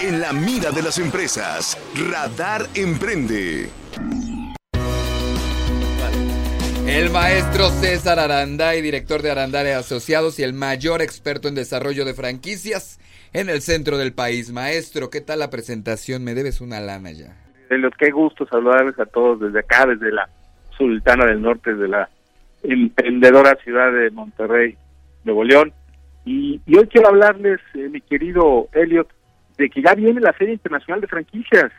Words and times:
En 0.00 0.20
la 0.20 0.32
mira 0.32 0.70
de 0.70 0.82
las 0.82 0.98
empresas, 0.98 1.76
Radar 1.94 2.68
Emprende. 2.74 3.85
El 6.88 7.10
maestro 7.10 7.68
César 7.70 8.20
Aranday, 8.20 8.80
director 8.80 9.20
de 9.20 9.32
Aranday 9.32 9.72
Asociados 9.72 10.38
y 10.38 10.44
el 10.44 10.52
mayor 10.52 11.02
experto 11.02 11.48
en 11.48 11.56
desarrollo 11.56 12.04
de 12.04 12.14
franquicias 12.14 13.00
en 13.32 13.48
el 13.48 13.60
centro 13.60 13.98
del 13.98 14.12
país. 14.12 14.52
Maestro, 14.52 15.10
¿qué 15.10 15.20
tal 15.20 15.40
la 15.40 15.50
presentación? 15.50 16.22
Me 16.22 16.34
debes 16.34 16.60
una 16.60 16.78
lana 16.78 17.10
ya. 17.10 17.34
Los 17.70 17.92
que 17.98 18.12
gusto 18.12 18.46
saludarles 18.46 18.96
a 19.00 19.06
todos 19.06 19.40
desde 19.40 19.58
acá, 19.58 19.84
desde 19.84 20.12
la 20.12 20.28
Sultana 20.78 21.26
del 21.26 21.42
Norte, 21.42 21.74
de 21.74 21.88
la 21.88 22.08
emprendedora 22.62 23.56
ciudad 23.64 23.92
de 23.92 24.10
Monterrey, 24.12 24.76
Nuevo 25.24 25.42
León. 25.42 25.72
Y, 26.24 26.60
hoy 26.68 26.86
quiero 26.86 27.08
hablarles, 27.08 27.58
eh, 27.74 27.88
mi 27.88 28.00
querido 28.00 28.68
Elliot, 28.72 29.08
de 29.58 29.68
que 29.70 29.82
ya 29.82 29.94
viene 29.94 30.20
la 30.20 30.32
Feria 30.32 30.54
Internacional 30.54 31.00
de 31.00 31.08
Franquicias 31.08 31.72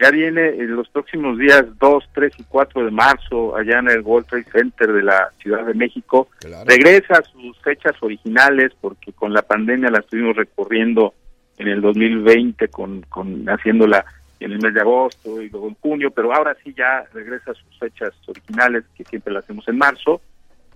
ya 0.00 0.10
viene 0.10 0.48
en 0.48 0.76
los 0.76 0.88
próximos 0.88 1.38
días 1.38 1.64
2, 1.78 2.04
3 2.14 2.32
y 2.38 2.44
4 2.44 2.84
de 2.84 2.90
marzo 2.90 3.56
allá 3.56 3.80
en 3.80 3.88
el 3.88 4.00
World 4.00 4.28
Trade 4.28 4.46
Center 4.52 4.92
de 4.92 5.02
la 5.02 5.30
Ciudad 5.40 5.64
de 5.64 5.74
México. 5.74 6.28
Regresa 6.66 7.14
a 7.14 7.22
sus 7.22 7.58
fechas 7.60 7.94
originales 8.00 8.72
porque 8.80 9.12
con 9.12 9.32
la 9.32 9.42
pandemia 9.42 9.90
la 9.90 9.98
estuvimos 9.98 10.36
recorriendo 10.36 11.14
en 11.58 11.68
el 11.68 11.80
2020 11.80 12.68
con, 12.68 13.02
con 13.02 13.46
haciéndola 13.46 14.04
en 14.40 14.52
el 14.52 14.60
mes 14.60 14.74
de 14.74 14.80
agosto 14.80 15.42
y 15.42 15.48
luego 15.48 15.68
en 15.68 15.74
junio, 15.74 16.10
pero 16.10 16.32
ahora 16.32 16.56
sí 16.62 16.72
ya 16.76 17.04
regresa 17.12 17.50
a 17.50 17.54
sus 17.54 17.78
fechas 17.78 18.12
originales 18.26 18.84
que 18.96 19.04
siempre 19.04 19.32
la 19.32 19.40
hacemos 19.40 19.66
en 19.68 19.78
marzo. 19.78 20.20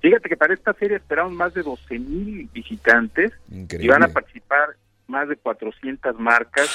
Fíjate 0.00 0.28
que 0.28 0.36
para 0.36 0.52
esta 0.52 0.74
feria 0.74 0.96
esperamos 0.96 1.32
más 1.32 1.54
de 1.54 1.62
12 1.62 1.98
mil 2.00 2.48
visitantes 2.52 3.32
y 3.48 3.86
van 3.86 4.02
a 4.02 4.08
participar 4.08 4.70
más 5.06 5.28
de 5.28 5.36
400 5.36 6.18
marcas, 6.18 6.68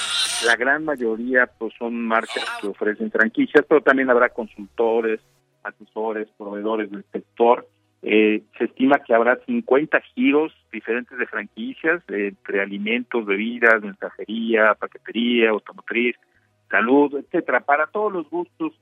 la 0.44 0.56
gran 0.56 0.84
mayoría 0.84 1.46
pues 1.46 1.72
son 1.78 2.06
marcas 2.06 2.44
que 2.60 2.68
ofrecen 2.68 3.10
franquicias, 3.10 3.64
pero 3.68 3.80
también 3.80 4.10
habrá 4.10 4.28
consultores, 4.30 5.20
asesores, 5.62 6.28
proveedores 6.36 6.90
del 6.90 7.04
sector. 7.12 7.66
Eh, 8.02 8.42
se 8.56 8.64
estima 8.64 9.00
que 9.00 9.14
habrá 9.14 9.36
50 9.44 10.00
giros 10.14 10.52
diferentes 10.72 11.18
de 11.18 11.26
franquicias, 11.26 12.02
entre 12.08 12.60
alimentos, 12.60 13.26
bebidas, 13.26 13.82
mensajería, 13.82 14.74
paquetería, 14.74 15.50
automotriz, 15.50 16.16
salud, 16.70 17.16
etcétera, 17.16 17.60
para 17.60 17.86
todos 17.88 18.12
los 18.12 18.30
gustos 18.30 18.72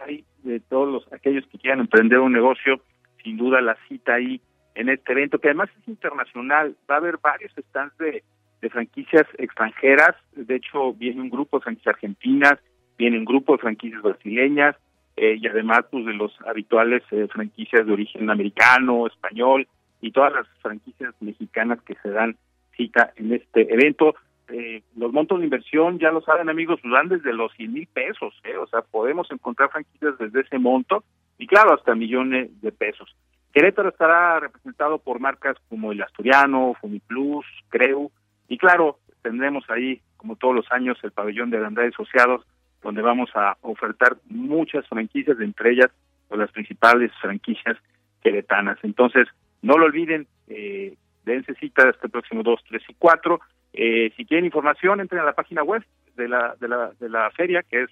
hay 0.00 0.24
de 0.42 0.60
todos 0.60 0.92
los 0.92 1.12
aquellos 1.12 1.46
que 1.46 1.58
quieran 1.58 1.80
emprender 1.80 2.18
un 2.18 2.32
negocio, 2.32 2.80
sin 3.22 3.36
duda 3.36 3.60
la 3.60 3.76
cita 3.88 4.14
ahí 4.14 4.40
en 4.74 4.88
este 4.88 5.12
evento 5.12 5.38
que 5.38 5.48
además 5.48 5.70
es 5.80 5.88
internacional, 5.88 6.76
va 6.90 6.96
a 6.96 6.98
haber 6.98 7.18
varios 7.18 7.52
stands 7.52 7.96
de 7.98 8.24
de 8.64 8.70
franquicias 8.70 9.26
extranjeras. 9.36 10.16
De 10.34 10.56
hecho, 10.56 10.94
viene 10.94 11.20
un 11.20 11.28
grupo 11.28 11.58
de 11.58 11.64
franquicias 11.64 11.94
argentinas, 11.96 12.58
viene 12.96 13.18
un 13.18 13.26
grupo 13.26 13.52
de 13.52 13.58
franquicias 13.58 14.00
brasileñas 14.00 14.74
eh, 15.16 15.36
y 15.38 15.46
además 15.46 15.84
pues, 15.90 16.06
de 16.06 16.14
los 16.14 16.32
habituales 16.46 17.02
eh, 17.10 17.28
franquicias 17.30 17.86
de 17.86 17.92
origen 17.92 18.30
americano, 18.30 19.06
español 19.06 19.68
y 20.00 20.12
todas 20.12 20.32
las 20.32 20.46
franquicias 20.62 21.14
mexicanas 21.20 21.78
que 21.82 21.94
se 22.02 22.08
dan 22.08 22.36
cita 22.74 23.12
en 23.16 23.34
este 23.34 23.70
evento. 23.72 24.14
Eh, 24.48 24.82
los 24.96 25.12
montos 25.12 25.40
de 25.40 25.44
inversión, 25.44 25.98
ya 25.98 26.10
lo 26.10 26.22
saben 26.22 26.48
amigos, 26.48 26.80
pues, 26.80 26.90
van 26.90 27.08
desde 27.08 27.34
los 27.34 27.52
100 27.56 27.70
mil 27.70 27.86
pesos, 27.86 28.34
o 28.58 28.66
sea, 28.66 28.80
podemos 28.80 29.30
encontrar 29.30 29.70
franquicias 29.70 30.16
desde 30.18 30.40
ese 30.40 30.58
monto 30.58 31.04
y 31.36 31.46
claro, 31.46 31.74
hasta 31.74 31.94
millones 31.94 32.48
de 32.62 32.72
pesos. 32.72 33.14
Querétaro 33.52 33.90
estará 33.90 34.40
representado 34.40 34.98
por 34.98 35.20
marcas 35.20 35.56
como 35.68 35.92
el 35.92 36.02
Asturiano, 36.02 36.74
Fumiplus, 36.80 37.44
Creu, 37.68 38.10
y 38.48 38.58
claro, 38.58 38.98
tendremos 39.22 39.64
ahí, 39.68 40.00
como 40.16 40.36
todos 40.36 40.54
los 40.54 40.70
años, 40.70 40.98
el 41.02 41.12
pabellón 41.12 41.50
de 41.50 41.64
Andrade 41.64 41.88
Asociados, 41.88 42.46
donde 42.82 43.02
vamos 43.02 43.30
a 43.34 43.56
ofertar 43.62 44.16
muchas 44.28 44.86
franquicias, 44.88 45.40
entre 45.40 45.72
ellas 45.72 45.90
pues, 46.28 46.38
las 46.38 46.52
principales 46.52 47.10
franquicias 47.20 47.76
queretanas. 48.22 48.78
Entonces, 48.82 49.26
no 49.62 49.78
lo 49.78 49.86
olviden, 49.86 50.26
eh, 50.48 50.94
dense 51.24 51.54
cita 51.54 51.88
este 51.88 52.08
próximo 52.08 52.42
2, 52.42 52.60
3 52.68 52.82
y 52.88 52.94
4. 52.94 53.40
Eh, 53.72 54.12
si 54.16 54.24
quieren 54.26 54.44
información, 54.44 55.00
entren 55.00 55.22
a 55.22 55.24
la 55.24 55.32
página 55.32 55.62
web 55.62 55.82
de 56.16 56.28
la, 56.28 56.54
de 56.60 56.68
la, 56.68 56.92
de 57.00 57.08
la 57.08 57.30
feria, 57.30 57.62
que 57.62 57.84
es 57.84 57.90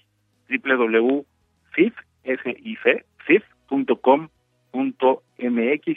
www.fif.com.mx 0.49 1.23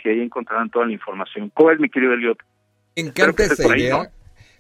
y 0.04 0.08
ahí 0.08 0.20
encontrarán 0.20 0.70
toda 0.70 0.86
la 0.86 0.92
información. 0.92 1.50
¿Cómo 1.54 1.70
es, 1.70 1.78
mi 1.78 1.90
querido 1.90 2.14
Eliot? 2.14 2.38
Encanta 2.96 3.44
esa 3.44 3.76
idea. 3.76 4.10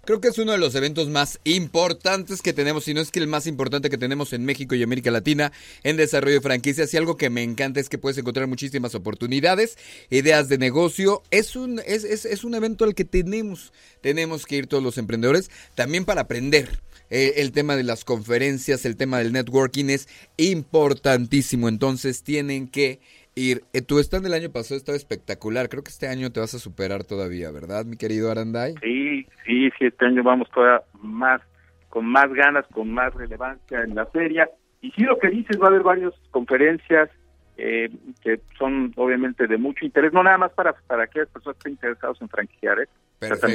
Creo 0.06 0.20
que 0.20 0.28
es 0.28 0.38
uno 0.38 0.52
de 0.52 0.58
los 0.58 0.76
eventos 0.76 1.08
más 1.08 1.40
importantes 1.42 2.40
que 2.40 2.52
tenemos, 2.52 2.84
si 2.84 2.94
no 2.94 3.00
es 3.00 3.10
que 3.10 3.18
el 3.18 3.26
más 3.26 3.48
importante 3.48 3.90
que 3.90 3.98
tenemos 3.98 4.32
en 4.32 4.44
México 4.44 4.76
y 4.76 4.82
América 4.84 5.10
Latina 5.10 5.50
en 5.82 5.96
desarrollo 5.96 6.36
de 6.36 6.40
franquicias. 6.40 6.94
Y 6.94 6.96
algo 6.96 7.16
que 7.16 7.28
me 7.28 7.42
encanta 7.42 7.80
es 7.80 7.88
que 7.88 7.98
puedes 7.98 8.16
encontrar 8.16 8.46
muchísimas 8.46 8.94
oportunidades, 8.94 9.76
ideas 10.08 10.48
de 10.48 10.58
negocio. 10.58 11.24
Es 11.32 11.56
un, 11.56 11.80
es, 11.84 12.04
es, 12.04 12.24
es 12.24 12.44
un 12.44 12.54
evento 12.54 12.84
al 12.84 12.94
que 12.94 13.04
tenemos, 13.04 13.72
tenemos 14.00 14.46
que 14.46 14.54
ir 14.54 14.68
todos 14.68 14.80
los 14.80 14.96
emprendedores 14.96 15.50
también 15.74 16.04
para 16.04 16.20
aprender. 16.20 16.80
Eh, 17.10 17.34
el 17.38 17.50
tema 17.50 17.74
de 17.74 17.82
las 17.82 18.04
conferencias, 18.04 18.84
el 18.84 18.96
tema 18.96 19.18
del 19.18 19.32
networking 19.32 19.86
es 19.86 20.06
importantísimo. 20.36 21.68
Entonces 21.68 22.22
tienen 22.22 22.68
que 22.68 23.00
ir. 23.36 23.62
Eh, 23.72 23.82
tu 23.82 23.98
stand 24.00 24.24
del 24.24 24.34
año 24.34 24.50
pasado 24.50 24.76
estaba 24.76 24.96
espectacular. 24.96 25.68
Creo 25.68 25.84
que 25.84 25.90
este 25.90 26.08
año 26.08 26.32
te 26.32 26.40
vas 26.40 26.54
a 26.54 26.58
superar 26.58 27.04
todavía, 27.04 27.52
¿verdad, 27.52 27.84
mi 27.84 27.96
querido 27.96 28.30
Aranday? 28.30 28.74
Sí, 28.82 29.26
sí, 29.44 29.70
sí, 29.78 29.86
este 29.86 30.06
año 30.06 30.24
vamos 30.24 30.50
todavía 30.50 30.82
más, 31.00 31.40
con 31.88 32.06
más 32.06 32.32
ganas, 32.32 32.66
con 32.72 32.92
más 32.92 33.14
relevancia 33.14 33.82
en 33.82 33.94
la 33.94 34.06
feria. 34.06 34.50
Y 34.80 34.90
sí, 34.90 35.02
lo 35.02 35.18
que 35.18 35.28
dices, 35.28 35.60
va 35.60 35.66
a 35.66 35.68
haber 35.68 35.82
varias 35.82 36.12
conferencias 36.30 37.10
eh, 37.58 37.90
que 38.22 38.40
son 38.58 38.92
obviamente 38.96 39.46
de 39.46 39.56
mucho 39.56 39.84
interés, 39.84 40.12
no 40.12 40.22
nada 40.22 40.36
más 40.36 40.52
para, 40.52 40.74
para 40.86 41.04
aquellas 41.04 41.28
personas 41.28 41.54
que 41.56 41.60
estén 41.60 41.72
interesados 41.72 42.20
en 42.20 42.28
franquiciar, 42.28 42.80
¿eh? 42.80 42.88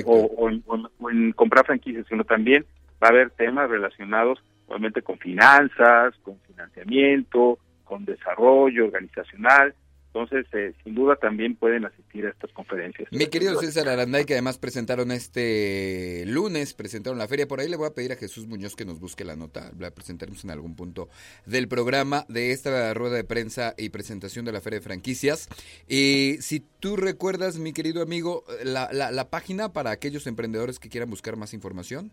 o, 0.05 0.49
en, 0.49 1.31
comprar 1.33 1.65
franquicias, 1.65 2.07
sino 2.07 2.23
también 2.23 2.65
va 3.01 3.07
a 3.07 3.11
haber 3.11 3.29
temas 3.31 3.69
relacionados 3.69 4.39
obviamente 4.67 5.01
con 5.01 5.19
finanzas, 5.19 6.15
con 6.23 6.39
financiamiento, 6.47 7.59
con 7.91 8.05
desarrollo 8.05 8.85
organizacional 8.85 9.75
Entonces, 10.13 10.45
eh, 10.53 10.73
sin 10.81 10.95
duda 10.95 11.17
también 11.17 11.57
pueden 11.57 11.83
asistir 11.83 12.25
a 12.25 12.29
estas 12.29 12.49
conferencias. 12.53 13.09
Mi 13.11 13.27
querido 13.27 13.59
César 13.59 13.89
Aranday, 13.89 14.23
que 14.23 14.33
además 14.33 14.57
presentaron 14.57 15.11
este 15.11 16.23
lunes, 16.25 16.73
presentaron 16.73 17.19
la 17.19 17.27
feria, 17.27 17.49
por 17.49 17.59
ahí 17.59 17.67
le 17.67 17.75
voy 17.75 17.87
a 17.87 17.93
pedir 17.93 18.13
a 18.13 18.15
Jesús 18.15 18.47
Muñoz 18.47 18.77
que 18.77 18.85
nos 18.85 19.01
busque 19.01 19.25
la 19.25 19.35
nota, 19.35 19.71
la 19.77 19.91
presentaremos 19.91 20.45
en 20.45 20.51
algún 20.51 20.77
punto 20.77 21.09
del 21.45 21.67
programa 21.67 22.23
de 22.29 22.51
esta 22.51 22.93
rueda 22.93 23.17
de 23.17 23.25
prensa 23.25 23.73
y 23.77 23.89
presentación 23.89 24.45
de 24.45 24.53
la 24.53 24.61
feria 24.61 24.79
de 24.79 24.85
franquicias. 24.85 25.49
Y 25.89 26.37
si 26.39 26.61
tú 26.79 26.95
recuerdas, 26.95 27.59
mi 27.59 27.73
querido 27.73 28.01
amigo, 28.01 28.45
la, 28.63 28.89
la, 28.91 29.29
página 29.29 29.73
para 29.73 29.91
aquellos 29.91 30.27
emprendedores 30.27 30.79
que 30.79 30.87
quieran 30.87 31.09
buscar 31.09 31.35
más 31.35 31.53
información. 31.53 32.11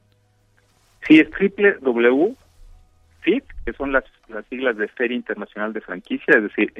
Sí, 1.06 1.20
es 1.20 1.28
www 1.30 2.36
Que 3.64 3.72
son 3.72 3.92
las, 3.92 4.04
las 4.28 4.46
siglas 4.46 4.76
de 4.76 4.88
Feria 4.88 5.16
Internacional 5.16 5.72
de 5.72 5.80
Franquicia, 5.80 6.34
es 6.36 6.42
decir, 6.42 6.72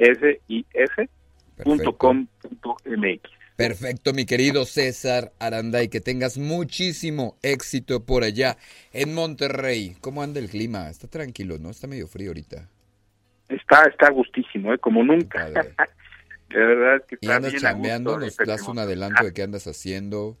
SIF.com.mx. 0.47 1.69
Perfecto, 3.55 4.13
mi 4.13 4.25
querido 4.25 4.63
César 4.63 5.33
Aranday, 5.37 5.89
que 5.89 5.99
tengas 5.99 6.37
muchísimo 6.37 7.35
éxito 7.41 8.05
por 8.05 8.23
allá 8.23 8.55
en 8.93 9.13
Monterrey. 9.13 9.97
¿Cómo 9.99 10.23
anda 10.23 10.39
el 10.39 10.49
clima? 10.49 10.89
Está 10.89 11.09
tranquilo, 11.09 11.57
¿no? 11.59 11.69
Está 11.69 11.85
medio 11.85 12.07
frío 12.07 12.29
ahorita. 12.29 12.69
Está, 13.49 13.83
está 13.83 14.11
gustísimo, 14.11 14.73
¿eh? 14.73 14.77
Como 14.77 15.03
nunca. 15.03 15.49
de 15.49 15.53
verdad 16.49 17.05
que 17.05 17.15
está 17.15 17.27
¿Y 17.27 17.31
andas 17.31 17.53
chambeando? 17.55 18.17
¿Nos 18.17 18.37
das 18.37 18.65
un 18.67 18.79
adelanto 18.79 19.25
de 19.25 19.33
qué 19.33 19.43
andas 19.43 19.67
haciendo? 19.67 20.37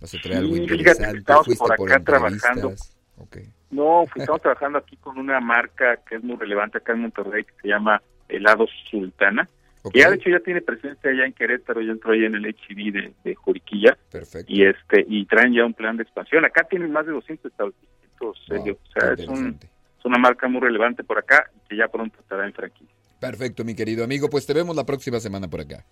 ¿Vas 0.00 0.14
a 0.14 0.18
traer 0.22 0.38
algo 0.38 0.56
interesante? 0.56 1.32
¿Fuiste 1.44 1.66
por 1.76 1.92
acá 1.92 2.02
trabajando. 2.02 2.74
Okay. 3.16 3.52
No, 3.70 4.04
estamos 4.14 4.40
trabajando 4.42 4.78
aquí 4.78 4.96
con 4.96 5.18
una 5.18 5.40
marca 5.40 5.98
que 6.08 6.16
es 6.16 6.24
muy 6.24 6.36
relevante 6.36 6.78
acá 6.78 6.92
en 6.92 7.02
Monterrey 7.02 7.44
que 7.44 7.54
se 7.62 7.68
llama 7.68 8.02
Helado 8.28 8.66
Sultana. 8.90 9.48
Que 9.92 10.00
ya 10.00 10.08
de 10.08 10.16
hecho 10.16 10.30
ya 10.30 10.40
tiene 10.40 10.62
presencia 10.62 11.10
allá 11.10 11.26
en 11.26 11.34
Querétaro, 11.34 11.82
ya 11.82 11.92
entró 11.92 12.12
allá 12.12 12.26
en 12.26 12.36
el 12.36 12.46
HIV 12.46 12.92
de, 12.92 13.12
de 13.22 13.34
Juriquilla. 13.34 13.98
Perfecto. 14.10 14.50
Y 14.50 14.64
este 14.64 15.04
y 15.06 15.26
traen 15.26 15.52
ya 15.52 15.66
un 15.66 15.74
plan 15.74 15.98
de 15.98 16.04
expansión. 16.04 16.42
Acá 16.46 16.64
tienen 16.64 16.90
más 16.90 17.04
de 17.04 17.12
200 17.12 17.52
establecimientos, 17.52 18.00
o 18.20 18.98
sea, 18.98 19.12
es, 19.12 19.28
un, 19.28 19.58
es 19.60 20.04
una 20.04 20.16
marca 20.16 20.48
muy 20.48 20.62
relevante 20.62 21.04
por 21.04 21.18
acá 21.18 21.50
que 21.68 21.76
ya 21.76 21.88
pronto 21.88 22.18
estará 22.18 22.46
en 22.46 22.54
franquicia. 22.54 22.94
Perfecto, 23.20 23.62
mi 23.62 23.74
querido 23.74 24.04
amigo. 24.04 24.30
Pues 24.30 24.46
te 24.46 24.54
vemos 24.54 24.74
la 24.74 24.86
próxima 24.86 25.20
semana 25.20 25.48
por 25.48 25.60
acá. 25.60 25.84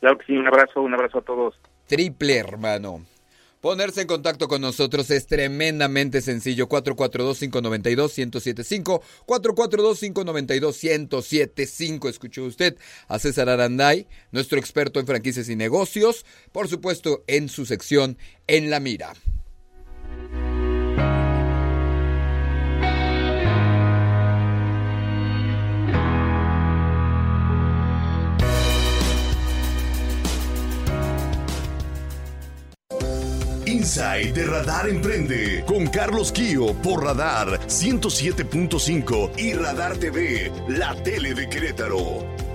Claro 0.00 0.18
que 0.18 0.26
sí, 0.26 0.36
un 0.36 0.46
abrazo, 0.46 0.82
un 0.82 0.92
abrazo 0.92 1.18
a 1.18 1.22
todos. 1.22 1.58
Triple 1.86 2.36
hermano. 2.36 3.00
Ponerse 3.60 4.00
en 4.00 4.06
contacto 4.06 4.48
con 4.48 4.62
nosotros 4.62 5.10
es 5.10 5.26
tremendamente 5.26 6.22
sencillo. 6.22 6.66
442-592-1075. 6.68 9.02
442-592-1075. 9.26 12.08
Escuchó 12.08 12.44
usted 12.44 12.78
a 13.08 13.18
César 13.18 13.50
Aranday, 13.50 14.06
nuestro 14.32 14.58
experto 14.58 14.98
en 14.98 15.06
franquicias 15.06 15.50
y 15.50 15.56
negocios. 15.56 16.24
Por 16.52 16.68
supuesto, 16.68 17.22
en 17.26 17.50
su 17.50 17.66
sección 17.66 18.16
En 18.46 18.70
la 18.70 18.80
Mira. 18.80 19.12
Inside 33.80 34.34
de 34.34 34.44
Radar 34.44 34.90
Emprende 34.90 35.64
con 35.66 35.86
Carlos 35.86 36.32
Kio 36.32 36.74
por 36.82 37.02
Radar 37.02 37.58
107.5 37.66 39.30
y 39.38 39.54
Radar 39.54 39.96
TV, 39.96 40.52
la 40.68 40.94
tele 41.02 41.32
de 41.32 41.48
Querétaro. 41.48 42.49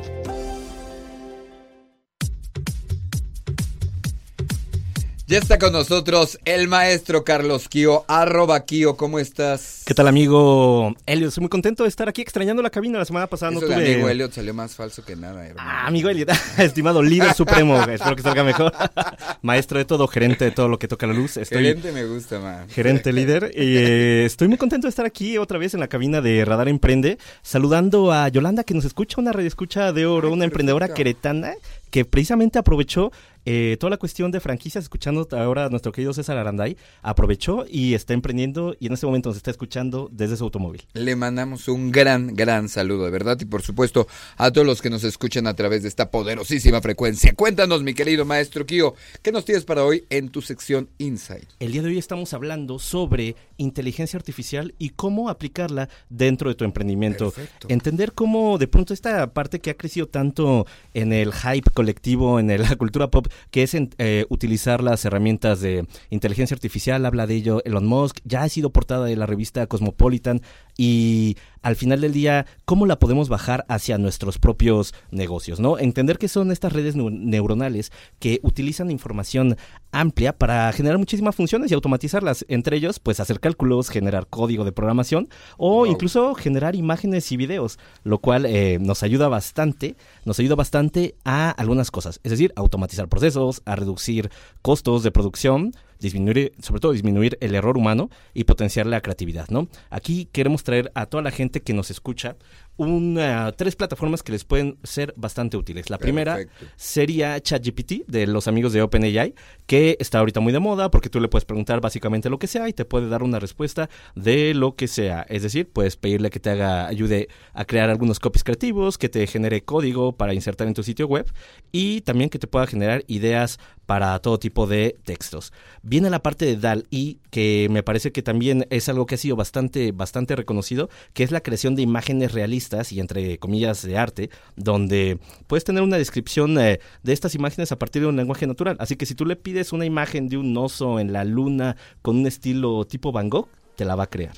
Ya 5.27 5.39
está 5.39 5.57
con 5.57 5.73
nosotros 5.73 6.37
el 6.45 6.67
maestro 6.67 7.23
Carlos 7.23 7.67
Kio, 7.67 8.05
arroba 8.07 8.63
Kio, 8.63 8.95
¿cómo 8.95 9.17
estás? 9.17 9.81
¿Qué 9.83 9.95
tal 9.95 10.07
amigo 10.07 10.93
Elliot? 11.07 11.29
Estoy 11.29 11.41
muy 11.41 11.49
contento 11.49 11.81
de 11.81 11.89
estar 11.89 12.07
aquí 12.07 12.21
extrañando 12.21 12.61
la 12.61 12.69
cabina 12.69 12.99
la 12.99 13.05
semana 13.05 13.25
pasada. 13.25 13.51
no 13.51 13.59
tuve... 13.59 13.73
amigo 13.73 14.07
Elliot 14.07 14.31
salió 14.31 14.53
más 14.53 14.75
falso 14.75 15.03
que 15.03 15.15
nada, 15.15 15.47
hermano. 15.47 15.67
Ah, 15.67 15.87
amigo 15.87 16.09
Elliot, 16.09 16.29
estimado 16.59 17.01
líder 17.01 17.33
supremo, 17.33 17.75
espero 17.89 18.15
que 18.15 18.21
salga 18.21 18.43
mejor. 18.43 18.71
Maestro 19.41 19.79
de 19.79 19.85
todo, 19.85 20.07
gerente 20.07 20.45
de 20.45 20.51
todo 20.51 20.67
lo 20.67 20.77
que 20.77 20.87
toca 20.87 21.07
la 21.07 21.13
luz. 21.13 21.37
Estoy... 21.37 21.63
Gerente 21.63 21.91
me 21.91 22.05
gusta 22.05 22.39
más. 22.39 22.71
Gerente 22.71 23.11
líder. 23.11 23.51
Y, 23.55 23.77
eh, 23.77 24.25
estoy 24.25 24.47
muy 24.47 24.57
contento 24.57 24.85
de 24.85 24.89
estar 24.89 25.07
aquí 25.07 25.39
otra 25.39 25.57
vez 25.57 25.73
en 25.73 25.79
la 25.79 25.87
cabina 25.87 26.21
de 26.21 26.45
Radar 26.45 26.67
Emprende, 26.67 27.17
saludando 27.41 28.11
a 28.11 28.29
Yolanda 28.29 28.63
que 28.63 28.75
nos 28.75 28.85
escucha, 28.85 29.19
una 29.19 29.31
radio 29.31 29.47
escucha 29.47 29.91
de 29.91 30.05
oro, 30.05 30.31
una 30.31 30.45
emprendedora 30.45 30.93
queretana 30.93 31.55
que 31.89 32.05
precisamente 32.05 32.59
aprovechó 32.59 33.11
eh, 33.45 33.77
toda 33.79 33.91
la 33.91 33.97
cuestión 33.97 34.31
de 34.31 34.39
franquicias, 34.39 34.83
escuchando 34.83 35.27
ahora 35.31 35.65
a 35.65 35.69
nuestro 35.69 35.91
querido 35.91 36.13
César 36.13 36.37
Aranday, 36.37 36.77
aprovechó 37.01 37.65
y 37.69 37.93
está 37.93 38.13
emprendiendo 38.13 38.75
y 38.79 38.87
en 38.87 38.93
este 38.93 39.05
momento 39.05 39.29
nos 39.29 39.37
está 39.37 39.51
escuchando 39.51 40.09
desde 40.11 40.37
su 40.37 40.43
automóvil. 40.43 40.83
Le 40.93 41.15
mandamos 41.15 41.67
un 41.67 41.91
gran, 41.91 42.35
gran 42.35 42.69
saludo, 42.69 43.05
de 43.05 43.11
verdad, 43.11 43.37
y 43.39 43.45
por 43.45 43.61
supuesto 43.61 44.07
a 44.37 44.51
todos 44.51 44.65
los 44.65 44.81
que 44.81 44.89
nos 44.89 45.03
escuchan 45.03 45.47
a 45.47 45.53
través 45.53 45.83
de 45.83 45.89
esta 45.89 46.09
poderosísima 46.09 46.81
frecuencia. 46.81 47.33
Cuéntanos, 47.33 47.83
mi 47.83 47.93
querido 47.93 48.25
maestro 48.25 48.65
Kio, 48.65 48.95
¿qué 49.21 49.31
nos 49.31 49.45
tienes 49.45 49.65
para 49.65 49.83
hoy 49.83 50.05
en 50.09 50.29
tu 50.29 50.41
sección 50.41 50.89
Insight? 50.97 51.49
El 51.59 51.71
día 51.71 51.81
de 51.81 51.89
hoy 51.89 51.97
estamos 51.97 52.33
hablando 52.33 52.79
sobre 52.79 53.35
inteligencia 53.57 54.17
artificial 54.17 54.73
y 54.79 54.89
cómo 54.89 55.29
aplicarla 55.29 55.89
dentro 56.09 56.49
de 56.49 56.55
tu 56.55 56.65
emprendimiento. 56.65 57.33
Entender 57.67 58.13
cómo 58.13 58.57
de 58.57 58.67
pronto 58.67 58.93
esta 58.93 59.33
parte 59.33 59.59
que 59.59 59.69
ha 59.69 59.77
crecido 59.77 60.07
tanto 60.07 60.65
en 60.93 61.13
el 61.13 61.33
hype 61.33 61.69
colectivo, 61.71 62.39
en 62.39 62.47
la 62.47 62.75
cultura 62.75 63.09
pop, 63.09 63.27
que 63.51 63.63
es 63.63 63.75
eh, 63.75 64.25
utilizar 64.29 64.83
las 64.83 65.05
herramientas 65.05 65.61
de 65.61 65.87
inteligencia 66.09 66.55
artificial, 66.55 67.05
habla 67.05 67.27
de 67.27 67.35
ello 67.35 67.61
Elon 67.65 67.85
Musk, 67.85 68.19
ya 68.23 68.43
ha 68.43 68.49
sido 68.49 68.71
portada 68.71 69.05
de 69.05 69.15
la 69.15 69.25
revista 69.25 69.67
Cosmopolitan 69.67 70.41
y 70.77 71.37
al 71.65 71.75
final 71.75 71.99
del 71.99 72.13
día, 72.13 72.45
¿cómo 72.65 72.85
la 72.85 72.99
podemos 72.99 73.27
bajar 73.27 73.65
hacia 73.69 73.97
nuestros 73.97 74.37
propios 74.37 74.93
negocios? 75.09 75.59
¿no? 75.59 75.79
Entender 75.79 76.19
que 76.19 76.27
son 76.27 76.51
estas 76.51 76.73
redes 76.73 76.95
neuronales 76.95 77.91
que 78.19 78.39
utilizan 78.43 78.91
información 78.91 79.57
amplia 79.91 80.37
para 80.37 80.71
generar 80.73 80.99
muchísimas 80.99 81.35
funciones 81.35 81.71
y 81.71 81.73
automatizarlas. 81.73 82.45
Entre 82.49 82.77
ellos, 82.77 82.99
pues 82.99 83.19
hacer 83.19 83.39
cálculos, 83.39 83.89
generar 83.89 84.27
código 84.27 84.63
de 84.63 84.73
programación 84.73 85.27
o 85.57 85.87
incluso 85.87 86.35
generar 86.35 86.75
imágenes 86.75 87.31
y 87.31 87.37
videos, 87.37 87.79
lo 88.03 88.19
cual 88.19 88.45
eh, 88.45 88.77
nos 88.79 89.01
ayuda 89.01 89.27
bastante, 89.27 89.95
nos 90.23 90.37
ayuda 90.37 90.53
bastante 90.53 91.15
a 91.25 91.49
algunas 91.49 91.89
cosas. 91.89 92.19
Es 92.23 92.29
decir, 92.29 92.53
automatizar 92.55 93.09
procesos, 93.09 93.63
a 93.65 93.75
reducir 93.75 94.29
costos 94.61 95.01
de 95.01 95.09
producción, 95.09 95.71
disminuir, 95.99 96.53
sobre 96.59 96.81
todo 96.81 96.91
disminuir 96.91 97.37
el 97.41 97.55
error 97.55 97.77
humano 97.77 98.09
y 98.33 98.43
potenciar 98.43 98.85
la 98.85 99.01
creatividad, 99.01 99.47
¿no? 99.49 99.67
Aquí 99.89 100.27
queremos 100.31 100.63
traer 100.63 100.91
a 100.95 101.05
toda 101.05 101.23
la 101.23 101.31
gente 101.31 101.61
que 101.61 101.73
nos 101.73 101.91
escucha 101.91 102.35
una, 102.77 103.51
tres 103.53 103.75
plataformas 103.75 104.23
que 104.23 104.31
les 104.31 104.43
pueden 104.43 104.77
ser 104.83 105.13
bastante 105.15 105.57
útiles. 105.57 105.89
La 105.89 105.97
primera 105.97 106.39
sería 106.75 107.39
ChatGPT 107.39 108.07
de 108.07 108.27
los 108.27 108.47
amigos 108.47 108.73
de 108.73 108.81
OpenAI, 108.81 109.33
que 109.65 109.97
está 109.99 110.19
ahorita 110.19 110.39
muy 110.39 110.51
de 110.51 110.59
moda 110.59 110.91
porque 110.91 111.09
tú 111.09 111.19
le 111.19 111.27
puedes 111.27 111.45
preguntar 111.45 111.79
básicamente 111.79 112.29
lo 112.29 112.39
que 112.39 112.47
sea 112.47 112.67
y 112.67 112.73
te 112.73 112.85
puede 112.85 113.07
dar 113.07 113.23
una 113.23 113.39
respuesta 113.39 113.89
de 114.15 114.53
lo 114.53 114.75
que 114.75 114.87
sea. 114.87 115.25
Es 115.29 115.43
decir, 115.43 115.69
puedes 115.71 115.95
pedirle 115.95 116.29
que 116.29 116.39
te 116.39 116.49
haga, 116.49 116.87
ayude 116.87 117.29
a 117.53 117.65
crear 117.65 117.89
algunos 117.89 118.19
copies 118.19 118.43
creativos, 118.43 118.97
que 118.97 119.09
te 119.09 119.25
genere 119.27 119.63
código 119.63 120.13
para 120.13 120.33
insertar 120.33 120.67
en 120.67 120.73
tu 120.73 120.83
sitio 120.83 121.07
web 121.07 121.31
y 121.71 122.01
también 122.01 122.29
que 122.29 122.39
te 122.39 122.47
pueda 122.47 122.67
generar 122.67 123.03
ideas 123.07 123.59
para 123.85 124.17
todo 124.19 124.39
tipo 124.39 124.67
de 124.67 124.97
textos. 125.03 125.53
Viene 125.83 126.09
la 126.09 126.23
parte 126.23 126.45
de 126.45 126.57
DAL-I, 126.57 127.19
que 127.29 127.67
me 127.69 127.83
parece 127.83 128.11
que 128.11 128.23
también 128.23 128.65
es 128.69 128.89
algo 128.89 129.05
que 129.05 129.15
ha 129.15 129.19
sido 129.19 129.35
bastante, 129.35 129.91
bastante 129.91 130.35
reconocido, 130.35 130.89
que 131.13 131.23
es 131.23 131.31
la 131.31 131.41
creación 131.41 131.75
de 131.75 131.83
imágenes 131.83 132.31
realistas 132.31 132.64
y 132.91 132.99
entre 132.99 133.37
comillas 133.37 133.81
de 133.83 133.97
arte, 133.97 134.29
donde 134.55 135.19
puedes 135.47 135.63
tener 135.63 135.83
una 135.83 135.97
descripción 135.97 136.57
eh, 136.59 136.79
de 137.03 137.13
estas 137.13 137.35
imágenes 137.35 137.71
a 137.71 137.79
partir 137.79 138.01
de 138.01 138.07
un 138.07 138.15
lenguaje 138.15 138.47
natural. 138.47 138.75
Así 138.79 138.95
que 138.95 139.05
si 139.05 139.15
tú 139.15 139.25
le 139.25 139.35
pides 139.35 139.73
una 139.73 139.85
imagen 139.85 140.29
de 140.29 140.37
un 140.37 140.55
oso 140.57 140.99
en 140.99 141.13
la 141.13 141.23
luna 141.23 141.75
con 142.01 142.17
un 142.17 142.27
estilo 142.27 142.85
tipo 142.85 143.11
Van 143.11 143.29
Gogh, 143.29 143.47
te 143.75 143.85
la 143.85 143.95
va 143.95 144.03
a 144.03 144.07
crear. 144.07 144.33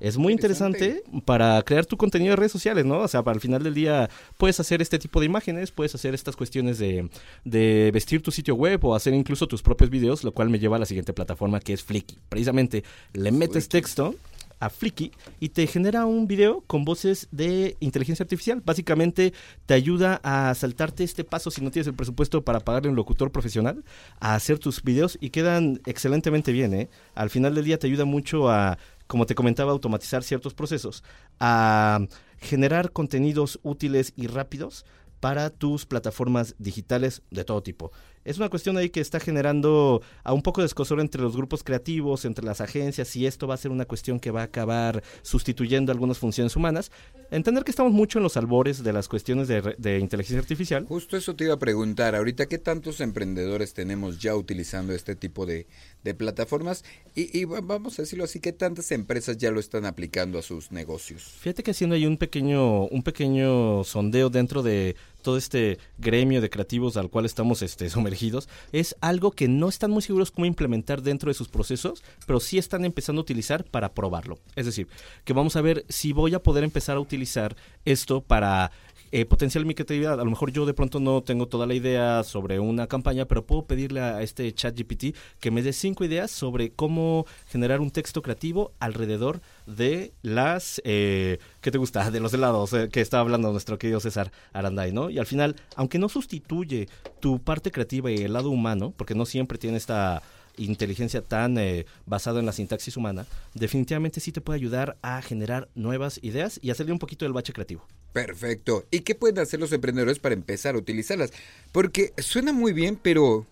Es 0.00 0.16
muy 0.18 0.32
interesante. 0.32 1.02
para 1.24 1.62
crear 1.62 1.86
tu 1.86 1.96
contenido 1.96 2.30
de 2.30 2.36
redes 2.36 2.52
sociales, 2.52 2.84
¿no? 2.84 2.98
O 2.98 3.08
sea, 3.08 3.22
para 3.22 3.36
el 3.36 3.40
final 3.40 3.62
del 3.62 3.74
día 3.74 4.10
puedes 4.36 4.58
hacer 4.60 4.82
este 4.82 4.98
tipo 4.98 5.20
de 5.20 5.26
imágenes, 5.26 5.70
puedes 5.70 5.94
hacer 5.94 6.14
estas 6.14 6.36
cuestiones 6.36 6.78
de, 6.78 7.08
de 7.44 7.90
vestir 7.92 8.22
tu 8.22 8.30
sitio 8.30 8.54
web 8.54 8.84
o 8.84 8.94
hacer 8.94 9.14
incluso 9.14 9.46
tus 9.46 9.62
propios 9.62 9.90
videos, 9.90 10.24
lo 10.24 10.32
cual 10.32 10.50
me 10.50 10.58
lleva 10.58 10.76
a 10.76 10.78
la 10.80 10.86
siguiente 10.86 11.12
plataforma 11.12 11.60
que 11.60 11.72
es 11.72 11.82
Flicky. 11.82 12.18
Precisamente 12.28 12.84
le 13.12 13.30
metes 13.30 13.68
texto 13.68 14.14
a 14.60 14.70
Flicky 14.70 15.10
y 15.40 15.48
te 15.48 15.66
genera 15.66 16.06
un 16.06 16.28
video 16.28 16.62
con 16.66 16.84
voces 16.84 17.28
de 17.32 17.76
inteligencia 17.80 18.22
artificial. 18.22 18.62
Básicamente 18.64 19.32
te 19.66 19.74
ayuda 19.74 20.20
a 20.22 20.54
saltarte 20.54 21.02
este 21.02 21.24
paso 21.24 21.50
si 21.50 21.62
no 21.62 21.70
tienes 21.70 21.88
el 21.88 21.94
presupuesto 21.94 22.44
para 22.44 22.60
pagarle 22.60 22.90
un 22.90 22.96
locutor 22.96 23.32
profesional, 23.32 23.82
a 24.20 24.34
hacer 24.34 24.58
tus 24.58 24.82
videos 24.82 25.18
y 25.20 25.30
quedan 25.30 25.80
excelentemente 25.86 26.52
bien. 26.52 26.74
¿eh? 26.74 26.90
Al 27.14 27.30
final 27.30 27.54
del 27.54 27.64
día 27.64 27.78
te 27.78 27.86
ayuda 27.86 28.04
mucho 28.04 28.50
a, 28.50 28.78
como 29.06 29.26
te 29.26 29.34
comentaba, 29.34 29.72
automatizar 29.72 30.22
ciertos 30.22 30.54
procesos, 30.54 31.02
a 31.40 32.06
generar 32.38 32.92
contenidos 32.92 33.58
útiles 33.62 34.12
y 34.14 34.26
rápidos 34.26 34.84
para 35.20 35.50
tus 35.50 35.86
plataformas 35.86 36.54
digitales 36.58 37.22
de 37.30 37.44
todo 37.44 37.62
tipo. 37.62 37.92
Es 38.24 38.36
una 38.36 38.50
cuestión 38.50 38.76
ahí 38.76 38.90
que 38.90 39.00
está 39.00 39.18
generando 39.18 40.02
a 40.24 40.34
un 40.34 40.42
poco 40.42 40.60
de 40.60 40.66
escosor 40.66 41.00
entre 41.00 41.22
los 41.22 41.36
grupos 41.36 41.64
creativos, 41.64 42.24
entre 42.26 42.44
las 42.44 42.60
agencias, 42.60 43.16
y 43.16 43.26
esto 43.26 43.46
va 43.46 43.54
a 43.54 43.56
ser 43.56 43.70
una 43.70 43.86
cuestión 43.86 44.20
que 44.20 44.30
va 44.30 44.42
a 44.42 44.44
acabar 44.44 45.02
sustituyendo 45.22 45.90
algunas 45.90 46.18
funciones 46.18 46.54
humanas. 46.54 46.90
Entender 47.30 47.64
que 47.64 47.70
estamos 47.70 47.92
mucho 47.92 48.18
en 48.18 48.24
los 48.24 48.36
albores 48.36 48.82
de 48.82 48.92
las 48.92 49.08
cuestiones 49.08 49.48
de, 49.48 49.74
de 49.78 49.98
inteligencia 49.98 50.40
artificial. 50.40 50.84
Justo 50.86 51.16
eso 51.16 51.34
te 51.34 51.44
iba 51.44 51.54
a 51.54 51.58
preguntar. 51.58 52.14
Ahorita, 52.14 52.46
¿qué 52.46 52.58
tantos 52.58 53.00
emprendedores 53.00 53.72
tenemos 53.72 54.18
ya 54.18 54.36
utilizando 54.36 54.92
este 54.92 55.16
tipo 55.16 55.46
de, 55.46 55.66
de 56.04 56.14
plataformas? 56.14 56.84
Y, 57.14 57.38
y, 57.38 57.44
vamos 57.44 57.98
a 57.98 58.02
decirlo 58.02 58.24
así, 58.24 58.40
¿qué 58.40 58.52
tantas 58.52 58.90
empresas 58.92 59.38
ya 59.38 59.50
lo 59.50 59.60
están 59.60 59.86
aplicando 59.86 60.38
a 60.38 60.42
sus 60.42 60.72
negocios? 60.72 61.22
Fíjate 61.40 61.62
que 61.62 61.70
haciendo 61.70 61.96
ahí 61.96 62.04
un 62.04 62.18
pequeño, 62.18 62.84
un 62.86 63.02
pequeño 63.02 63.84
sondeo 63.84 64.28
dentro 64.28 64.62
de 64.62 64.96
todo 65.20 65.36
este 65.36 65.78
gremio 65.98 66.40
de 66.40 66.50
creativos 66.50 66.96
al 66.96 67.10
cual 67.10 67.26
estamos 67.26 67.62
este, 67.62 67.88
sumergidos, 67.90 68.48
es 68.72 68.96
algo 69.00 69.30
que 69.30 69.48
no 69.48 69.68
están 69.68 69.90
muy 69.90 70.02
seguros 70.02 70.30
cómo 70.30 70.46
implementar 70.46 71.02
dentro 71.02 71.30
de 71.30 71.34
sus 71.34 71.48
procesos, 71.48 72.02
pero 72.26 72.40
sí 72.40 72.58
están 72.58 72.84
empezando 72.84 73.20
a 73.20 73.24
utilizar 73.24 73.64
para 73.64 73.92
probarlo. 73.92 74.38
Es 74.56 74.66
decir, 74.66 74.88
que 75.24 75.32
vamos 75.32 75.56
a 75.56 75.60
ver 75.60 75.84
si 75.88 76.12
voy 76.12 76.34
a 76.34 76.42
poder 76.42 76.64
empezar 76.64 76.96
a 76.96 77.00
utilizar 77.00 77.56
esto 77.84 78.20
para 78.20 78.72
eh, 79.12 79.24
potenciar 79.24 79.64
mi 79.64 79.74
creatividad. 79.74 80.14
A 80.14 80.24
lo 80.24 80.30
mejor 80.30 80.52
yo 80.52 80.66
de 80.66 80.74
pronto 80.74 81.00
no 81.00 81.22
tengo 81.22 81.48
toda 81.48 81.66
la 81.66 81.74
idea 81.74 82.22
sobre 82.22 82.60
una 82.60 82.86
campaña, 82.86 83.24
pero 83.26 83.44
puedo 83.44 83.66
pedirle 83.66 84.00
a 84.00 84.22
este 84.22 84.52
chat 84.52 84.78
GPT 84.78 85.16
que 85.40 85.50
me 85.50 85.62
dé 85.62 85.72
cinco 85.72 86.04
ideas 86.04 86.30
sobre 86.30 86.70
cómo 86.70 87.26
generar 87.48 87.80
un 87.80 87.90
texto 87.90 88.22
creativo 88.22 88.72
alrededor 88.78 89.40
de 89.66 90.12
las, 90.22 90.80
eh, 90.84 91.38
¿qué 91.60 91.70
te 91.70 91.78
gusta? 91.78 92.10
De 92.10 92.20
los 92.20 92.34
helados 92.34 92.72
eh, 92.72 92.88
que 92.90 93.00
estaba 93.00 93.22
hablando 93.22 93.52
nuestro 93.52 93.78
querido 93.78 94.00
César 94.00 94.32
Aranday, 94.52 94.92
¿no? 94.92 95.10
Y 95.10 95.18
al 95.18 95.26
final, 95.26 95.56
aunque 95.76 95.98
no 95.98 96.08
sustituye 96.08 96.88
tu 97.20 97.40
parte 97.40 97.70
creativa 97.70 98.10
y 98.10 98.16
el 98.16 98.32
lado 98.32 98.50
humano, 98.50 98.92
porque 98.96 99.14
no 99.14 99.26
siempre 99.26 99.58
tiene 99.58 99.76
esta 99.76 100.22
inteligencia 100.64 101.22
tan 101.22 101.58
eh, 101.58 101.86
basada 102.06 102.40
en 102.40 102.46
la 102.46 102.52
sintaxis 102.52 102.96
humana, 102.96 103.26
definitivamente 103.54 104.20
sí 104.20 104.32
te 104.32 104.40
puede 104.40 104.58
ayudar 104.58 104.96
a 105.02 105.22
generar 105.22 105.68
nuevas 105.74 106.18
ideas 106.22 106.58
y 106.62 106.70
hacerle 106.70 106.92
un 106.92 106.98
poquito 106.98 107.24
del 107.24 107.32
bache 107.32 107.52
creativo. 107.52 107.86
Perfecto. 108.12 108.86
¿Y 108.90 109.00
qué 109.00 109.14
pueden 109.14 109.38
hacer 109.38 109.60
los 109.60 109.72
emprendedores 109.72 110.18
para 110.18 110.34
empezar 110.34 110.74
a 110.74 110.78
utilizarlas? 110.78 111.32
Porque 111.72 112.12
suena 112.18 112.52
muy 112.52 112.72
bien, 112.72 112.98
pero 113.00 113.46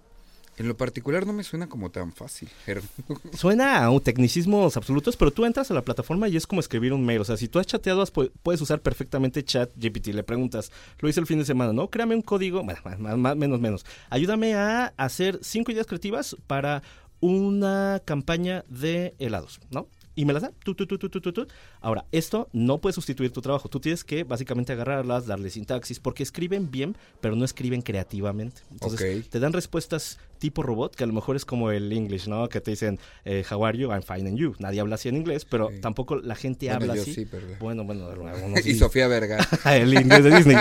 en 0.59 0.69
lo 0.69 0.77
particular 0.77 1.27
no 1.27 1.33
me 1.33 1.45
suena 1.45 1.69
como 1.69 1.91
tan 1.91 2.13
fácil. 2.13 2.49
Suena 3.33 3.85
a 3.85 3.91
un 3.91 4.01
tecnicismos 4.01 4.77
absolutos, 4.77 5.17
pero 5.17 5.31
tú 5.31 5.45
entras 5.45 5.71
a 5.71 5.75
la 5.75 5.83
plataforma 5.83 6.29
y 6.29 6.37
es 6.37 6.47
como 6.47 6.61
escribir 6.61 6.93
un 6.93 7.05
mail. 7.05 7.21
O 7.21 7.25
sea, 7.25 7.37
si 7.37 7.49
tú 7.49 7.59
has 7.59 7.67
chateado, 7.67 8.05
puedes 8.43 8.61
usar 8.61 8.81
perfectamente 8.81 9.45
chat 9.45 9.71
GPT. 9.77 10.09
Le 10.09 10.23
preguntas, 10.23 10.73
lo 10.99 11.09
hice 11.09 11.21
el 11.21 11.27
fin 11.27 11.39
de 11.39 11.45
semana, 11.45 11.73
¿no? 11.73 11.89
Créame 11.89 12.15
un 12.15 12.23
código, 12.23 12.63
bueno, 12.63 12.81
más, 13.17 13.37
menos, 13.37 13.61
menos. 13.61 13.87
Ayúdame 14.11 14.55
a 14.55 14.93
hacer 14.97 15.39
cinco 15.43 15.71
ideas 15.71 15.87
creativas 15.87 16.37
para 16.47 16.83
una 17.21 18.01
campaña 18.05 18.65
de 18.69 19.15
helados, 19.19 19.61
¿no? 19.71 19.89
y 20.19 20.25
me 20.25 20.33
las 20.33 20.43
da. 20.43 20.53
Tú, 20.65 20.75
tú, 20.75 20.85
tú, 20.85 20.99
tú, 20.99 21.09
tú, 21.09 21.33
tú, 21.33 21.47
Ahora, 21.81 22.05
esto 22.11 22.49
no 22.53 22.81
puede 22.81 22.93
sustituir 22.93 23.31
tu 23.31 23.41
trabajo. 23.41 23.69
Tú 23.69 23.79
tienes 23.79 24.03
que 24.03 24.25
básicamente 24.25 24.73
agarrarlas, 24.73 25.27
darle 25.27 25.49
sintaxis, 25.49 26.01
porque 26.01 26.25
escriben 26.25 26.73
bien, 26.73 26.97
pero 27.21 27.37
no 27.37 27.45
escriben 27.45 27.83
creativamente. 27.83 28.63
Entonces, 28.73 29.31
te 29.31 29.39
dan 29.39 29.53
respuestas 29.53 30.19
tipo 30.39 30.63
robot, 30.63 30.95
que 30.95 31.05
a 31.05 31.07
lo 31.07 31.13
mejor 31.13 31.37
es 31.37 31.45
como 31.45 31.71
el 31.71 31.93
English, 31.93 32.29
¿no? 32.29 32.49
Que 32.49 32.61
te 32.61 32.71
dicen, 32.71 32.99
eh, 33.25 33.45
how 33.51 33.65
are 33.65 33.77
you? 33.77 33.91
I'm 33.91 34.03
fine 34.03 34.29
and 34.29 34.39
you. 34.39 34.55
Nadie 34.59 34.81
habla 34.81 34.95
así 34.95 35.09
en 35.09 35.17
inglés, 35.17 35.45
pero 35.45 35.71
tampoco 35.81 36.17
la 36.17 36.35
gente 36.35 36.71
habla 36.71 36.95
así. 36.95 37.15
Sí, 37.15 37.29
bueno, 37.61 37.85
bueno. 37.85 38.09
y 38.65 38.75
Sofía 38.75 39.09
Verga. 39.09 39.47
el 39.65 39.93
inglés 39.95 40.25
de 40.25 40.37
Disney. 40.37 40.57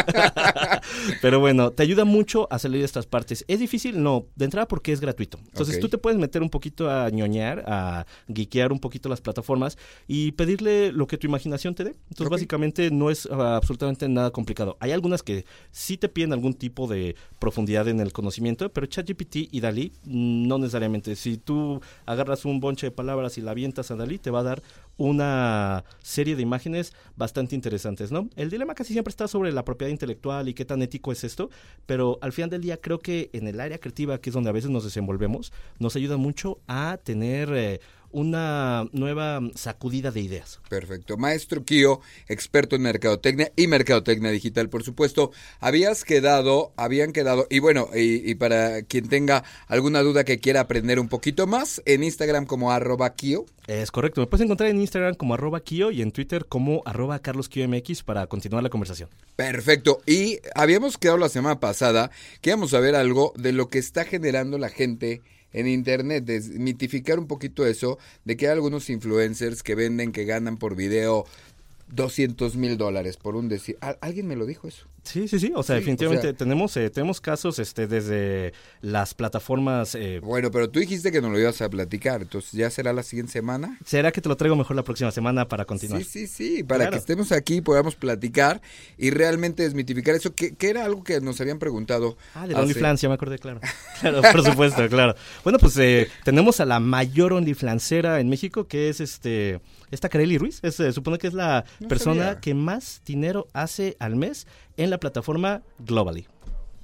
pero 1.22 1.40
bueno, 1.40 1.72
te 1.72 1.84
ayuda 1.84 2.06
mucho 2.06 2.48
a 2.52 2.60
salir 2.60 2.80
de 2.80 2.86
estas 2.86 3.06
partes. 3.06 3.46
¿Es 3.48 3.60
difícil? 3.60 4.02
No. 4.02 4.28
De 4.36 4.46
entrada 4.46 4.68
porque 4.68 4.92
es 4.92 5.00
gratuito. 5.00 5.40
Entonces 5.46 5.80
tú 5.80 5.90
te 5.90 5.98
puedes 5.98 6.20
meter 6.20 6.42
un 6.42 6.50
poquito 6.50 6.90
a 6.90 7.10
ñoñar, 7.10 7.64
a 7.68 8.06
guiquear 8.28 8.72
un 8.72 8.80
poquito 8.80 9.10
las 9.10 9.22
plataformas 9.22 9.78
y 10.08 10.32
pedirle 10.34 10.92
lo 10.92 11.08
que 11.08 11.18
tu 11.18 11.28
imaginación 11.28 11.76
te 11.76 11.84
dé. 11.84 11.96
Entonces 12.10 12.30
básicamente 12.30 12.92
no 12.92 13.10
es 13.10 13.26
uh, 13.26 13.42
absolutamente 13.42 14.08
nada 14.10 14.32
complicado. 14.32 14.78
Hay 14.80 14.92
algunas 14.92 15.24
que 15.24 15.46
sí 15.72 15.98
te 15.98 16.10
piden 16.10 16.34
algún 16.34 16.54
tipo 16.54 16.88
de 16.88 17.16
profundidad 17.40 17.88
en 17.88 18.00
el 18.00 18.12
conocimiento, 18.14 18.72
pero 18.72 18.88
ChatGPT 18.88 19.36
y 19.52 19.60
Dalí 19.68 19.92
no 20.06 20.58
necesariamente. 20.58 21.16
Si 21.16 21.38
tú 21.38 21.82
agarras 22.06 22.46
un 22.46 22.60
bonche 22.60 22.88
de 22.88 22.92
palabras 22.92 23.38
y 23.38 23.42
la 23.42 23.52
avientas 23.52 23.92
a 23.92 23.96
Dalí, 23.96 24.18
te 24.18 24.32
va 24.32 24.40
a 24.40 24.44
dar 24.44 24.64
una 24.98 25.84
serie 26.02 26.36
de 26.36 26.42
imágenes 26.42 26.94
bastante 27.16 27.54
interesantes, 27.54 28.12
¿no? 28.12 28.30
El 28.36 28.50
dilema 28.50 28.74
casi 28.74 28.94
siempre 28.94 29.12
está 29.12 29.28
sobre 29.28 29.52
la 29.52 29.64
propiedad 29.64 29.92
intelectual 29.92 30.50
y 30.50 30.54
qué 30.54 30.66
tan 30.66 30.82
ético 30.82 31.12
es 31.12 31.24
esto, 31.24 31.50
pero 31.86 32.18
al 32.22 32.34
final 32.34 32.50
del 32.50 32.62
día 32.62 32.78
creo 32.78 33.00
que 33.00 33.30
en 33.34 33.48
el 33.48 33.60
área 33.60 33.78
creativa, 33.78 34.20
que 34.20 34.30
es 34.30 34.34
donde 34.34 34.50
a 34.50 34.54
veces 34.54 34.72
nos 34.72 34.84
desenvolvemos, 34.84 35.52
nos 35.80 35.96
ayuda 35.96 36.18
mucho 36.18 36.60
a 36.68 36.98
tener 37.04 37.50
eh, 37.54 37.80
una 38.12 38.88
nueva 38.92 39.42
sacudida 39.56 40.12
de 40.12 40.22
ideas. 40.22 40.60
Perfecto. 40.70 41.18
Maestro 41.18 41.64
Kio, 41.64 42.02
experto 42.28 42.76
en 42.76 42.84
mercadotecnia 42.84 43.52
y 43.56 43.68
mercadotecnia 43.68 44.32
digital, 44.32 44.70
por 44.70 44.84
supuesto. 44.84 45.32
Habías 45.60 46.04
quedado, 46.04 46.74
habían 46.78 47.14
quedado, 47.14 47.48
y 47.50 47.60
bueno, 47.60 47.90
y, 47.94 48.36
para 48.36 48.82
quien 48.84 49.10
tenga 49.10 49.44
alguna 49.68 50.02
duda 50.02 50.24
que 50.24 50.40
quiera 50.40 50.62
aprender 50.62 51.00
un 51.00 51.10
poquito 51.10 51.48
más, 51.48 51.82
en 51.86 52.04
Instagram 52.04 52.46
como 52.46 52.72
arroba 52.72 53.14
Kio. 53.14 53.46
Es 53.68 53.92
correcto, 53.92 54.22
me 54.22 54.28
puedes 54.28 54.46
encontrar 54.46 54.70
en 54.70 54.80
Instagram 54.80 55.16
como 55.16 55.34
arroba 55.34 55.60
Kio 55.60 55.92
y 55.92 56.02
en 56.02 56.12
Twitter 56.12 56.46
como 56.46 56.82
arroba 56.86 57.20
MX 57.20 58.04
para 58.04 58.28
continuar 58.28 58.64
la 58.64 58.70
conversación. 58.70 59.10
Perfecto, 59.36 60.02
y 60.06 60.40
habíamos 60.56 60.98
quedado 60.98 61.18
la 61.18 61.30
semana 61.30 61.60
pasada 61.60 62.12
que 62.42 62.52
íbamos 62.52 62.74
a 62.74 62.80
ver 62.80 62.96
algo 62.96 63.34
de 63.36 63.52
lo 63.52 63.70
que 63.70 63.80
está 63.80 64.06
generando 64.06 64.58
la 64.58 64.70
gente 64.70 65.22
en 65.58 65.68
internet, 65.68 66.24
desmitificar 66.24 67.18
un 67.18 67.26
poquito 67.26 67.66
eso, 67.66 67.98
de 68.26 68.38
que 68.38 68.46
hay 68.46 68.54
algunos 68.54 68.90
influencers 68.90 69.64
que 69.64 69.74
venden, 69.74 70.12
que 70.12 70.24
ganan 70.26 70.58
por 70.58 70.76
video 70.76 71.26
200 71.90 72.56
mil 72.58 72.78
dólares 72.78 73.18
por 73.18 73.36
un 73.36 73.50
decir. 73.50 73.78
¿Alguien 74.02 74.28
me 74.28 74.36
lo 74.36 74.46
dijo 74.46 74.68
eso? 74.68 74.86
Sí, 75.08 75.28
sí, 75.28 75.40
sí. 75.40 75.52
O 75.56 75.64
sea, 75.64 75.76
definitivamente 75.76 76.34
tenemos 76.34 76.76
eh, 76.78 76.90
tenemos 76.90 77.22
casos 77.22 77.60
este 77.60 77.88
desde 77.88 78.54
las 78.82 79.14
plataformas. 79.14 79.96
Eh, 79.96 80.20
bueno, 80.22 80.52
pero 80.52 80.70
tú 80.70 80.80
dijiste 80.80 81.12
que 81.12 81.22
no 81.22 81.30
lo 81.30 81.40
ibas 81.40 81.62
a 81.62 81.70
platicar. 81.70 82.22
Entonces, 82.22 82.52
¿ya 82.52 82.70
será 82.70 82.94
la 82.94 83.04
siguiente 83.04 83.32
semana? 83.32 83.78
¿Será 83.86 84.12
que 84.12 84.22
te 84.22 84.30
lo 84.30 84.36
traigo 84.36 84.56
mejor 84.56 84.76
la 84.76 84.84
próxima 84.84 85.12
semana 85.12 85.48
para 85.48 85.66
continuar? 85.66 86.04
Sí, 86.04 86.28
sí, 86.28 86.58
sí. 86.58 86.64
Para 86.64 86.90
que 86.90 86.98
estemos 86.98 87.32
aquí 87.32 87.56
y 87.56 87.62
podamos 87.62 87.96
platicar 87.96 88.62
y 88.98 89.10
realmente 89.12 89.64
desmitificar 89.64 90.16
eso, 90.16 90.34
que, 90.36 90.56
era 90.60 90.84
algo 90.84 91.04
que 91.04 91.22
nos 91.22 91.40
habían 91.40 91.60
preguntado. 91.60 92.18
Ah, 92.36 92.46
de 92.46 92.56
OnlyFans, 92.56 93.02
ya 93.02 93.08
me 93.10 93.16
acordé, 93.16 93.40
claro. 93.40 93.62
Claro, 94.02 94.22
por 94.22 94.44
supuesto, 94.44 94.88
claro. 94.90 95.16
Bueno, 95.44 95.58
pues 95.58 95.76
eh, 95.78 96.08
tenemos 96.24 96.60
a 96.60 96.66
la 96.66 96.80
mayor 96.80 97.34
OnlyFansera 97.34 98.20
en 98.20 98.30
México, 98.30 98.68
que 98.68 98.90
es 98.90 99.00
este 99.00 99.60
esta 99.92 100.10
Kareli 100.10 100.38
Ruiz. 100.38 100.60
se 100.62 100.92
supone 100.92 101.18
que 101.18 101.28
es 101.28 101.34
la 101.34 101.66
persona 101.88 102.40
que 102.40 102.54
más 102.54 103.02
dinero 103.06 103.48
hace 103.54 103.96
al 104.00 104.16
mes 104.16 104.48
en 104.78 104.90
la 104.90 105.00
plataforma 105.00 105.62
Globally. 105.80 106.28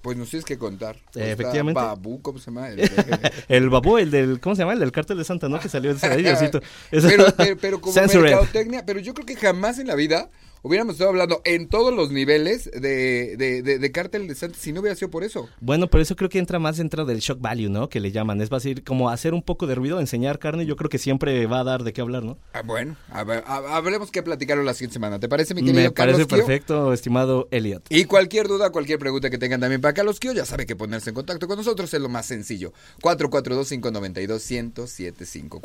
Pues 0.01 0.17
nos 0.17 0.29
tienes 0.29 0.43
que 0.43 0.57
contar. 0.57 0.97
Eh, 1.15 1.31
efectivamente. 1.31 1.79
Babu, 1.79 2.21
¿cómo 2.21 2.37
se 2.37 2.47
llama? 2.47 2.67
El, 3.47 3.69
Babu, 3.69 3.97
el 3.97 4.11
del, 4.11 4.41
¿cómo 4.41 4.53
se 4.53 4.63
llama? 4.63 4.73
El 4.73 4.79
del 4.79 4.91
cártel 4.91 5.17
de 5.17 5.23
Santa, 5.23 5.47
¿no? 5.47 5.61
Que 5.61 5.69
salió 5.69 5.93
de 5.93 5.97
ese 5.97 6.09
pero, 6.91 7.25
pero, 7.37 7.57
pero 7.57 7.81
como 7.81 7.95
mercadotecnia, 7.95 8.85
pero 8.85 8.99
yo 8.99 9.13
creo 9.13 9.25
que 9.25 9.37
jamás 9.37 9.79
en 9.79 9.87
la 9.87 9.95
vida 9.95 10.29
hubiéramos 10.63 10.93
estado 10.93 11.11
hablando 11.11 11.41
en 11.43 11.67
todos 11.67 11.93
los 11.93 12.09
niveles 12.09 12.71
de, 12.71 13.35
de, 13.37 13.61
de, 13.61 13.91
Cártel 13.91 14.27
de 14.27 14.33
Santos 14.33 14.59
si 14.59 14.71
no 14.71 14.79
hubiera 14.79 14.95
sido 14.95 15.11
por 15.11 15.23
eso. 15.23 15.47
Bueno, 15.59 15.87
pero 15.87 16.01
eso 16.01 16.15
creo 16.15 16.29
que 16.29 16.39
entra 16.39 16.57
más 16.57 16.77
dentro 16.77 17.05
del 17.05 17.19
shock 17.19 17.39
value, 17.39 17.69
¿no? 17.69 17.89
Que 17.89 17.99
le 17.99 18.11
llaman. 18.11 18.41
Es 18.41 18.49
decir, 18.49 18.83
como 18.83 19.09
hacer 19.09 19.33
un 19.33 19.43
poco 19.43 19.67
de 19.67 19.75
ruido, 19.75 19.99
enseñar 19.99 20.39
carne, 20.39 20.65
yo 20.65 20.77
creo 20.77 20.89
que 20.89 20.97
siempre 20.97 21.45
va 21.45 21.59
a 21.59 21.63
dar 21.63 21.83
de 21.83 21.93
qué 21.93 22.01
hablar, 22.01 22.23
¿no? 22.23 22.37
Ah, 22.53 22.61
bueno, 22.63 22.95
a 23.11 23.23
ver, 23.23 23.43
habremos 23.45 24.09
que 24.09 24.23
platicarlo 24.23 24.63
la 24.63 24.73
siguiente 24.73 24.93
semana. 24.93 25.19
¿Te 25.19 25.27
parece, 25.27 25.53
mi 25.53 25.61
querido 25.61 25.83
Me 25.83 25.91
parece 25.91 26.25
perfecto, 26.25 26.93
estimado 26.93 27.49
Elliot. 27.51 27.85
Y 27.89 28.05
cualquier 28.05 28.47
duda, 28.47 28.71
cualquier 28.71 28.99
pregunta 28.99 29.29
que 29.29 29.37
tengan 29.37 29.59
también 29.59 29.81
para 29.81 29.93
Carlos 29.93 30.19
Kio, 30.19 30.31
ya 30.31 30.45
sabe 30.45 30.65
que 30.65 30.77
ponerse 30.77 31.09
en 31.09 31.15
contacto 31.15 31.47
con 31.47 31.57
nosotros 31.57 31.93
es 31.93 32.01
lo 32.01 32.07
más 32.07 32.25
sencillo. 32.25 32.71
442-592-1075. 33.01 35.59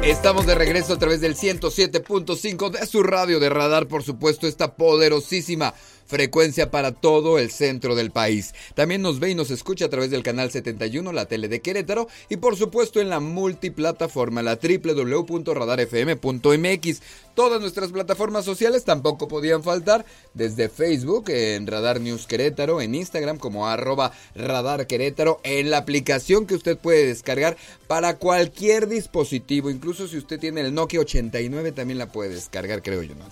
Estamos 0.05 0.45
de 0.45 0.53
regreso 0.53 0.93
a 0.93 0.99
través 0.99 1.21
del 1.21 1.37
107.5 1.37 2.71
de 2.71 2.85
su 2.85 3.03
radio 3.03 3.39
de 3.39 3.49
radar, 3.49 3.87
por 3.87 4.03
supuesto, 4.03 4.47
esta 4.47 4.75
poderosísima 4.75 5.73
frecuencia 6.05 6.71
para 6.71 6.91
todo 6.91 7.39
el 7.39 7.51
centro 7.51 7.95
del 7.95 8.11
país. 8.11 8.53
También 8.75 9.01
nos 9.01 9.19
ve 9.19 9.31
y 9.31 9.35
nos 9.35 9.51
escucha 9.51 9.85
a 9.85 9.89
través 9.89 10.11
del 10.11 10.23
canal 10.23 10.51
71, 10.51 11.11
la 11.11 11.25
tele 11.25 11.47
de 11.47 11.61
Querétaro 11.61 12.07
y 12.29 12.37
por 12.37 12.55
supuesto 12.55 12.99
en 12.99 13.09
la 13.09 13.19
multiplataforma, 13.19 14.41
la 14.41 14.59
www.radarfm.mx. 14.61 17.01
Todas 17.35 17.59
nuestras 17.59 17.91
plataformas 17.91 18.45
sociales 18.45 18.83
tampoco 18.83 19.27
podían 19.27 19.63
faltar, 19.63 20.05
desde 20.35 20.69
Facebook, 20.69 21.29
en 21.29 21.65
Radar 21.65 21.99
News 21.99 22.27
Querétaro, 22.27 22.79
en 22.79 22.93
Instagram 22.93 23.37
como 23.37 23.67
arroba 23.67 24.11
Radar 24.35 24.85
Querétaro, 24.85 25.39
en 25.43 25.71
la 25.71 25.77
aplicación 25.77 26.45
que 26.45 26.55
usted 26.55 26.77
puede 26.77 27.07
descargar 27.07 27.57
para 27.87 28.17
cualquier 28.17 28.87
dispositivo, 28.87 29.69
incluso 29.69 30.07
si 30.07 30.17
usted 30.17 30.39
tiene 30.39 30.61
el 30.61 30.73
Nokia 30.73 30.99
89 30.99 31.71
también 31.71 31.97
la 31.97 32.11
puede 32.11 32.29
descargar, 32.29 32.81
creo 32.81 33.03
yo, 33.03 33.15
¿no? 33.15 33.25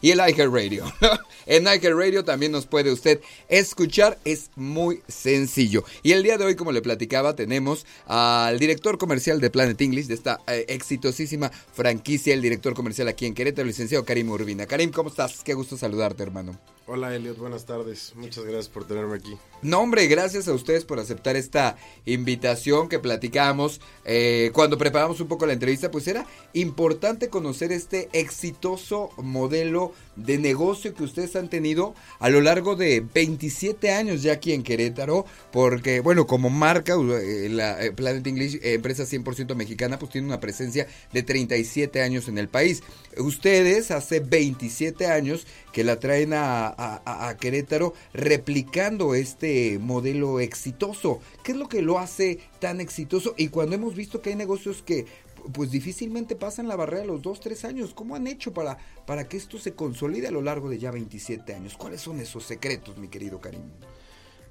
Y 0.00 0.10
el 0.10 0.18
iHeart 0.18 0.52
Radio. 0.52 0.84
en 1.46 1.64
iHeart 1.64 1.96
Radio 1.96 2.24
también 2.24 2.52
nos 2.52 2.66
puede 2.66 2.92
usted 2.92 3.20
escuchar, 3.48 4.18
es 4.24 4.50
muy 4.56 5.02
sencillo. 5.08 5.84
Y 6.02 6.12
el 6.12 6.22
día 6.22 6.38
de 6.38 6.44
hoy, 6.44 6.56
como 6.56 6.72
le 6.72 6.82
platicaba, 6.82 7.34
tenemos 7.34 7.86
al 8.06 8.58
director 8.58 8.98
comercial 8.98 9.40
de 9.40 9.50
Planet 9.50 9.80
English, 9.80 10.06
de 10.06 10.14
esta 10.14 10.40
eh, 10.46 10.66
exitosísima 10.68 11.50
franquicia, 11.50 12.34
el 12.34 12.42
director 12.42 12.74
comercial 12.74 13.08
aquí 13.08 13.26
en 13.26 13.34
Querétaro, 13.34 13.62
el 13.62 13.68
licenciado 13.68 14.04
Karim 14.04 14.30
Urbina. 14.30 14.66
Karim, 14.66 14.90
¿cómo 14.90 15.10
estás? 15.10 15.42
Qué 15.42 15.54
gusto 15.54 15.76
saludarte, 15.76 16.22
hermano. 16.22 16.58
Hola 16.90 17.14
Elliot, 17.14 17.36
buenas 17.36 17.66
tardes. 17.66 18.14
Muchas 18.16 18.44
gracias 18.44 18.70
por 18.70 18.86
tenerme 18.86 19.16
aquí. 19.16 19.36
No, 19.60 19.80
hombre, 19.80 20.06
gracias 20.06 20.48
a 20.48 20.54
ustedes 20.54 20.86
por 20.86 20.98
aceptar 20.98 21.36
esta 21.36 21.76
invitación 22.06 22.88
que 22.88 22.98
platicamos. 22.98 23.82
Eh, 24.06 24.50
cuando 24.54 24.78
preparamos 24.78 25.20
un 25.20 25.28
poco 25.28 25.44
la 25.44 25.52
entrevista, 25.52 25.90
pues 25.90 26.08
era 26.08 26.24
importante 26.54 27.28
conocer 27.28 27.72
este 27.72 28.08
exitoso 28.14 29.10
modelo 29.18 29.92
de 30.18 30.38
negocio 30.38 30.94
que 30.94 31.04
ustedes 31.04 31.36
han 31.36 31.48
tenido 31.48 31.94
a 32.18 32.28
lo 32.28 32.40
largo 32.40 32.76
de 32.76 33.00
27 33.14 33.92
años 33.92 34.22
ya 34.22 34.32
aquí 34.32 34.52
en 34.52 34.62
Querétaro, 34.62 35.24
porque, 35.52 36.00
bueno, 36.00 36.26
como 36.26 36.50
marca, 36.50 36.94
eh, 36.94 37.48
la 37.50 37.82
eh, 37.82 37.92
Planet 37.92 38.26
English, 38.26 38.58
empresa 38.62 39.04
100% 39.04 39.54
mexicana, 39.54 39.98
pues 39.98 40.12
tiene 40.12 40.26
una 40.26 40.40
presencia 40.40 40.86
de 41.12 41.22
37 41.22 42.02
años 42.02 42.28
en 42.28 42.38
el 42.38 42.48
país. 42.48 42.82
Ustedes 43.16 43.90
hace 43.90 44.20
27 44.20 45.06
años 45.06 45.46
que 45.72 45.84
la 45.84 46.00
traen 46.00 46.32
a, 46.32 46.74
a, 46.76 47.36
Querétaro 47.36 47.94
replicando 48.12 49.14
este 49.14 49.78
modelo 49.78 50.40
exitoso. 50.40 51.20
¿Qué 51.44 51.52
es 51.52 51.58
lo 51.58 51.68
que 51.68 51.82
lo 51.82 51.98
hace 51.98 52.40
tan 52.58 52.80
exitoso? 52.80 53.34
Y 53.36 53.48
cuando 53.48 53.76
hemos 53.76 53.94
visto 53.94 54.20
que 54.20 54.30
hay 54.30 54.36
negocios 54.36 54.82
que 54.82 55.06
pues 55.52 55.70
difícilmente 55.70 56.36
pasan 56.36 56.68
la 56.68 56.76
barrera 56.76 57.04
los 57.04 57.22
2, 57.22 57.40
3 57.40 57.64
años. 57.64 57.94
¿Cómo 57.94 58.14
han 58.14 58.26
hecho 58.26 58.52
para, 58.52 58.78
para 59.06 59.28
que 59.28 59.36
esto 59.36 59.58
se 59.58 59.74
consolide 59.74 60.28
a 60.28 60.30
lo 60.30 60.42
largo 60.42 60.68
de 60.68 60.78
ya 60.78 60.90
27 60.90 61.54
años? 61.54 61.76
¿Cuáles 61.76 62.00
son 62.00 62.20
esos 62.20 62.44
secretos, 62.44 62.98
mi 62.98 63.08
querido 63.08 63.40
Karim? 63.40 63.62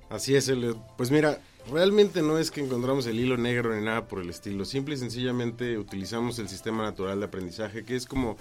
Así 0.09 0.35
es, 0.35 0.49
pues 0.95 1.11
mira, 1.11 1.41
realmente 1.69 2.21
no 2.21 2.39
es 2.39 2.49
que 2.49 2.61
encontramos 2.61 3.05
el 3.07 3.19
hilo 3.19 3.35
negro 3.35 3.75
ni 3.75 3.83
nada 3.83 4.07
por 4.07 4.21
el 4.21 4.29
estilo. 4.29 4.63
Simple 4.63 4.95
y 4.95 4.97
sencillamente 4.97 5.77
utilizamos 5.77 6.39
el 6.39 6.47
sistema 6.47 6.83
natural 6.83 7.19
de 7.19 7.25
aprendizaje, 7.25 7.83
que 7.83 7.95
es 7.95 8.05
como 8.05 8.37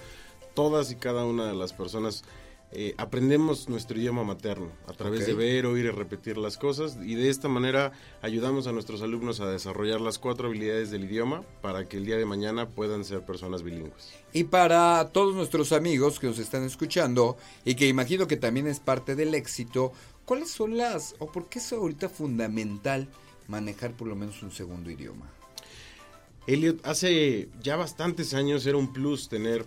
todas 0.53 0.91
y 0.91 0.95
cada 0.95 1.25
una 1.25 1.45
de 1.45 1.53
las 1.53 1.73
personas 1.73 2.23
eh, 2.73 2.93
aprendemos 2.97 3.69
nuestro 3.69 3.97
idioma 3.97 4.25
materno 4.25 4.71
a 4.87 4.93
través 4.93 5.25
de 5.25 5.33
ver, 5.33 5.65
oír 5.65 5.85
y 5.85 5.89
repetir 5.89 6.37
las 6.37 6.57
cosas 6.57 6.97
y 7.01 7.15
de 7.15 7.29
esta 7.29 7.47
manera 7.47 7.93
ayudamos 8.21 8.67
a 8.67 8.73
nuestros 8.73 9.01
alumnos 9.01 9.39
a 9.39 9.49
desarrollar 9.49 10.01
las 10.01 10.19
cuatro 10.19 10.49
habilidades 10.49 10.91
del 10.91 11.05
idioma 11.05 11.43
para 11.61 11.87
que 11.87 11.95
el 11.95 12.05
día 12.05 12.17
de 12.17 12.25
mañana 12.25 12.67
puedan 12.67 13.05
ser 13.05 13.21
personas 13.21 13.63
bilingües. 13.63 14.11
Y 14.33 14.43
para 14.43 15.09
todos 15.13 15.33
nuestros 15.33 15.71
amigos 15.71 16.19
que 16.19 16.27
nos 16.27 16.39
están 16.39 16.63
escuchando 16.63 17.37
y 17.63 17.75
que 17.75 17.87
imagino 17.87 18.27
que 18.27 18.35
también 18.35 18.67
es 18.67 18.81
parte 18.81 19.15
del 19.15 19.33
éxito, 19.33 19.93
¿cuáles 20.25 20.51
son 20.51 20.75
las 20.75 21.15
o 21.19 21.31
por 21.31 21.47
qué 21.47 21.59
es 21.59 21.71
ahorita 21.71 22.09
fundamental 22.09 23.07
manejar 23.47 23.93
por 23.93 24.09
lo 24.09 24.15
menos 24.17 24.43
un 24.43 24.51
segundo 24.51 24.91
idioma? 24.91 25.31
Elliot, 26.47 26.85
hace 26.85 27.49
ya 27.61 27.77
bastantes 27.77 28.33
años 28.33 28.65
era 28.65 28.77
un 28.77 28.91
plus 28.91 29.29
tener 29.29 29.65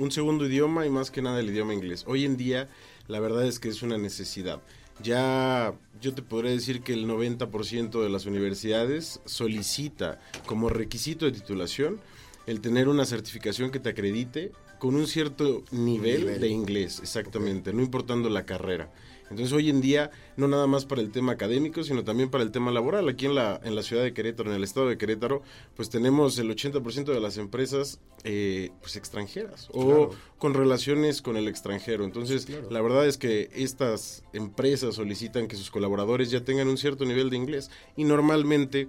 un 0.00 0.10
segundo 0.10 0.46
idioma 0.46 0.86
y 0.86 0.90
más 0.90 1.10
que 1.10 1.20
nada 1.20 1.40
el 1.40 1.50
idioma 1.50 1.74
inglés. 1.74 2.04
Hoy 2.06 2.24
en 2.24 2.38
día 2.38 2.70
la 3.06 3.20
verdad 3.20 3.46
es 3.46 3.60
que 3.60 3.68
es 3.68 3.82
una 3.82 3.98
necesidad. 3.98 4.62
Ya 5.02 5.74
yo 6.00 6.14
te 6.14 6.22
podría 6.22 6.52
decir 6.52 6.80
que 6.80 6.94
el 6.94 7.06
90% 7.06 8.02
de 8.02 8.08
las 8.08 8.24
universidades 8.24 9.20
solicita 9.26 10.18
como 10.46 10.70
requisito 10.70 11.26
de 11.26 11.32
titulación 11.32 12.00
el 12.46 12.62
tener 12.62 12.88
una 12.88 13.04
certificación 13.04 13.70
que 13.70 13.78
te 13.78 13.90
acredite 13.90 14.52
con 14.78 14.96
un 14.96 15.06
cierto 15.06 15.62
nivel, 15.70 16.40
de 16.40 16.48
inglés, 16.48 17.00
exactamente, 17.00 17.74
no 17.74 17.82
importando 17.82 18.30
la 18.30 18.46
carrera. 18.46 18.90
Entonces 19.30 19.52
hoy 19.52 19.70
en 19.70 19.80
día, 19.80 20.10
no 20.36 20.48
nada 20.48 20.66
más 20.66 20.84
para 20.84 21.00
el 21.00 21.12
tema 21.12 21.32
académico, 21.32 21.84
sino 21.84 22.02
también 22.02 22.30
para 22.30 22.42
el 22.42 22.50
tema 22.50 22.72
laboral. 22.72 23.08
Aquí 23.08 23.26
en 23.26 23.36
la, 23.36 23.60
en 23.62 23.76
la 23.76 23.82
ciudad 23.82 24.02
de 24.02 24.12
Querétaro, 24.12 24.50
en 24.50 24.56
el 24.56 24.64
estado 24.64 24.88
de 24.88 24.98
Querétaro, 24.98 25.42
pues 25.76 25.88
tenemos 25.88 26.36
el 26.38 26.50
80% 26.50 27.04
de 27.04 27.20
las 27.20 27.38
empresas 27.38 28.00
eh, 28.24 28.70
pues 28.80 28.96
extranjeras 28.96 29.68
o 29.72 30.10
con 30.38 30.54
relaciones 30.54 31.22
con 31.22 31.36
el 31.36 31.46
extranjero. 31.46 32.04
Entonces, 32.04 32.48
la 32.70 32.80
verdad 32.82 33.06
es 33.06 33.18
que 33.18 33.50
estas 33.54 34.24
empresas 34.32 34.96
solicitan 34.96 35.46
que 35.46 35.56
sus 35.56 35.70
colaboradores 35.70 36.30
ya 36.30 36.44
tengan 36.44 36.68
un 36.68 36.76
cierto 36.76 37.04
nivel 37.04 37.30
de 37.30 37.36
inglés 37.36 37.70
y 37.96 38.04
normalmente 38.04 38.88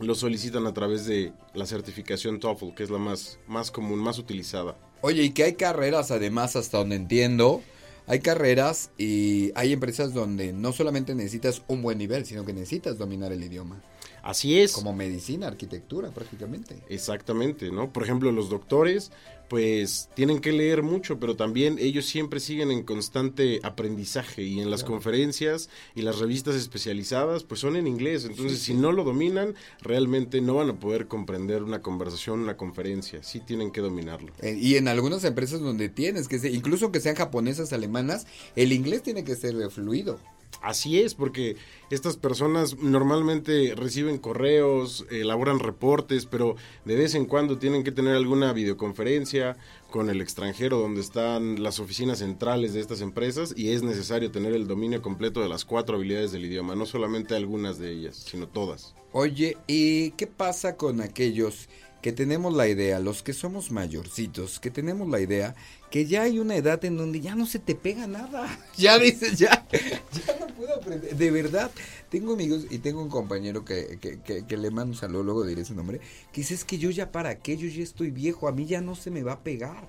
lo 0.00 0.14
solicitan 0.14 0.66
a 0.66 0.74
través 0.74 1.06
de 1.06 1.32
la 1.54 1.66
certificación 1.66 2.38
TOEFL, 2.40 2.74
que 2.74 2.82
es 2.84 2.90
la 2.90 2.98
más, 2.98 3.38
más 3.48 3.70
común, 3.70 3.98
más 3.98 4.18
utilizada. 4.18 4.76
Oye, 5.00 5.22
y 5.22 5.30
que 5.30 5.44
hay 5.44 5.54
carreras 5.54 6.10
además, 6.10 6.56
hasta 6.56 6.78
donde 6.78 6.96
entiendo, 6.96 7.62
hay 8.08 8.20
carreras 8.20 8.90
y 8.96 9.52
hay 9.54 9.72
empresas 9.74 10.14
donde 10.14 10.54
no 10.54 10.72
solamente 10.72 11.14
necesitas 11.14 11.62
un 11.68 11.82
buen 11.82 11.98
nivel, 11.98 12.24
sino 12.24 12.44
que 12.44 12.54
necesitas 12.54 12.96
dominar 12.96 13.32
el 13.32 13.44
idioma. 13.44 13.82
Así 14.28 14.58
es. 14.58 14.72
Como 14.72 14.92
medicina, 14.92 15.46
arquitectura 15.46 16.10
prácticamente. 16.10 16.76
Exactamente, 16.90 17.72
¿no? 17.72 17.94
Por 17.94 18.02
ejemplo, 18.02 18.30
los 18.30 18.50
doctores 18.50 19.10
pues 19.48 20.10
tienen 20.14 20.40
que 20.40 20.52
leer 20.52 20.82
mucho, 20.82 21.18
pero 21.18 21.34
también 21.34 21.78
ellos 21.78 22.04
siempre 22.04 22.38
siguen 22.38 22.70
en 22.70 22.82
constante 22.82 23.60
aprendizaje 23.62 24.42
y 24.42 24.60
en 24.60 24.70
las 24.70 24.84
conferencias 24.84 25.70
y 25.94 26.02
las 26.02 26.18
revistas 26.18 26.54
especializadas 26.56 27.44
pues 27.44 27.60
son 27.60 27.76
en 27.76 27.86
inglés, 27.86 28.26
entonces 28.26 28.58
si 28.58 28.74
no 28.74 28.92
lo 28.92 29.04
dominan 29.04 29.54
realmente 29.80 30.42
no 30.42 30.56
van 30.56 30.68
a 30.68 30.78
poder 30.78 31.06
comprender 31.06 31.62
una 31.62 31.80
conversación, 31.80 32.40
una 32.40 32.58
conferencia, 32.58 33.22
sí 33.22 33.40
tienen 33.40 33.70
que 33.70 33.80
dominarlo. 33.80 34.34
Eh, 34.42 34.58
y 34.60 34.76
en 34.76 34.86
algunas 34.86 35.24
empresas 35.24 35.60
donde 35.60 35.88
tienes 35.88 36.28
que 36.28 36.38
ser, 36.38 36.54
incluso 36.54 36.92
que 36.92 37.00
sean 37.00 37.16
japonesas, 37.16 37.72
alemanas, 37.72 38.26
el 38.54 38.74
inglés 38.74 39.02
tiene 39.02 39.24
que 39.24 39.34
ser 39.34 39.70
fluido. 39.70 40.18
Así 40.60 41.00
es, 41.00 41.14
porque 41.14 41.56
estas 41.90 42.16
personas 42.16 42.78
normalmente 42.78 43.74
reciben 43.76 44.18
correos, 44.18 45.06
elaboran 45.10 45.60
reportes, 45.60 46.26
pero 46.26 46.56
de 46.84 46.96
vez 46.96 47.14
en 47.14 47.26
cuando 47.26 47.58
tienen 47.58 47.84
que 47.84 47.92
tener 47.92 48.16
alguna 48.16 48.52
videoconferencia 48.52 49.56
con 49.90 50.10
el 50.10 50.20
extranjero 50.20 50.78
donde 50.78 51.00
están 51.00 51.62
las 51.62 51.78
oficinas 51.78 52.18
centrales 52.18 52.74
de 52.74 52.80
estas 52.80 53.00
empresas 53.00 53.54
y 53.56 53.70
es 53.70 53.82
necesario 53.82 54.32
tener 54.32 54.52
el 54.52 54.66
dominio 54.66 55.00
completo 55.00 55.40
de 55.40 55.48
las 55.48 55.64
cuatro 55.64 55.96
habilidades 55.96 56.32
del 56.32 56.44
idioma, 56.44 56.74
no 56.74 56.86
solamente 56.86 57.36
algunas 57.36 57.78
de 57.78 57.92
ellas, 57.92 58.16
sino 58.16 58.48
todas. 58.48 58.94
Oye, 59.12 59.56
¿y 59.66 60.10
qué 60.12 60.26
pasa 60.26 60.76
con 60.76 61.00
aquellos 61.00 61.68
que 62.02 62.12
tenemos 62.12 62.54
la 62.54 62.68
idea, 62.68 63.00
los 63.00 63.22
que 63.22 63.32
somos 63.32 63.70
mayorcitos, 63.70 64.60
que 64.60 64.70
tenemos 64.70 65.08
la 65.08 65.20
idea 65.20 65.54
que 65.90 66.06
ya 66.06 66.22
hay 66.22 66.38
una 66.38 66.54
edad 66.56 66.84
en 66.84 66.96
donde 66.96 67.20
ya 67.20 67.34
no 67.34 67.46
se 67.46 67.58
te 67.58 67.74
pega 67.74 68.06
nada. 68.06 68.46
Ya 68.76 68.98
dices, 68.98 69.38
ya, 69.38 69.66
ya 69.72 70.38
no 70.38 70.46
puedo 70.54 70.74
aprender. 70.76 71.16
De 71.16 71.30
verdad, 71.30 71.70
tengo 72.10 72.34
amigos 72.34 72.66
y 72.70 72.78
tengo 72.78 73.02
un 73.02 73.08
compañero 73.08 73.64
que, 73.64 73.98
que, 74.00 74.44
que, 74.46 74.56
le 74.56 74.70
mando 74.70 74.92
un 74.92 74.98
saludo, 74.98 75.24
luego 75.24 75.44
diré 75.44 75.64
su 75.64 75.74
nombre, 75.74 76.00
que 76.32 76.42
dice, 76.42 76.54
es 76.54 76.64
que 76.64 76.78
yo 76.78 76.90
ya 76.90 77.10
para 77.10 77.40
qué, 77.40 77.56
yo 77.56 77.66
ya 77.66 77.82
estoy 77.82 78.10
viejo, 78.10 78.46
a 78.46 78.52
mí 78.52 78.66
ya 78.66 78.80
no 78.80 78.94
se 78.94 79.10
me 79.10 79.24
va 79.24 79.32
a 79.32 79.40
pegar. 79.40 79.88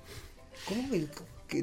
¿Cómo 0.66 0.90
que 0.90 1.06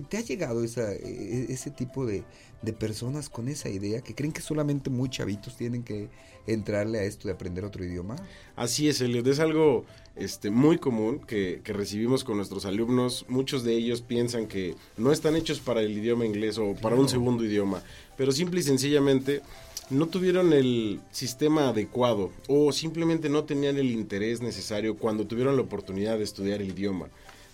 te 0.09 0.17
ha 0.17 0.21
llegado 0.21 0.63
esa, 0.63 0.93
e, 0.93 1.47
ese 1.49 1.71
tipo 1.71 2.05
de, 2.05 2.23
de 2.61 2.73
personas 2.73 3.29
con 3.29 3.47
esa 3.47 3.69
idea 3.69 4.01
que 4.01 4.15
creen 4.15 4.33
que 4.33 4.41
solamente 4.41 4.89
muy 4.89 5.09
chavitos 5.09 5.57
tienen 5.57 5.83
que 5.83 6.09
entrarle 6.47 6.99
a 6.99 7.03
esto 7.03 7.27
de 7.27 7.33
aprender 7.33 7.65
otro 7.65 7.83
idioma? 7.83 8.15
Así 8.55 8.89
es, 8.89 9.01
Elliot, 9.01 9.27
es 9.27 9.39
algo 9.39 9.85
este, 10.15 10.49
muy 10.49 10.77
común 10.77 11.19
que, 11.19 11.61
recibimos 11.65 12.23
con 12.23 12.37
nuestros 12.37 12.65
alumnos. 12.65 13.25
Muchos 13.27 13.63
de 13.63 13.75
ellos 13.75 14.01
piensan 14.01 14.47
que 14.47 14.75
no 14.97 15.11
están 15.11 15.35
hechos 15.35 15.59
para 15.59 15.81
el 15.81 15.91
idioma 15.91 16.25
inglés 16.25 16.57
o 16.57 16.73
para 16.73 16.95
un 16.95 17.09
segundo 17.09 17.43
idioma, 17.43 17.83
pero 18.17 18.31
simple 18.31 18.61
y 18.61 18.63
sencillamente 18.63 19.41
no 19.89 20.07
tuvieron 20.07 20.51
el 20.51 20.99
sistema 21.11 21.69
adecuado 21.69 22.31
o 22.47 22.71
simplemente 22.73 23.29
no 23.29 23.45
tenían 23.45 23.77
el 23.77 23.91
interés 23.91 24.41
necesario 24.41 24.97
cuando 24.97 25.27
tuvieron 25.27 25.55
la 25.55 25.61
oportunidad 25.61 26.17
de 26.17 26.23
estudiar 26.23 26.61
el 26.61 26.69
idioma. 26.69 27.07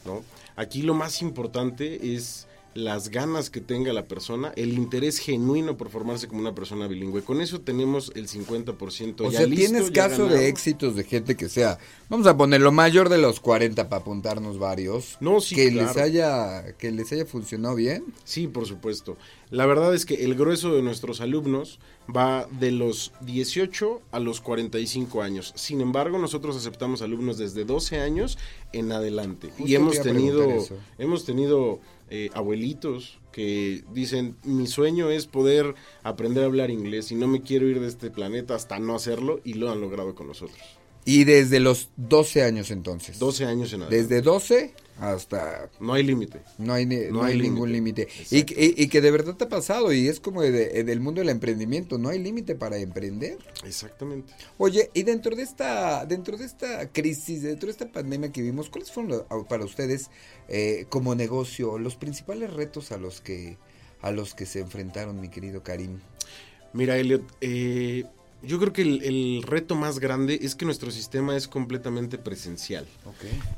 ¿no? 0.05 0.23
Aquí 0.55 0.81
lo 0.81 0.93
más 0.93 1.21
importante 1.21 2.15
es 2.15 2.47
las 2.75 3.09
ganas 3.09 3.49
que 3.49 3.61
tenga 3.61 3.93
la 3.93 4.05
persona, 4.07 4.51
el 4.55 4.73
interés 4.73 5.19
genuino 5.19 5.77
por 5.77 5.89
formarse 5.89 6.27
como 6.27 6.41
una 6.41 6.55
persona 6.55 6.87
bilingüe. 6.87 7.21
Con 7.23 7.41
eso 7.41 7.61
tenemos 7.61 8.11
el 8.15 8.27
50% 8.27 9.21
o 9.21 9.31
ya 9.31 9.39
sea, 9.39 9.47
listo, 9.47 9.65
tienes 9.65 9.91
ya 9.91 10.09
caso 10.09 10.23
ganado. 10.23 10.39
de 10.39 10.47
éxitos 10.47 10.95
de 10.95 11.03
gente 11.03 11.35
que 11.35 11.49
sea, 11.49 11.77
vamos 12.09 12.27
a 12.27 12.35
ponerlo 12.35 12.71
mayor 12.71 13.09
de 13.09 13.17
los 13.17 13.39
40 13.39 13.89
para 13.89 14.01
apuntarnos 14.01 14.57
varios. 14.57 15.17
No, 15.19 15.41
sí, 15.41 15.55
que 15.55 15.71
claro. 15.71 15.87
les 15.87 15.97
haya 15.97 16.73
que 16.77 16.91
les 16.91 17.11
haya 17.11 17.25
funcionado 17.25 17.75
bien. 17.75 18.05
Sí, 18.23 18.47
por 18.47 18.65
supuesto. 18.65 19.17
La 19.49 19.67
verdad 19.67 19.93
es 19.93 20.05
que 20.05 20.23
el 20.23 20.33
grueso 20.33 20.73
de 20.73 20.81
nuestros 20.81 21.21
alumnos 21.21 21.79
va 22.13 22.47
de 22.59 22.71
los 22.71 23.13
18 23.21 24.01
a 24.11 24.19
los 24.19 24.41
45 24.41 25.21
años. 25.21 25.53
Sin 25.55 25.79
embargo, 25.79 26.17
nosotros 26.17 26.57
aceptamos 26.57 27.01
alumnos 27.01 27.37
desde 27.37 27.63
12 27.63 27.99
años 27.99 28.37
en 28.73 28.91
adelante. 28.91 29.49
Justo 29.49 29.67
y 29.67 29.75
hemos 29.75 30.01
tenido, 30.01 30.47
hemos 30.97 31.25
tenido 31.25 31.79
eh, 32.09 32.29
abuelitos 32.33 33.19
que 33.31 33.83
dicen, 33.93 34.35
mi 34.43 34.67
sueño 34.67 35.09
es 35.09 35.25
poder 35.25 35.75
aprender 36.03 36.43
a 36.43 36.47
hablar 36.47 36.69
inglés 36.69 37.11
y 37.11 37.15
no 37.15 37.27
me 37.27 37.41
quiero 37.41 37.67
ir 37.67 37.79
de 37.79 37.87
este 37.87 38.11
planeta 38.11 38.55
hasta 38.55 38.79
no 38.79 38.95
hacerlo 38.95 39.41
y 39.43 39.53
lo 39.53 39.71
han 39.71 39.81
logrado 39.81 40.15
con 40.15 40.27
nosotros. 40.27 40.59
Y 41.05 41.25
desde 41.25 41.59
los 41.59 41.89
12 41.97 42.43
años 42.43 42.71
entonces. 42.71 43.19
12 43.19 43.45
años 43.45 43.73
en 43.73 43.81
adelante. 43.81 43.97
Desde 43.97 44.21
12 44.21 44.73
hasta 44.99 45.69
No 45.79 45.93
hay 45.93 46.03
límite. 46.03 46.41
no 46.57 46.73
hay, 46.73 46.85
no 46.85 46.95
No 47.19 47.23
hay 47.23 47.33
hay 47.33 47.41
ningún 47.41 47.71
límite. 47.71 48.07
Y, 48.31 48.43
que- 48.43 48.63
y- 48.77 48.83
y 48.83 48.87
que 48.87 49.01
de 49.01 49.11
verdad 49.11 49.35
te 49.35 49.45
ha 49.45 49.49
pasado 49.49 49.91
y 49.91 50.07
es 50.07 50.19
como 50.19 50.41
de- 50.41 50.51
de- 50.51 50.83
del 50.83 50.99
mundo 50.99 51.19
del 51.21 51.29
emprendimiento, 51.29 51.97
no 51.97 52.09
hay 52.09 52.19
límite 52.19 52.55
para 52.55 52.77
emprender. 52.77 53.37
Exactamente. 53.65 54.33
Oye, 54.57 54.89
y 54.93 55.03
dentro 55.03 55.35
de 55.35 55.43
esta 55.43 56.05
dentro 56.05 56.37
de 56.37 56.45
esta 56.45 56.89
crisis, 56.91 57.41
dentro 57.43 57.67
de 57.67 57.71
esta 57.71 57.91
pandemia 57.91 58.31
que 58.31 58.41
vimos, 58.41 58.69
¿cuáles 58.69 58.91
fueron 58.91 59.25
para 59.49 59.65
ustedes 59.65 60.09
eh, 60.47 60.85
como 60.89 61.15
negocio 61.15 61.77
los 61.79 61.95
principales 61.95 62.53
retos 62.53 62.91
a 62.91 62.97
los 62.97 63.19
que 63.21 63.57
a 64.01 64.11
los 64.11 64.33
que 64.35 64.45
se 64.45 64.59
enfrentaron, 64.59 65.19
mi 65.19 65.29
querido 65.29 65.63
Karim? 65.63 65.99
Mira, 66.73 66.97
Elliot, 66.97 67.23
eh, 67.41 68.03
yo 68.45 68.59
creo 68.59 68.73
que 68.73 68.81
el, 68.81 69.03
el 69.03 69.43
reto 69.43 69.75
más 69.75 69.99
grande 69.99 70.39
es 70.41 70.55
que 70.55 70.65
nuestro 70.65 70.91
sistema 70.91 71.35
es 71.35 71.47
completamente 71.47 72.17
presencial. 72.17 72.85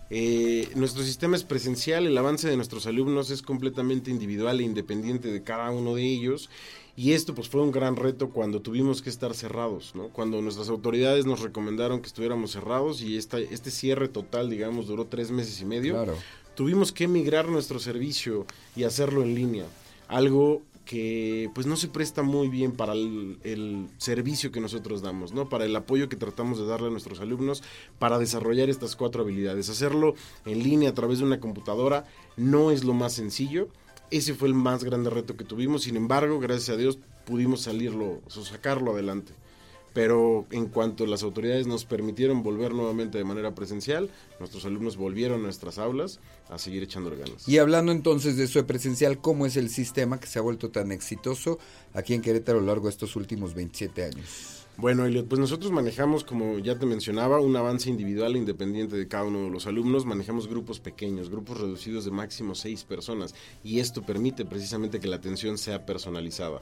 Eh, 0.10 0.70
nuestro 0.76 1.04
sistema 1.04 1.36
es 1.36 1.44
presencial, 1.44 2.06
el 2.06 2.18
avance 2.18 2.48
de 2.48 2.56
nuestros 2.56 2.86
alumnos 2.88 3.30
es 3.32 3.42
completamente 3.42 4.12
individual 4.12 4.60
e 4.60 4.64
independiente 4.64 5.30
de 5.32 5.44
cada 5.44 5.72
uno 5.72 5.96
de 5.96 6.04
ellos. 6.04 6.50
Y 6.98 7.12
esto 7.12 7.36
pues 7.36 7.50
fue 7.50 7.62
un 7.62 7.72
gran 7.72 7.98
reto 7.98 8.30
cuando 8.30 8.62
tuvimos 8.62 9.02
que 9.02 9.10
estar 9.10 9.34
cerrados, 9.34 9.94
¿no? 9.96 10.08
Cuando 10.10 10.42
nuestras 10.42 10.70
autoridades 10.70 11.26
nos 11.26 11.42
recomendaron 11.42 12.00
que 12.00 12.08
estuviéramos 12.08 12.52
cerrados 12.52 13.02
y 13.02 13.18
esta, 13.18 13.38
este 13.40 13.70
cierre 13.70 14.08
total, 14.08 14.50
digamos, 14.50 14.88
duró 14.88 15.06
tres 15.06 15.30
meses 15.30 15.60
y 15.60 15.66
medio 15.66 15.94
Claro. 15.96 16.16
tuvimos 16.56 16.94
que 16.94 17.10
migrar 17.10 17.50
nuestro 17.50 17.80
servicio 17.80 18.46
y 18.78 18.84
hacerlo 18.84 19.24
en 19.24 19.36
línea. 19.36 19.66
Algo 20.08 20.62
que 20.86 21.50
pues 21.54 21.68
no 21.68 21.76
se 21.76 21.88
presta 21.88 22.22
muy 22.22 22.48
bien 22.48 22.72
para 22.72 22.94
el, 22.94 23.40
el 23.44 23.88
servicio 23.98 24.52
que 24.52 24.62
nosotros 24.62 25.02
damos, 25.02 25.34
¿no? 25.34 25.50
Para 25.50 25.66
el 25.66 25.76
apoyo 25.76 26.08
que 26.08 26.16
tratamos 26.16 26.60
de 26.60 26.66
darle 26.66 26.88
a 26.88 26.92
nuestros 26.92 27.20
alumnos 27.20 27.64
para 28.00 28.20
desarrollar 28.20 28.70
estas 28.70 28.96
cuatro 28.96 29.24
habilidades. 29.24 29.70
Hacerlo 29.70 30.14
en 30.46 30.64
línea 30.64 30.92
a 30.92 30.94
través 30.94 31.20
de 31.20 31.26
una 31.26 31.40
computadora 31.40 32.06
no 32.38 32.72
es 32.72 32.84
lo 32.84 32.94
más 32.94 33.14
sencillo. 33.14 33.68
Ese 34.12 34.36
fue 34.36 34.48
el 34.48 34.54
más 34.54 34.84
grande 34.84 35.10
reto 35.10 35.36
que 35.36 35.44
tuvimos. 35.44 35.84
Sin 35.84 35.98
embargo, 35.98 36.40
gracias 36.40 36.70
a 36.70 36.78
Dios 36.78 37.00
pudimos 37.26 37.62
salirlo, 37.62 38.22
o 38.24 38.30
sacarlo 38.30 38.92
adelante. 38.92 39.34
Pero 39.96 40.46
en 40.52 40.66
cuanto 40.68 41.06
las 41.06 41.24
autoridades 41.24 41.68
nos 41.68 41.86
permitieron 41.86 42.44
volver 42.44 42.74
nuevamente 42.74 43.18
de 43.18 43.24
manera 43.24 43.56
presencial, 43.56 44.10
nuestros 44.40 44.66
alumnos 44.66 44.98
volvieron 44.98 45.40
a 45.40 45.44
nuestras 45.44 45.78
aulas 45.78 46.20
a 46.50 46.58
seguir 46.58 46.84
echándole 46.84 47.16
ganas. 47.16 47.48
Y 47.48 47.60
hablando 47.60 47.94
entonces 47.94 48.36
de 48.36 48.44
eso 48.44 48.60
de 48.60 48.66
presencial, 48.66 49.22
¿cómo 49.22 49.46
es 49.46 49.56
el 49.56 49.70
sistema 49.70 50.20
que 50.20 50.28
se 50.28 50.38
ha 50.38 50.42
vuelto 50.42 50.70
tan 50.70 50.92
exitoso 50.92 51.60
aquí 51.94 52.14
en 52.14 52.22
Querétaro 52.22 52.58
a 52.58 52.62
lo 52.62 52.68
largo 52.68 52.88
de 52.88 52.92
estos 52.92 53.16
últimos 53.16 53.54
27 53.54 54.04
años? 54.04 54.66
Bueno, 54.78 55.06
Elliot, 55.06 55.30
pues 55.30 55.40
nosotros 55.40 55.72
manejamos, 55.72 56.26
como 56.26 56.60
ya 56.60 56.78
te 56.78 56.86
mencionaba, 56.86 57.40
un 57.40 57.56
avance 57.56 57.90
individual 57.90 58.36
e 58.36 58.40
independiente 58.40 58.98
de 58.98 59.08
cada 59.08 59.24
uno 59.24 59.46
de 59.46 59.50
los 59.50 59.68
alumnos. 59.68 60.06
Manejamos 60.06 60.50
grupos 60.50 60.82
pequeños, 60.82 61.30
grupos 61.30 61.62
reducidos 61.62 62.04
de 62.04 62.12
máximo 62.12 62.56
seis 62.56 62.84
personas. 62.84 63.34
Y 63.64 63.80
esto 63.80 64.06
permite 64.06 64.44
precisamente 64.44 65.00
que 65.00 65.08
la 65.08 65.16
atención 65.16 65.58
sea 65.58 65.86
personalizada. 65.86 66.62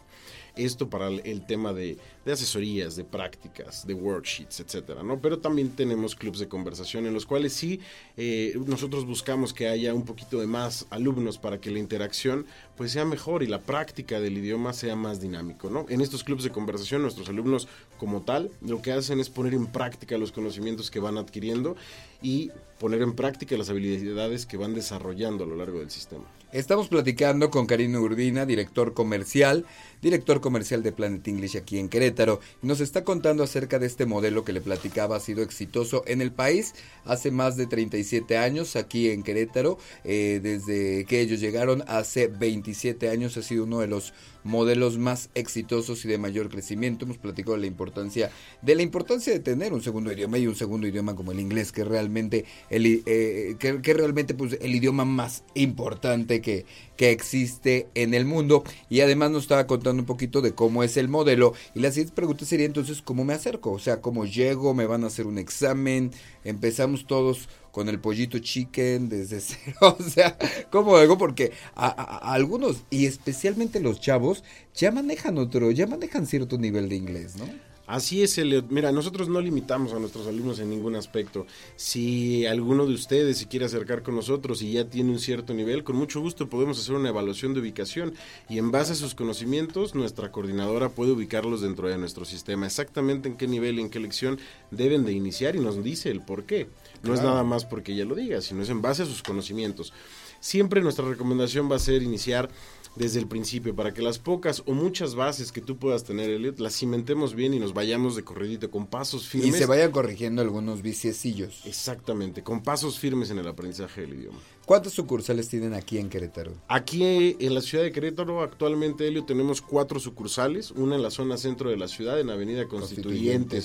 Esto 0.56 0.90
para 0.90 1.08
el, 1.08 1.46
tema 1.46 1.74
de, 1.74 1.98
de 2.26 2.32
asesorías, 2.32 2.96
de 2.96 3.04
prácticas, 3.04 3.88
de 3.88 3.94
worksheets, 3.94 4.60
etcétera, 4.60 5.02
¿no? 5.02 5.20
Pero 5.20 5.40
también 5.40 5.70
tenemos 5.70 6.16
clubs 6.16 6.40
de 6.40 6.48
conversación 6.48 7.06
en 7.08 7.14
los 7.14 7.26
cuales 7.26 7.54
sí 7.54 7.80
eh, 8.18 8.56
nosotros 8.68 9.06
buscamos 9.06 9.54
que 9.54 9.68
haya 9.68 9.94
un 9.94 10.06
poquito 10.06 10.40
de 10.40 10.48
más 10.48 10.86
alumnos 10.90 11.38
para 11.38 11.60
que 11.60 11.72
la 11.72 11.80
interacción 11.80 12.46
pues 12.78 12.92
sea 12.92 13.06
mejor 13.06 13.44
y 13.44 13.48
la 13.48 13.62
práctica 13.62 14.20
del 14.20 14.38
idioma 14.38 14.74
sea 14.74 14.96
más 14.96 15.20
dinámico, 15.20 15.70
¿no? 15.70 15.86
En 15.90 16.02
estos 16.02 16.24
clubs 16.24 16.44
de 16.44 16.52
conversación 16.52 17.02
nuestros 17.02 17.30
alumnos 17.30 17.68
como 17.98 18.22
tal 18.22 18.52
lo 18.62 18.82
que 18.82 18.92
hacen 18.92 19.20
es 19.20 19.30
poner 19.30 19.54
en 19.54 19.68
práctica 19.68 20.18
los 20.18 20.32
conocimientos 20.32 20.92
que 20.92 21.00
van 21.00 21.18
adquiriendo 21.18 21.76
y 22.22 22.52
poner 22.80 23.02
en 23.02 23.14
práctica 23.14 23.58
las 23.58 23.70
habilidades 23.70 24.46
que 24.46 24.58
van 24.58 24.74
desarrollando 24.74 25.44
a 25.44 25.48
lo 25.48 25.56
largo 25.56 25.80
del 25.80 25.90
sistema. 25.90 26.26
Estamos 26.54 26.88
platicando 26.88 27.50
con 27.50 27.66
Karina 27.66 28.00
Urbina, 28.00 28.46
director 28.46 28.94
comercial, 28.94 29.66
director 30.04 30.40
comercial 30.40 30.84
de 30.84 30.92
Planet 30.92 31.28
English 31.28 31.58
aquí 31.58 31.80
en 31.80 31.90
Querétaro, 31.90 32.42
nos 32.62 32.80
está 32.80 33.04
contando 33.04 33.42
acerca 33.42 33.80
de 33.80 33.88
este 33.88 34.06
modelo 34.06 34.46
que 34.46 34.54
le 34.54 34.62
platicaba, 34.62 35.16
ha 35.16 35.20
sido 35.20 35.42
exitoso 35.42 36.04
en 36.06 36.22
el 36.22 36.32
país 36.32 36.76
hace 37.06 37.32
más 37.32 37.58
de 37.58 37.66
37 37.66 38.38
años 38.38 38.76
aquí 38.76 39.10
en 39.10 39.24
Querétaro, 39.24 39.80
eh, 40.04 40.42
desde 40.44 41.06
que 41.06 41.22
ellos 41.22 41.40
llegaron 41.40 41.84
hace 41.88 42.28
27 42.28 43.10
años, 43.10 43.36
ha 43.36 43.42
sido 43.42 43.64
uno 43.64 43.80
de 43.80 43.88
los 43.88 44.14
modelos 44.44 44.98
más 44.98 45.30
exitosos 45.36 46.04
y 46.06 46.10
de 46.10 46.18
mayor 46.18 46.50
crecimiento. 46.50 47.06
Hemos 47.06 47.18
platicado 47.18 47.56
de 47.56 47.62
la 47.62 47.68
importancia 47.68 48.30
de 48.62 48.76
la 48.76 48.82
importancia 48.82 49.34
de 49.34 49.40
tener 49.40 49.74
un 49.74 49.82
segundo 49.82 50.12
idioma 50.12 50.38
y 50.38 50.48
un 50.48 50.56
segundo 50.56 50.86
idioma 50.86 51.16
como 51.16 51.32
el 51.32 51.40
inglés, 51.40 51.72
que 51.72 51.84
realmente 51.84 52.46
el 52.70 52.86
eh, 53.06 53.56
que, 53.58 53.82
que 53.82 53.94
realmente 53.94 54.34
pues 54.34 54.58
el 54.62 54.76
idioma 54.76 55.06
más 55.06 55.44
importante 55.56 56.42
que, 56.44 56.68
que 56.96 57.10
existe 57.10 57.88
en 57.96 58.14
el 58.14 58.26
mundo. 58.26 58.64
Y 58.88 59.02
además 59.02 59.32
nos 59.32 59.44
estaba 59.44 59.66
contando 59.66 60.04
un 60.04 60.06
poquito 60.06 60.42
de 60.42 60.54
cómo 60.54 60.84
es 60.84 60.96
el 60.98 61.10
modelo. 61.10 61.54
Y 61.74 61.80
la 61.80 61.90
siguiente 61.90 62.14
pregunta 62.14 62.46
sería 62.46 62.68
entonces 62.68 63.02
cómo 63.02 63.26
me 63.26 63.34
acerco, 63.34 63.72
o 63.72 63.80
sea, 63.80 64.00
cómo 64.00 64.26
llego, 64.26 64.76
me 64.76 64.86
van 64.86 65.04
a 65.04 65.08
hacer 65.08 65.26
un 65.26 65.40
examen, 65.40 66.12
empezamos 66.44 67.08
todos 67.08 67.50
con 67.72 67.90
el 67.90 68.00
pollito 68.00 68.38
chicken 68.38 69.10
desde 69.10 69.40
cero, 69.42 69.98
o 70.00 70.04
sea, 70.04 70.38
¿cómo 70.70 70.96
hago? 70.96 71.18
Porque 71.18 71.52
a, 71.74 71.90
algunos, 72.32 72.84
y 72.92 73.08
especialmente 73.08 73.80
los 73.80 74.00
chavos, 74.00 74.44
ya 74.76 74.92
manejan 74.92 75.40
otro, 75.40 75.72
ya 75.72 75.88
manejan 75.88 76.28
cierto 76.28 76.60
nivel 76.60 76.88
de 76.88 76.96
inglés, 76.98 77.36
¿no? 77.36 77.73
Así 77.94 78.24
es, 78.24 78.40
Elliot. 78.40 78.72
Mira, 78.72 78.92
nosotros 78.92 79.30
no 79.30 79.40
limitamos 79.40 79.94
a 79.94 80.00
nuestros 80.00 80.26
alumnos 80.26 80.58
en 80.58 80.72
ningún 80.72 80.96
aspecto. 80.96 81.46
Si 81.76 82.44
alguno 82.44 82.88
de 82.88 82.96
ustedes 82.96 83.38
se 83.38 83.48
quiere 83.48 83.68
acercar 83.68 84.02
con 84.02 84.16
nosotros 84.16 84.64
y 84.64 84.72
ya 84.72 84.90
tiene 84.90 85.12
un 85.12 85.20
cierto 85.20 85.54
nivel, 85.54 85.84
con 85.84 85.96
mucho 85.96 86.20
gusto 86.20 86.50
podemos 86.50 86.80
hacer 86.80 86.96
una 86.96 87.10
evaluación 87.10 87.54
de 87.54 87.60
ubicación 87.60 88.16
y 88.50 88.58
en 88.58 88.72
base 88.72 88.94
a 88.94 88.96
sus 88.96 89.14
conocimientos, 89.14 89.94
nuestra 89.94 90.32
coordinadora 90.32 90.90
puede 90.90 91.12
ubicarlos 91.12 91.62
dentro 91.62 91.88
de 91.88 92.00
nuestro 92.00 92.26
sistema. 92.26 92.66
Exactamente 92.66 93.30
en 93.30 93.38
qué 93.38 93.48
nivel 93.48 93.78
y 93.78 93.84
en 93.84 93.92
qué 93.92 94.00
lección 94.00 94.40
deben 94.72 95.06
de 95.06 95.14
iniciar 95.14 95.56
y 95.56 95.60
nos 95.60 95.84
dice 95.84 96.10
el 96.10 96.22
por 96.22 96.46
qué. 96.46 96.70
No 97.04 97.14
es 97.14 97.22
nada 97.22 97.44
más 97.44 97.64
porque 97.64 97.94
ella 97.94 98.06
lo 98.06 98.16
diga, 98.16 98.42
sino 98.42 98.64
es 98.64 98.70
en 98.70 98.82
base 98.82 99.04
a 99.04 99.06
sus 99.06 99.22
conocimientos. 99.22 99.94
Siempre 100.40 100.82
nuestra 100.82 101.08
recomendación 101.08 101.72
va 101.72 101.76
a 101.76 101.80
ser 101.80 102.02
iniciar 102.02 102.50
desde 102.96 103.20
el 103.20 103.28
principio 103.28 103.76
para 103.76 103.94
que 103.94 104.02
las 104.02 104.20
pocas 104.20 104.64
o 104.66 104.74
muchas 104.74 105.16
bases 105.16 105.52
que 105.52 105.62
tú 105.62 105.78
puedas 105.78 106.04
tener, 106.04 106.30
Elliot, 106.30 106.60
las 106.60 106.78
cimentemos 106.78 107.34
bien 107.36 107.54
y 107.54 107.60
nos 107.60 107.74
vayamos 107.74 108.16
de 108.16 108.24
corridito 108.24 108.70
con 108.70 108.86
pasos 108.88 109.26
Y 109.26 109.40
firmes. 109.40 109.58
se 109.58 109.66
vayan 109.66 109.92
corrigiendo 109.92 110.42
algunos 110.42 110.82
viciecillos. 110.82 111.62
Exactamente, 111.66 112.44
con 112.44 112.62
pasos 112.62 113.00
firmes 113.00 113.30
en 113.32 113.40
el 113.40 113.48
aprendizaje 113.48 114.02
del 114.02 114.14
idioma. 114.14 114.40
¿Cuántas 114.66 114.94
sucursales 114.94 115.50
tienen 115.50 115.74
aquí 115.74 115.98
en 115.98 116.10
Querétaro? 116.10 116.54
Aquí 116.70 117.36
en 117.40 117.54
la 117.54 117.60
ciudad 117.62 117.84
de 117.84 117.92
Querétaro, 117.92 118.42
actualmente, 118.42 119.06
Elio, 119.08 119.26
tenemos 119.26 119.62
cuatro 119.62 120.00
sucursales. 120.00 120.72
Una 120.72 120.96
en 120.96 121.02
la 121.02 121.12
zona 121.12 121.36
centro 121.36 121.70
de 121.70 121.76
la 121.76 121.90
ciudad, 121.90 122.18
en 122.20 122.30
Avenida 122.30 122.66
Constituyentes, 122.70 123.10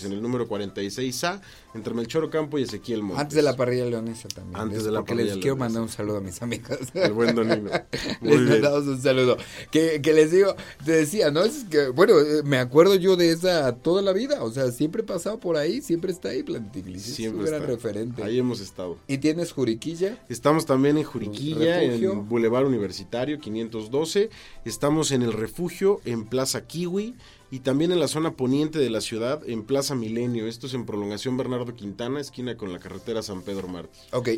Constituyentes. 0.00 0.04
en 0.04 0.12
el 0.12 0.20
número 0.22 0.48
46A, 0.48 1.40
entre 1.74 1.94
Melchor 1.94 2.24
Ocampo 2.24 2.58
y 2.58 2.62
Ezequiel 2.64 3.02
Montes. 3.02 3.20
Antes 3.20 3.36
de 3.36 3.42
la 3.42 3.54
parrilla 3.54 3.84
leonesa 3.84 4.26
también. 4.28 4.60
Antes 4.60 4.82
de 4.84 4.90
la 4.90 5.04
parrilla 5.04 5.34
les 5.34 5.36
quiero 5.42 5.56
mandar 5.56 5.82
un 5.82 5.88
saludo 5.88 6.16
a 6.16 6.20
mis 6.20 6.42
amigos. 6.42 6.78
El 6.94 7.12
buen 7.12 7.34
Donino. 7.34 7.70
Les 8.22 8.40
mandamos 8.40 8.86
un 8.88 9.00
saludo. 9.00 9.36
Que, 9.70 10.00
que 10.02 10.12
les 10.12 10.32
digo, 10.32 10.56
te 10.84 10.92
decía, 10.92 11.30
¿no? 11.30 11.42
Es 11.44 11.64
que, 11.70 11.88
bueno, 11.90 12.18
eh, 12.18 12.42
me 12.44 12.58
acuerdo 12.58 12.96
yo 12.96 13.14
de 13.16 13.30
esa 13.30 13.76
toda 13.76 14.02
la 14.02 14.12
vida. 14.12 14.42
O 14.42 14.50
sea, 14.50 14.72
siempre 14.72 15.02
he 15.02 15.04
pasado 15.04 15.38
por 15.38 15.56
ahí, 15.56 15.80
siempre 15.80 16.10
está 16.10 16.30
ahí 16.30 16.42
Plantiglis. 16.42 17.06
Es 17.06 17.14
Siempre 17.14 17.40
un 17.44 17.46
gran 17.46 17.62
está. 17.62 17.72
referente. 17.72 18.22
Ahí 18.24 18.38
hemos 18.38 18.60
estado. 18.60 18.98
¿Y 19.06 19.18
tienes 19.18 19.52
Juriquilla? 19.52 20.18
Estamos 20.28 20.66
también 20.66 20.87
en 20.96 21.04
Juriquilla, 21.04 21.80
Refugio. 21.80 22.12
en 22.12 22.28
Boulevard 22.28 22.66
Universitario 22.66 23.38
512. 23.38 24.30
Estamos 24.64 25.12
en 25.12 25.22
el 25.22 25.32
refugio 25.32 26.00
en 26.04 26.24
Plaza 26.24 26.66
Kiwi 26.66 27.14
y 27.50 27.60
también 27.60 27.92
en 27.92 28.00
la 28.00 28.08
zona 28.08 28.32
poniente 28.32 28.78
de 28.78 28.90
la 28.90 29.00
ciudad, 29.00 29.42
en 29.46 29.62
Plaza 29.62 29.94
Milenio. 29.94 30.46
Esto 30.46 30.66
es 30.66 30.74
en 30.74 30.84
prolongación 30.84 31.36
Bernardo 31.36 31.74
Quintana, 31.74 32.20
esquina 32.20 32.56
con 32.56 32.72
la 32.72 32.78
carretera 32.78 33.22
San 33.22 33.42
Pedro 33.42 33.68
Martí. 33.68 33.98
Ok, 34.12 34.28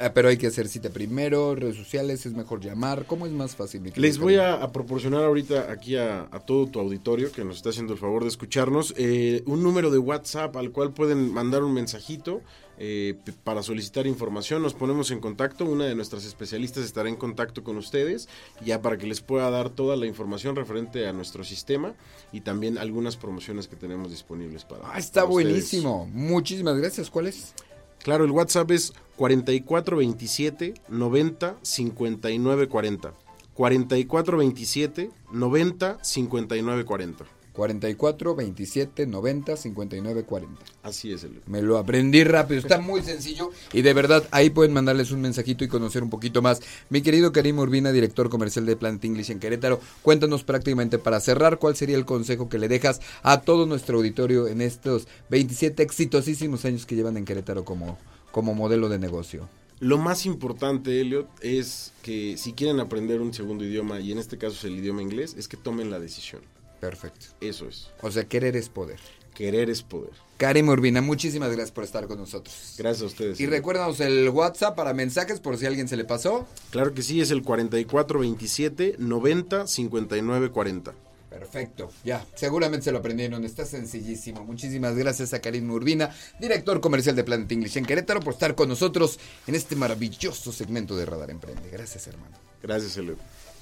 ah, 0.00 0.12
pero 0.14 0.28
hay 0.28 0.38
que 0.38 0.46
hacer 0.46 0.68
cita 0.68 0.90
primero, 0.90 1.54
redes 1.54 1.76
sociales, 1.76 2.24
es 2.24 2.32
mejor 2.32 2.60
llamar. 2.60 3.06
¿Cómo 3.06 3.26
es 3.26 3.32
más 3.32 3.54
fácil? 3.56 3.82
Les 3.96 4.18
voy 4.18 4.36
a, 4.36 4.66
proporcionar 4.72 5.24
ahorita 5.24 5.70
aquí 5.70 5.96
a, 5.96 6.28
todo 6.46 6.66
tu 6.66 6.80
auditorio 6.80 7.30
que 7.30 7.44
nos 7.44 7.56
está 7.56 7.70
haciendo 7.70 7.92
el 7.92 7.98
favor 7.98 8.22
de 8.22 8.28
escucharnos 8.28 8.94
eh, 8.96 9.42
un 9.46 9.62
número 9.62 9.90
de 9.90 9.98
WhatsApp 9.98 10.56
al 10.56 10.70
cual 10.70 10.92
pueden 10.92 11.32
mandar 11.32 11.62
un 11.62 11.74
mensajito 11.74 12.40
eh, 12.78 13.14
para 13.44 13.62
solicitar 13.62 14.06
información. 14.06 14.62
Nos 14.62 14.74
ponemos 14.74 15.10
en 15.10 15.20
contacto, 15.20 15.64
una 15.64 15.84
de 15.84 15.94
nuestras 15.94 16.24
especialistas 16.24 16.84
estará 16.84 17.08
en 17.08 17.16
contacto 17.16 17.64
con 17.64 17.76
ustedes 17.76 18.28
ya 18.64 18.82
para 18.82 18.98
que 18.98 19.06
les 19.06 19.20
pueda 19.20 19.50
dar 19.50 19.70
toda 19.70 19.96
la 19.96 20.06
información 20.06 20.56
referente 20.56 21.06
a 21.06 21.12
nuestro 21.12 21.44
sistema 21.44 21.94
y 22.32 22.40
también 22.40 22.78
algunas 22.78 23.16
promociones 23.16 23.68
que 23.68 23.76
tenemos 23.76 24.10
disponibles 24.10 24.64
para. 24.64 24.92
Ah, 24.92 24.98
está 24.98 25.24
buenísimo. 25.24 26.08
Muchísimas 26.12 26.76
gracias. 26.76 27.10
¿Cuál 27.10 27.28
es? 27.28 27.54
Claro, 28.02 28.24
el 28.24 28.30
WhatsApp 28.30 28.70
es 28.70 28.92
4427 29.16 30.74
90 30.88 31.56
59 31.62 32.68
40. 32.68 33.14
4427 33.54 35.10
90 35.32 35.98
59 36.02 36.84
40. 36.84 37.35
44 37.56 38.36
27 38.36 39.06
90 39.06 39.56
59 39.56 40.24
40. 40.24 40.62
Así 40.82 41.12
es. 41.12 41.24
El... 41.24 41.40
Me 41.46 41.62
lo 41.62 41.78
aprendí 41.78 42.22
rápido, 42.22 42.60
está 42.60 42.78
muy 42.78 43.02
sencillo 43.02 43.50
y 43.72 43.80
de 43.80 43.94
verdad 43.94 44.24
ahí 44.30 44.50
pueden 44.50 44.74
mandarles 44.74 45.10
un 45.10 45.22
mensajito 45.22 45.64
y 45.64 45.68
conocer 45.68 46.02
un 46.02 46.10
poquito 46.10 46.42
más. 46.42 46.60
Mi 46.90 47.00
querido 47.00 47.32
Karim 47.32 47.58
Urbina, 47.58 47.90
director 47.92 48.28
comercial 48.28 48.66
de 48.66 48.76
Plant 48.76 49.04
English 49.04 49.30
en 49.30 49.40
Querétaro, 49.40 49.80
cuéntanos 50.02 50.44
prácticamente 50.44 50.98
para 50.98 51.18
cerrar 51.20 51.58
cuál 51.58 51.74
sería 51.74 51.96
el 51.96 52.04
consejo 52.04 52.50
que 52.50 52.58
le 52.58 52.68
dejas 52.68 53.00
a 53.22 53.40
todo 53.40 53.64
nuestro 53.64 53.96
auditorio 53.96 54.48
en 54.48 54.60
estos 54.60 55.08
27 55.30 55.82
exitosísimos 55.82 56.64
años 56.66 56.84
que 56.84 56.94
llevan 56.94 57.16
en 57.16 57.24
Querétaro 57.24 57.64
como, 57.64 57.98
como 58.32 58.54
modelo 58.54 58.90
de 58.90 58.98
negocio. 58.98 59.48
Lo 59.78 59.98
más 59.98 60.24
importante, 60.24 61.00
Elliot, 61.00 61.28
es 61.42 61.92
que 62.02 62.38
si 62.38 62.54
quieren 62.54 62.80
aprender 62.80 63.20
un 63.20 63.34
segundo 63.34 63.62
idioma, 63.62 64.00
y 64.00 64.10
en 64.10 64.18
este 64.18 64.38
caso 64.38 64.54
es 64.54 64.64
el 64.64 64.78
idioma 64.78 65.02
inglés, 65.02 65.34
es 65.36 65.48
que 65.48 65.58
tomen 65.58 65.90
la 65.90 66.00
decisión. 66.00 66.40
Perfecto. 66.80 67.26
Eso 67.40 67.68
es. 67.68 67.90
O 68.02 68.10
sea, 68.10 68.24
querer 68.24 68.56
es 68.56 68.68
poder. 68.68 69.00
Querer 69.34 69.68
es 69.70 69.82
poder. 69.82 70.12
Karim 70.38 70.68
Urbina, 70.68 71.00
muchísimas 71.00 71.48
gracias 71.50 71.70
por 71.70 71.84
estar 71.84 72.06
con 72.06 72.18
nosotros. 72.18 72.74
Gracias 72.78 73.02
a 73.02 73.06
ustedes. 73.06 73.40
Y 73.40 73.46
recuérdanos 73.46 74.00
el 74.00 74.28
WhatsApp 74.28 74.76
para 74.76 74.92
mensajes 74.92 75.40
por 75.40 75.56
si 75.56 75.64
a 75.64 75.68
alguien 75.68 75.88
se 75.88 75.96
le 75.96 76.04
pasó. 76.04 76.46
Claro 76.70 76.92
que 76.94 77.02
sí, 77.02 77.20
es 77.20 77.30
el 77.30 77.42
4427 77.42 78.96
90 78.98 79.66
59 79.66 80.50
40. 80.50 80.94
Perfecto, 81.30 81.90
ya, 82.02 82.24
seguramente 82.34 82.84
se 82.84 82.92
lo 82.92 82.98
aprendieron, 82.98 83.44
está 83.44 83.66
sencillísimo. 83.66 84.42
Muchísimas 84.44 84.96
gracias 84.96 85.34
a 85.34 85.40
Karim 85.40 85.70
Urbina, 85.70 86.14
director 86.40 86.80
comercial 86.80 87.14
de 87.14 87.24
Planet 87.24 87.50
English 87.52 87.76
en 87.76 87.84
Querétaro, 87.84 88.20
por 88.20 88.32
estar 88.32 88.54
con 88.54 88.70
nosotros 88.70 89.18
en 89.46 89.54
este 89.54 89.76
maravilloso 89.76 90.50
segmento 90.50 90.96
de 90.96 91.04
Radar 91.04 91.30
Emprende. 91.30 91.68
Gracias, 91.70 92.06
hermano. 92.06 92.36
Gracias, 92.62 92.96
Elio. 92.96 93.16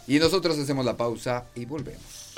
Y 0.07 0.21
nosotros 0.21 0.57
hacemos 0.57 0.85
la 0.85 0.97
pausa 0.97 1.47
y 1.57 1.65
volvemos. 1.65 2.35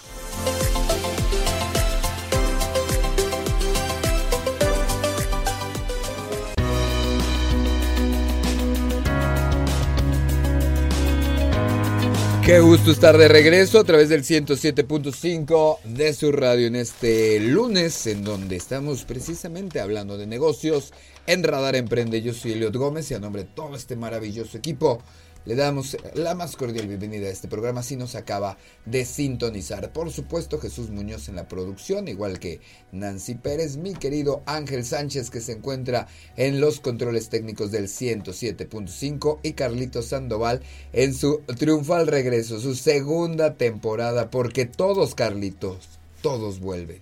Qué 12.47 12.61
gusto 12.61 12.93
estar 12.93 13.19
de 13.19 13.27
regreso 13.27 13.81
a 13.81 13.85
través 13.85 14.09
del 14.09 14.23
107.5 14.23 15.81
de 15.83 16.15
su 16.15 16.31
radio 16.31 16.69
en 16.69 16.77
este 16.77 17.41
lunes, 17.41 18.07
en 18.07 18.23
donde 18.23 18.55
estamos 18.55 19.05
precisamente 19.05 19.81
hablando 19.81 20.17
de 20.17 20.29
negocios 20.29 20.93
en 21.27 21.43
Radar 21.43 21.75
Emprende. 21.75 22.23
Yo 22.23 22.33
soy 22.33 22.53
Eliot 22.53 22.77
Gómez 22.77 23.11
y 23.11 23.15
a 23.15 23.19
nombre 23.19 23.43
de 23.43 23.49
todo 23.53 23.75
este 23.75 23.97
maravilloso 23.97 24.57
equipo 24.57 25.03
le 25.47 25.55
damos 25.55 25.97
la 26.15 26.35
más 26.35 26.57
cordial 26.57 26.89
bienvenida 26.89 27.29
a 27.29 27.31
este 27.31 27.47
programa 27.47 27.85
si 27.85 27.97
nos 27.97 28.17
acaba 28.17 28.59
de 28.85 29.05
sintonizar. 29.05 29.93
Por 29.93 30.11
supuesto, 30.11 30.59
Jesús 30.59 30.91
Muñoz 30.91 31.29
en 31.29 31.37
la 31.37 31.47
producción, 31.47 32.09
igual 32.09 32.41
que 32.41 32.61
Nancy 32.91 33.37
Pérez, 33.37 33.77
mi 33.77 33.95
querido 33.95 34.43
Ángel 34.47 34.85
Sánchez 34.85 35.31
que 35.31 35.41
se 35.41 35.53
encuentra 35.53 36.09
en 36.37 36.61
los 36.61 36.81
controles 36.81 37.29
técnicos 37.29 37.71
del 37.71 37.87
107.5 37.87 39.39
y 39.45 39.53
Carlito 39.53 40.03
Sandoval 40.03 40.63
en 40.93 41.15
su 41.15 41.41
triunfal 41.57 42.09
regreso, 42.09 42.59
su 42.59 42.75
segunda 42.75 43.55
temporada, 43.55 44.31
porque 44.31 44.67
todos, 44.67 45.15
Carlitos, 45.15 46.01
todos 46.23 46.59
vuelven. 46.59 47.01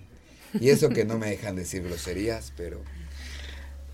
Y 0.60 0.68
eso 0.68 0.90
que 0.90 1.06
no 1.06 1.18
me 1.18 1.30
dejan 1.30 1.56
decir 1.56 1.82
groserías, 1.82 2.52
pero 2.58 2.82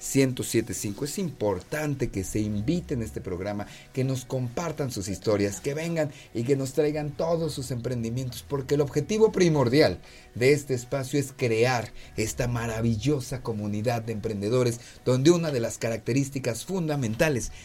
442-592-1075. 0.00 1.04
Es 1.04 1.20
importante 1.20 2.10
que 2.10 2.24
se 2.24 2.40
inviten 2.40 3.02
a 3.02 3.04
este 3.04 3.20
programa, 3.20 3.68
que 3.92 4.02
nos 4.02 4.24
compartan 4.24 4.90
sus 4.90 5.06
historias, 5.06 5.60
que 5.60 5.74
vengan 5.74 6.10
y 6.34 6.42
que 6.42 6.56
nos 6.56 6.72
traigan 6.72 7.12
todos 7.12 7.54
sus 7.54 7.70
emprendimientos 7.70 8.44
porque 8.48 8.74
el 8.74 8.80
objetivo 8.80 9.30
primordial 9.30 10.00
de 10.34 10.52
este 10.52 10.74
espacio 10.74 11.20
es 11.20 11.32
crear 11.36 11.92
esta 12.16 12.48
maravillosa 12.48 13.40
comunidad 13.40 14.02
de 14.02 14.14
emprendedores 14.14 14.80
donde 15.04 15.30
una 15.30 15.52
de 15.52 15.60
las 15.60 15.78
características 15.78 16.64
fundamentales 16.64 17.03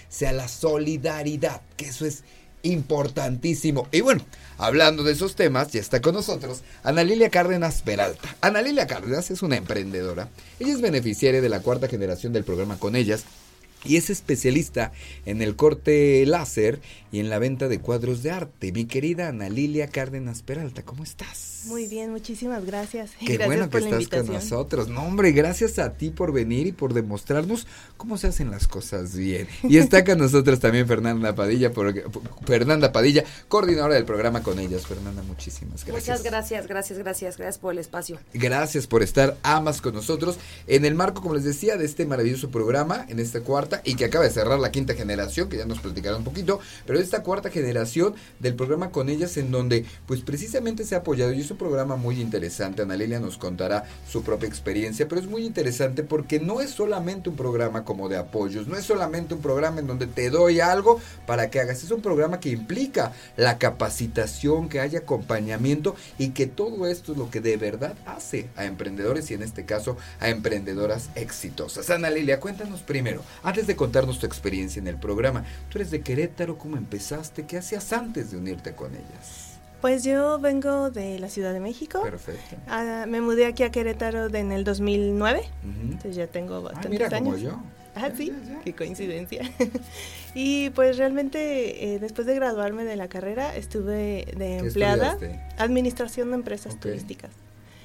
sea 0.09 0.31
la 0.31 0.47
solidaridad, 0.47 1.61
que 1.77 1.87
eso 1.87 2.05
es 2.05 2.23
importantísimo. 2.63 3.87
Y 3.91 4.01
bueno, 4.01 4.23
hablando 4.57 5.03
de 5.03 5.13
esos 5.13 5.35
temas, 5.35 5.71
ya 5.71 5.79
está 5.79 6.01
con 6.01 6.13
nosotros 6.13 6.61
Ana 6.83 7.03
Lilia 7.03 7.29
Cárdenas 7.29 7.81
Peralta. 7.81 8.35
Ana 8.41 8.61
Lilia 8.61 8.87
Cárdenas 8.87 9.31
es 9.31 9.41
una 9.41 9.57
emprendedora. 9.57 10.29
Ella 10.59 10.73
es 10.73 10.81
beneficiaria 10.81 11.41
de 11.41 11.49
la 11.49 11.61
cuarta 11.61 11.87
generación 11.87 12.33
del 12.33 12.43
programa 12.43 12.77
Con 12.77 12.95
Ellas 12.95 13.23
y 13.85 13.97
es 13.97 14.09
especialista 14.09 14.91
en 15.25 15.41
el 15.41 15.55
corte 15.55 16.25
láser 16.25 16.81
y 17.11 17.19
en 17.19 17.29
la 17.29 17.39
venta 17.39 17.67
de 17.67 17.79
cuadros 17.79 18.23
de 18.23 18.31
arte. 18.31 18.71
Mi 18.71 18.85
querida 18.85 19.29
Ana 19.29 19.49
Lilia 19.49 19.87
Cárdenas 19.87 20.43
Peralta, 20.43 20.83
¿cómo 20.83 21.03
estás? 21.03 21.49
Muy 21.65 21.87
bien, 21.87 22.11
muchísimas 22.11 22.65
gracias. 22.65 23.11
Qué 23.25 23.37
bueno 23.37 23.69
que 23.69 23.79
estás 23.79 24.07
con 24.07 24.27
nosotros. 24.27 24.87
No, 24.87 25.03
hombre, 25.03 25.31
gracias 25.31 25.77
a 25.79 25.93
ti 25.93 26.09
por 26.09 26.31
venir 26.31 26.67
y 26.67 26.71
por 26.71 26.93
demostrarnos 26.93 27.67
cómo 27.97 28.17
se 28.17 28.27
hacen 28.27 28.49
las 28.49 28.67
cosas 28.67 29.15
bien. 29.15 29.47
Y 29.63 29.77
está 29.77 30.05
con 30.05 30.19
nosotros 30.19 30.59
también 30.59 30.87
Fernanda 30.87 31.35
Padilla, 31.35 31.73
porque, 31.73 32.03
Fernanda 32.45 32.91
Padilla, 32.91 33.23
coordinadora 33.47 33.95
del 33.95 34.05
programa 34.05 34.41
con 34.41 34.59
ellas. 34.59 34.87
Fernanda, 34.87 35.21
muchísimas 35.23 35.85
gracias. 35.85 36.19
Muchas 36.19 36.23
gracias, 36.23 36.67
gracias, 36.67 36.99
gracias, 36.99 37.37
gracias 37.37 37.57
por 37.57 37.73
el 37.73 37.79
espacio. 37.79 38.19
Gracias 38.33 38.87
por 38.87 39.03
estar 39.03 39.37
amas 39.43 39.81
con 39.81 39.93
nosotros 39.93 40.37
en 40.67 40.85
el 40.85 40.95
marco, 40.95 41.21
como 41.21 41.35
les 41.35 41.43
decía, 41.43 41.75
de 41.75 41.85
este 41.85 42.05
maravilloso 42.05 42.49
programa, 42.49 43.05
en 43.09 43.19
esta 43.19 43.41
cuarta, 43.41 43.68
y 43.83 43.95
que 43.95 44.05
acaba 44.05 44.25
de 44.25 44.31
cerrar 44.31 44.59
la 44.59 44.71
quinta 44.71 44.93
generación, 44.93 45.49
que 45.49 45.57
ya 45.57 45.65
nos 45.65 45.79
platicará 45.79 46.17
un 46.17 46.23
poquito, 46.23 46.59
pero 46.85 46.99
esta 46.99 47.23
cuarta 47.23 47.49
generación 47.49 48.15
del 48.39 48.55
programa 48.55 48.91
con 48.91 49.09
ellas, 49.09 49.37
en 49.37 49.51
donde, 49.51 49.85
pues 50.05 50.21
precisamente 50.21 50.85
se 50.85 50.95
ha 50.95 50.99
apoyado, 50.99 51.33
y 51.33 51.41
es 51.41 51.51
un 51.51 51.57
programa 51.57 51.95
muy 51.95 52.21
interesante. 52.21 52.81
Ana 52.81 52.95
Lilia 52.95 53.19
nos 53.19 53.37
contará 53.37 53.85
su 54.09 54.23
propia 54.23 54.47
experiencia, 54.47 55.07
pero 55.07 55.21
es 55.21 55.27
muy 55.27 55.45
interesante 55.45 56.03
porque 56.03 56.39
no 56.39 56.61
es 56.61 56.71
solamente 56.71 57.29
un 57.29 57.35
programa 57.35 57.83
como 57.83 58.09
de 58.09 58.17
apoyos, 58.17 58.67
no 58.67 58.77
es 58.77 58.85
solamente 58.85 59.33
un 59.33 59.41
programa 59.41 59.79
en 59.79 59.87
donde 59.87 60.07
te 60.07 60.29
doy 60.29 60.59
algo 60.59 60.99
para 61.25 61.49
que 61.49 61.59
hagas, 61.59 61.83
es 61.83 61.91
un 61.91 62.01
programa 62.01 62.39
que 62.39 62.49
implica 62.49 63.13
la 63.37 63.57
capacitación, 63.57 64.69
que 64.69 64.79
haya 64.79 64.99
acompañamiento 64.99 65.95
y 66.17 66.29
que 66.29 66.47
todo 66.47 66.87
esto 66.87 67.11
es 67.13 67.17
lo 67.17 67.29
que 67.29 67.41
de 67.41 67.57
verdad 67.57 67.95
hace 68.05 68.49
a 68.55 68.65
emprendedores 68.65 69.29
y 69.31 69.33
en 69.33 69.43
este 69.43 69.65
caso 69.65 69.97
a 70.19 70.29
emprendedoras 70.29 71.09
exitosas. 71.15 71.89
Ana 71.89 72.09
Lilia, 72.09 72.39
cuéntanos 72.39 72.81
primero, 72.81 73.23
de 73.67 73.75
contarnos 73.75 74.19
tu 74.19 74.25
experiencia 74.25 74.79
en 74.79 74.87
el 74.87 74.97
programa, 74.97 75.43
tú 75.69 75.77
eres 75.77 75.91
de 75.91 76.01
Querétaro, 76.01 76.57
¿cómo 76.57 76.77
empezaste? 76.77 77.45
¿Qué 77.45 77.57
hacías 77.57 77.91
antes 77.93 78.31
de 78.31 78.37
unirte 78.37 78.73
con 78.73 78.93
ellas? 78.93 79.49
Pues 79.81 80.03
yo 80.03 80.39
vengo 80.39 80.89
de 80.89 81.19
la 81.19 81.29
Ciudad 81.29 81.53
de 81.53 81.61
México. 81.61 82.01
Perfecto. 82.01 82.57
Ah, 82.67 83.05
me 83.07 83.21
mudé 83.21 83.45
aquí 83.45 83.63
a 83.63 83.71
Querétaro 83.71 84.27
en 84.27 84.51
el 84.51 84.65
2009. 84.65 85.41
Entonces 85.63 86.15
ya 86.15 86.27
tengo 86.27 86.55
ah, 86.55 86.59
bastantes 86.61 86.91
mira, 86.91 87.07
años. 87.07 87.35
Como 87.35 87.37
yo. 87.37 87.63
Ah, 87.95 88.11
sí, 88.15 88.33
qué 88.63 88.75
coincidencia. 88.75 89.49
y 90.35 90.69
pues 90.71 90.97
realmente 90.97 91.93
eh, 91.93 91.99
después 91.99 92.27
de 92.27 92.35
graduarme 92.35 92.83
de 92.83 92.95
la 92.97 93.07
carrera 93.07 93.55
estuve 93.55 94.27
de 94.37 94.57
empleada. 94.57 95.17
Administración 95.57 96.29
de 96.29 96.35
empresas 96.35 96.77
turísticas. 96.79 97.31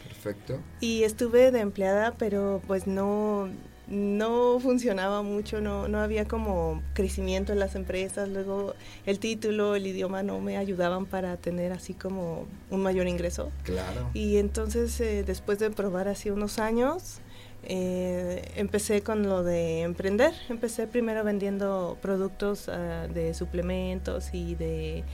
Perfecto. 0.09 0.59
Y 0.81 1.05
estuve 1.05 1.53
de 1.53 1.61
empleada, 1.61 2.15
pero 2.19 2.61
pues 2.67 2.87
no 2.87 3.49
no 3.89 4.59
funcionaba 4.61 5.23
mucho, 5.23 5.61
no, 5.61 5.89
no 5.89 6.01
había 6.01 6.27
como 6.27 6.83
crecimiento 6.95 7.53
en 7.53 7.59
las 7.59 7.75
empresas, 7.75 8.29
luego 8.29 8.75
el 9.07 9.19
título, 9.19 9.75
el 9.75 9.87
idioma 9.87 10.23
no 10.23 10.41
me 10.41 10.57
ayudaban 10.57 11.07
para 11.07 11.37
tener 11.37 11.73
así 11.73 11.95
como 11.95 12.47
un 12.71 12.83
mayor 12.83 13.07
ingreso. 13.07 13.51
Claro. 13.63 14.11
Y 14.15 14.39
entonces 14.39 14.99
eh, 15.01 15.25
después 15.25 15.59
de 15.59 15.71
probar 15.71 16.09
así 16.09 16.31
unos 16.31 16.59
años, 16.59 17.21
eh, 17.67 18.53
empecé 18.57 19.03
con 19.03 19.23
lo 19.23 19.43
de 19.43 19.83
emprender. 19.83 20.33
Empecé 20.49 20.87
primero 20.87 21.25
vendiendo 21.25 21.97
productos 22.03 22.69
ah, 22.69 23.07
de 23.13 23.35
suplementos 23.35 24.31
y 24.33 24.55
de 24.55 25.05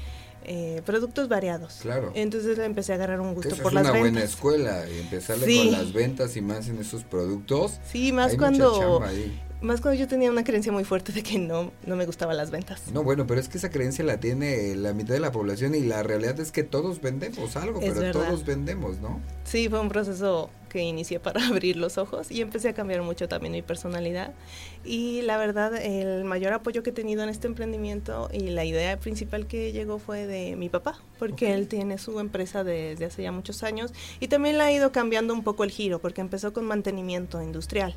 eh, 0.44 0.82
productos 0.86 1.28
variados. 1.28 1.78
Claro. 1.82 2.12
Entonces 2.14 2.58
empecé 2.58 2.92
a 2.92 2.94
agarrar 2.96 3.20
un 3.20 3.34
gusto 3.34 3.54
eso 3.54 3.62
por 3.62 3.72
es 3.72 3.74
las 3.74 3.82
una 3.84 3.92
ventas. 3.92 4.12
buena 4.12 4.24
escuela 4.24 4.84
y 4.88 4.98
empezarle 5.00 5.46
Sí. 5.46 5.58
con 5.58 5.72
las 5.72 5.92
ventas 5.92 6.36
y 6.36 6.40
más 6.40 6.68
en 6.68 6.78
esos 6.78 7.04
productos. 7.04 7.78
Sí, 7.90 8.12
más 8.12 8.32
Hay 8.32 8.36
cuando 8.38 9.02
más 9.62 9.82
cuando 9.82 10.00
yo 10.00 10.08
tenía 10.08 10.30
una 10.30 10.42
creencia 10.42 10.72
muy 10.72 10.84
fuerte 10.84 11.12
de 11.12 11.22
que 11.22 11.38
no 11.38 11.70
no 11.84 11.94
me 11.94 12.06
gustaban 12.06 12.36
las 12.36 12.50
ventas. 12.50 12.80
No, 12.94 13.02
bueno, 13.02 13.26
pero 13.26 13.40
es 13.40 13.48
que 13.48 13.58
esa 13.58 13.68
creencia 13.70 14.02
la 14.04 14.18
tiene 14.18 14.74
la 14.74 14.94
mitad 14.94 15.12
de 15.12 15.20
la 15.20 15.32
población 15.32 15.74
y 15.74 15.80
la 15.80 16.02
realidad 16.02 16.40
es 16.40 16.50
que 16.50 16.62
todos 16.62 17.02
vendemos 17.02 17.56
algo, 17.56 17.78
Es 17.80 17.90
pero 17.90 18.00
verdad. 18.00 18.24
todos 18.26 18.46
vendemos, 18.46 19.00
¿no? 19.00 19.20
Sí, 19.44 19.68
fue 19.68 19.80
un 19.80 19.90
proceso 19.90 20.48
que 20.70 20.80
inicié 20.80 21.20
para 21.20 21.44
abrir 21.48 21.76
los 21.76 21.98
ojos 21.98 22.30
y 22.30 22.40
empecé 22.40 22.70
a 22.70 22.72
cambiar 22.72 23.02
mucho 23.02 23.28
también 23.28 23.52
mi 23.52 23.60
personalidad. 23.60 24.32
Y 24.82 25.20
la 25.22 25.36
verdad, 25.36 25.76
el 25.76 26.24
mayor 26.24 26.54
apoyo 26.54 26.82
que 26.82 26.88
he 26.88 26.92
tenido 26.94 27.22
en 27.22 27.28
este 27.28 27.46
emprendimiento 27.46 28.30
y 28.32 28.48
la 28.48 28.64
idea 28.64 28.98
principal 28.98 29.46
que 29.46 29.72
llegó 29.72 29.98
fue 29.98 30.26
de 30.26 30.56
mi 30.56 30.70
papá, 30.70 30.98
porque 31.18 31.52
él 31.52 31.68
tiene 31.68 31.98
su 31.98 32.18
empresa 32.18 32.64
desde 32.64 33.04
hace 33.04 33.22
ya 33.22 33.32
muchos 33.32 33.62
años 33.62 33.92
y 34.20 34.28
también 34.28 34.56
le 34.56 34.64
ha 34.64 34.72
ido 34.72 34.92
cambiando 34.92 35.34
un 35.34 35.44
poco 35.44 35.64
el 35.64 35.70
giro, 35.70 35.98
porque 35.98 36.22
empezó 36.22 36.54
con 36.54 36.64
mantenimiento 36.64 37.42
industrial. 37.42 37.94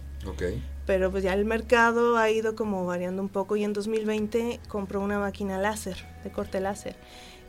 Pero 0.86 1.12
pues 1.12 1.24
ya 1.24 1.34
el 1.34 1.46
mercado 1.46 2.18
ha 2.18 2.30
ido 2.30 2.56
como 2.56 2.86
variando 2.86 3.22
un 3.22 3.30
poco 3.30 3.56
y 3.56 3.64
en 3.64 3.74
2020 3.74 4.60
compró 4.68 5.00
una 5.00 5.20
máquina 5.20 5.58
láser, 5.58 5.98
de 6.24 6.32
corte 6.32 6.60
láser. 6.60 6.96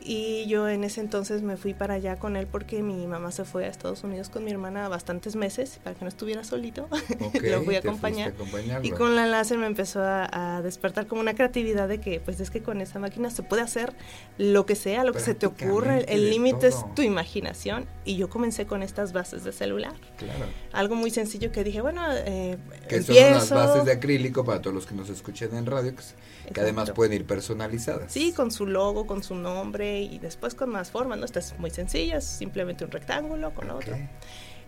Y 0.07 0.45
yo 0.47 0.69
en 0.69 0.83
ese 0.83 1.01
entonces 1.01 1.41
me 1.41 1.57
fui 1.57 1.73
para 1.73 1.95
allá 1.95 2.17
con 2.17 2.35
él 2.37 2.45
porque 2.45 2.83
mi 2.83 3.07
mamá 3.07 3.31
se 3.31 3.43
fue 3.43 3.65
a 3.65 3.69
Estados 3.69 4.03
Unidos 4.03 4.29
con 4.29 4.43
mi 4.43 4.51
hermana 4.51 4.87
bastantes 4.87 5.35
meses 5.35 5.79
para 5.83 5.95
que 5.95 6.05
no 6.05 6.09
estuviera 6.09 6.43
solito. 6.43 6.87
Lo 7.41 7.63
fui 7.63 7.75
a 7.75 7.79
acompañar. 7.79 8.33
a. 8.71 8.85
Y 8.85 8.91
con 8.91 9.15
la 9.15 9.25
láser 9.25 9.57
me 9.57 9.65
empezó 9.65 10.01
a, 10.03 10.57
a 10.57 10.61
despertar 10.61 11.07
como 11.07 11.21
una 11.21 11.33
creatividad 11.33 11.87
de 11.87 11.99
que 11.99 12.19
pues 12.19 12.39
es 12.39 12.51
que 12.51 12.61
con 12.61 12.81
esa 12.81 12.99
máquina 12.99 13.31
se 13.31 13.41
puede 13.41 13.63
hacer 13.63 13.93
lo 14.37 14.67
que 14.67 14.75
sea, 14.75 15.03
lo 15.03 15.11
que 15.11 15.21
se 15.21 15.33
te 15.33 15.47
ocurra. 15.47 15.97
El- 15.97 16.29
límite 16.29 16.67
es 16.67 16.77
tu 16.95 17.01
imaginación. 17.01 17.87
Y 18.03 18.17
yo 18.17 18.29
comencé 18.29 18.67
con 18.67 18.83
estas 18.83 19.11
bases 19.11 19.43
de 19.43 19.51
celular. 19.51 19.93
Claro. 20.17 20.45
Algo 20.71 20.93
muy 20.93 21.09
sencillo 21.09 21.51
que 21.51 21.63
dije, 21.63 21.81
bueno, 21.81 22.03
eh, 22.13 22.57
Que 22.87 23.01
son 23.01 23.15
empiezo. 23.15 23.55
bases 23.55 23.85
de 23.85 23.93
acrílico 23.93 24.45
para 24.45 24.61
todos 24.61 24.75
los 24.75 24.85
que 24.85 24.93
nos 24.93 25.09
escuchen 25.09 25.55
en 25.55 25.65
radio, 25.65 25.95
que, 25.95 26.53
que 26.53 26.61
además 26.61 26.91
pueden 26.91 27.13
ir 27.13 27.25
personalizadas. 27.25 28.11
Sí, 28.11 28.31
con 28.33 28.51
su 28.51 28.67
logo, 28.67 29.07
con 29.07 29.23
su 29.23 29.33
nombre 29.33 29.94
y 30.01 30.19
después 30.19 30.55
con 30.55 30.69
más 30.69 30.91
formas, 30.91 31.17
¿no? 31.19 31.25
Esta 31.25 31.39
es 31.39 31.57
muy 31.59 31.69
sencilla, 31.71 32.17
es 32.17 32.25
simplemente 32.25 32.83
un 32.85 32.91
rectángulo 32.91 33.53
con 33.53 33.69
Ok. 33.69 33.77
otro. 33.81 33.97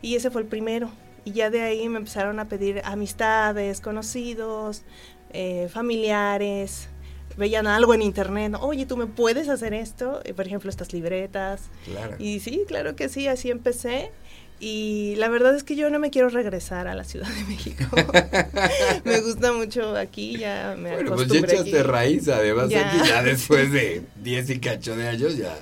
Y 0.01 0.15
ese 0.15 0.29
fue 0.31 0.41
el 0.41 0.47
primero. 0.47 0.89
Y 1.25 1.31
ya 1.33 1.49
de 1.49 1.61
ahí 1.61 1.87
me 1.89 1.97
empezaron 1.97 2.39
a 2.39 2.47
pedir 2.47 2.81
amistades, 2.85 3.81
conocidos, 3.81 4.83
eh, 5.31 5.67
familiares. 5.71 6.87
Veían 7.35 7.67
algo 7.67 7.93
en 7.93 8.01
internet, 8.01 8.53
oye, 8.59 8.85
¿tú 8.85 8.97
me 8.97 9.05
puedes 9.05 9.47
hacer 9.49 9.73
esto? 9.73 10.21
Eh, 10.23 10.33
por 10.33 10.47
ejemplo, 10.47 10.69
estas 10.69 10.91
libretas. 10.93 11.63
Claro. 11.85 12.15
Y 12.17 12.39
sí, 12.39 12.63
claro 12.67 12.95
que 12.95 13.09
sí, 13.09 13.27
así 13.27 13.51
empecé. 13.51 14.11
Y 14.59 15.13
la 15.17 15.29
verdad 15.29 15.55
es 15.55 15.63
que 15.63 15.75
yo 15.75 15.89
no 15.91 15.99
me 15.99 16.09
quiero 16.09 16.29
regresar 16.29 16.87
a 16.87 16.95
la 16.95 17.03
Ciudad 17.03 17.27
de 17.27 17.43
México. 17.43 17.83
me 19.05 19.19
gusta 19.21 19.53
mucho 19.53 19.95
aquí, 19.95 20.37
ya 20.37 20.75
me 20.77 20.93
Bueno, 20.95 21.15
pues 21.15 21.27
ya 21.27 21.39
echaste 21.39 21.83
raíz, 21.83 22.27
además 22.27 22.69
Ya. 22.69 22.89
aquí 22.89 23.07
ya 23.07 23.21
después 23.21 23.71
de 23.71 24.01
10 24.23 24.49
y 24.49 24.59
cacho 24.59 24.95
de 24.95 25.07
años 25.07 25.37
ya, 25.37 25.55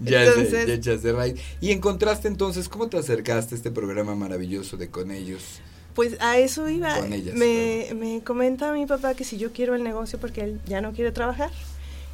ya, 0.00 0.24
se- 0.24 0.28
Entonces- 0.30 0.66
ya 0.68 0.74
echaste 0.74 1.12
raíz. 1.12 1.40
Y 1.60 1.72
encontraste 1.72 2.28
entonces, 2.28 2.68
¿cómo 2.70 2.88
te 2.88 2.96
acercaste 2.98 3.54
a 3.54 3.58
este 3.58 3.70
programa 3.70 4.14
maravilloso 4.14 4.76
de 4.78 4.88
Con 4.88 5.10
ellos? 5.10 5.60
Pues 5.94 6.16
a 6.20 6.38
eso 6.38 6.68
iba. 6.68 6.96
Con 6.98 7.12
ellas, 7.12 7.34
me, 7.34 7.88
me 7.94 8.22
comenta 8.22 8.72
mi 8.72 8.86
papá 8.86 9.14
que 9.14 9.24
si 9.24 9.36
yo 9.36 9.52
quiero 9.52 9.74
el 9.74 9.82
negocio 9.82 10.18
porque 10.18 10.42
él 10.42 10.60
ya 10.66 10.80
no 10.80 10.92
quiere 10.92 11.12
trabajar. 11.12 11.50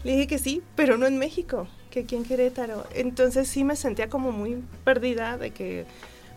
Le 0.02 0.12
dije 0.12 0.26
que 0.26 0.38
sí, 0.38 0.62
pero 0.76 0.96
no 0.98 1.06
en 1.06 1.18
México, 1.18 1.68
que 1.90 2.00
aquí 2.00 2.16
en 2.16 2.24
Querétaro. 2.24 2.86
Entonces 2.94 3.48
sí 3.48 3.64
me 3.64 3.76
sentía 3.76 4.08
como 4.08 4.32
muy 4.32 4.56
perdida 4.84 5.36
de 5.36 5.50
que 5.50 5.84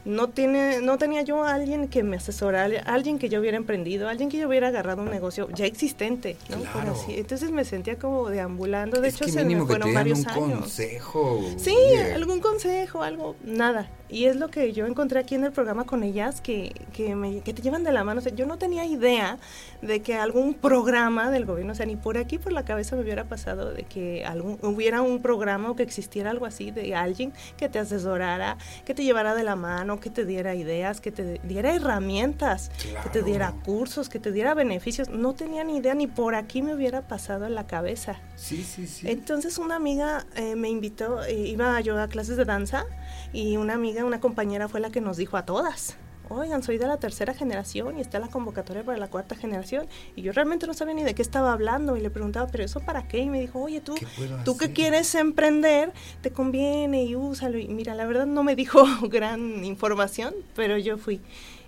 no 0.10 0.30
tiene 0.30 0.82
no 0.82 0.98
tenía 0.98 1.22
yo 1.22 1.44
a 1.44 1.54
alguien 1.54 1.88
que 1.88 2.04
me 2.04 2.18
asesorara, 2.18 2.82
alguien 2.86 3.20
que 3.20 3.30
yo 3.30 3.40
hubiera 3.40 3.58
emprendido, 3.58 4.10
alguien 4.10 4.30
que 4.30 4.38
yo 4.38 4.48
hubiera 4.48 4.68
agarrado 4.70 5.02
un 5.02 5.10
negocio 5.10 5.48
ya 5.56 5.66
existente, 5.66 6.36
¿no? 6.50 6.58
Por 6.58 6.68
Claro. 6.72 6.92
así. 6.94 7.16
Entonces 7.18 7.52
me 7.52 7.64
sentía 7.66 7.98
como 7.98 8.30
deambulando, 8.30 9.00
de 9.02 9.08
es 9.10 9.16
hecho 9.16 9.26
se 9.30 9.44
me 9.46 9.66
fueron 9.66 9.94
varios 9.94 10.20
un 10.20 10.28
años. 10.30 10.60
consejo. 10.60 11.42
Sí, 11.58 11.76
oye. 11.76 12.14
algún 12.14 12.40
consejo, 12.42 13.04
algo, 13.04 13.36
nada. 13.44 13.90
Y 14.10 14.26
es 14.26 14.36
lo 14.36 14.50
que 14.50 14.74
yo 14.74 14.88
encontré 14.88 15.20
aquí 15.20 15.36
en 15.36 15.44
el 15.44 15.52
programa 15.52 15.86
con 15.86 16.04
ellas, 16.04 16.42
que, 16.42 16.74
que, 16.94 17.16
me, 17.16 17.42
que 17.42 17.54
te 17.54 17.62
llevan 17.62 17.84
de 17.84 17.92
la 17.92 18.04
mano. 18.04 18.20
O 18.20 18.22
sea, 18.24 18.34
yo 18.34 18.46
no 18.48 18.58
tenía 18.58 18.86
idea 18.86 19.38
de 19.82 20.02
que 20.02 20.16
algún 20.16 20.56
programa 20.56 21.30
del 21.30 21.46
gobierno, 21.46 21.74
o 21.74 21.76
sea, 21.76 21.86
ni 21.86 21.96
por 21.96 22.18
aquí 22.18 22.40
por 22.40 22.52
la 22.52 22.66
cabeza 22.66 22.96
me 22.96 23.04
hubiera 23.04 23.26
pasado 23.26 23.72
de 23.72 23.84
que 23.84 24.26
algún, 24.26 24.58
hubiera 24.64 25.02
un 25.02 25.22
programa 25.22 25.70
o 25.70 25.76
que 25.76 25.84
existiera 25.84 26.32
algo 26.32 26.46
así 26.46 26.72
de 26.72 26.96
alguien 26.96 27.34
que 27.56 27.70
te 27.70 27.78
asesorara, 27.78 28.58
que 28.84 28.96
te 28.96 29.04
llevara 29.04 29.36
de 29.36 29.44
la 29.44 29.56
mano, 29.56 30.00
que 30.00 30.10
te 30.10 30.26
diera 30.26 30.56
ideas, 30.56 31.02
que 31.02 31.12
te 31.12 31.40
diera 31.44 31.76
herramientas, 31.76 32.72
que 33.04 33.10
te 33.10 33.22
diera 33.22 33.54
cursos, 33.64 34.10
que 34.10 34.20
te 34.20 34.32
diera 34.32 34.54
beneficios. 34.56 35.10
No 35.10 35.34
tenía 35.34 35.64
ni 35.64 35.78
idea, 35.78 35.94
ni 35.94 36.08
por 36.08 36.34
aquí 36.34 36.62
me 36.62 36.74
hubiera 36.74 37.08
pasado 37.08 37.46
en 37.46 37.54
la 37.54 37.68
cabeza. 37.68 38.20
Sí, 38.36 38.64
sí, 38.64 38.88
sí. 38.88 39.08
Entonces 39.08 39.58
una 39.58 39.76
amiga 39.76 40.26
eh, 40.36 40.56
me 40.56 40.70
invitó, 40.70 41.24
eh, 41.24 41.34
iba 41.34 41.80
yo 41.82 42.00
a 42.00 42.08
clases 42.08 42.38
de 42.38 42.46
danza 42.46 42.86
y 43.34 43.58
una 43.58 43.74
amiga, 43.74 44.06
una 44.06 44.20
compañera 44.20 44.68
fue 44.68 44.80
la 44.80 44.90
que 44.90 45.02
nos 45.02 45.18
dijo 45.18 45.38
a 45.38 45.46
todas, 45.46 45.98
oigan, 46.30 46.64
soy 46.64 46.78
de 46.78 46.88
la 46.88 46.98
tercera 46.98 47.34
generación 47.34 47.98
y 47.98 48.02
está 48.02 48.20
la 48.20 48.28
convocatoria 48.28 48.84
para 48.84 48.98
la 48.98 49.08
cuarta 49.08 49.36
generación. 49.36 49.88
Y 50.16 50.22
yo 50.22 50.32
realmente 50.32 50.68
no 50.68 50.74
sabía 50.74 50.94
ni 50.94 51.04
de 51.04 51.16
qué 51.16 51.22
estaba 51.22 51.54
hablando 51.54 51.98
y 51.98 52.02
le 52.02 52.10
preguntaba, 52.10 52.48
pero 52.48 52.64
eso 52.64 52.80
para 52.80 53.08
qué? 53.08 53.20
Y 53.20 53.30
me 53.30 53.40
dijo, 53.40 53.60
oye, 53.60 53.82
tú, 53.82 53.96
¿Qué 53.96 54.08
puedo 54.16 54.38
tú 54.44 54.58
que 54.58 54.66
hacer? 54.66 54.76
quieres 54.76 55.16
emprender, 55.16 55.92
te 56.22 56.32
conviene 56.32 57.04
y 57.04 57.16
úsalo. 57.16 57.58
Y 57.58 57.68
mira, 57.68 57.96
la 57.96 58.06
verdad 58.06 58.26
no 58.26 58.44
me 58.44 58.56
dijo 58.56 58.84
gran 59.10 59.64
información, 59.66 60.34
pero 60.56 60.78
yo 60.78 60.98
fui. 60.98 61.22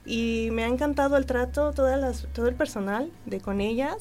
Y 0.06 0.50
me 0.52 0.63
ha 0.63 0.67
encantado 0.67 1.15
el 1.17 1.28
trato, 1.28 1.74
todas 1.74 2.00
las, 2.00 2.28
todo 2.34 2.47
el 2.47 2.56
personal 2.56 3.12
de 3.26 3.39
con 3.39 3.62
ellas 3.62 3.97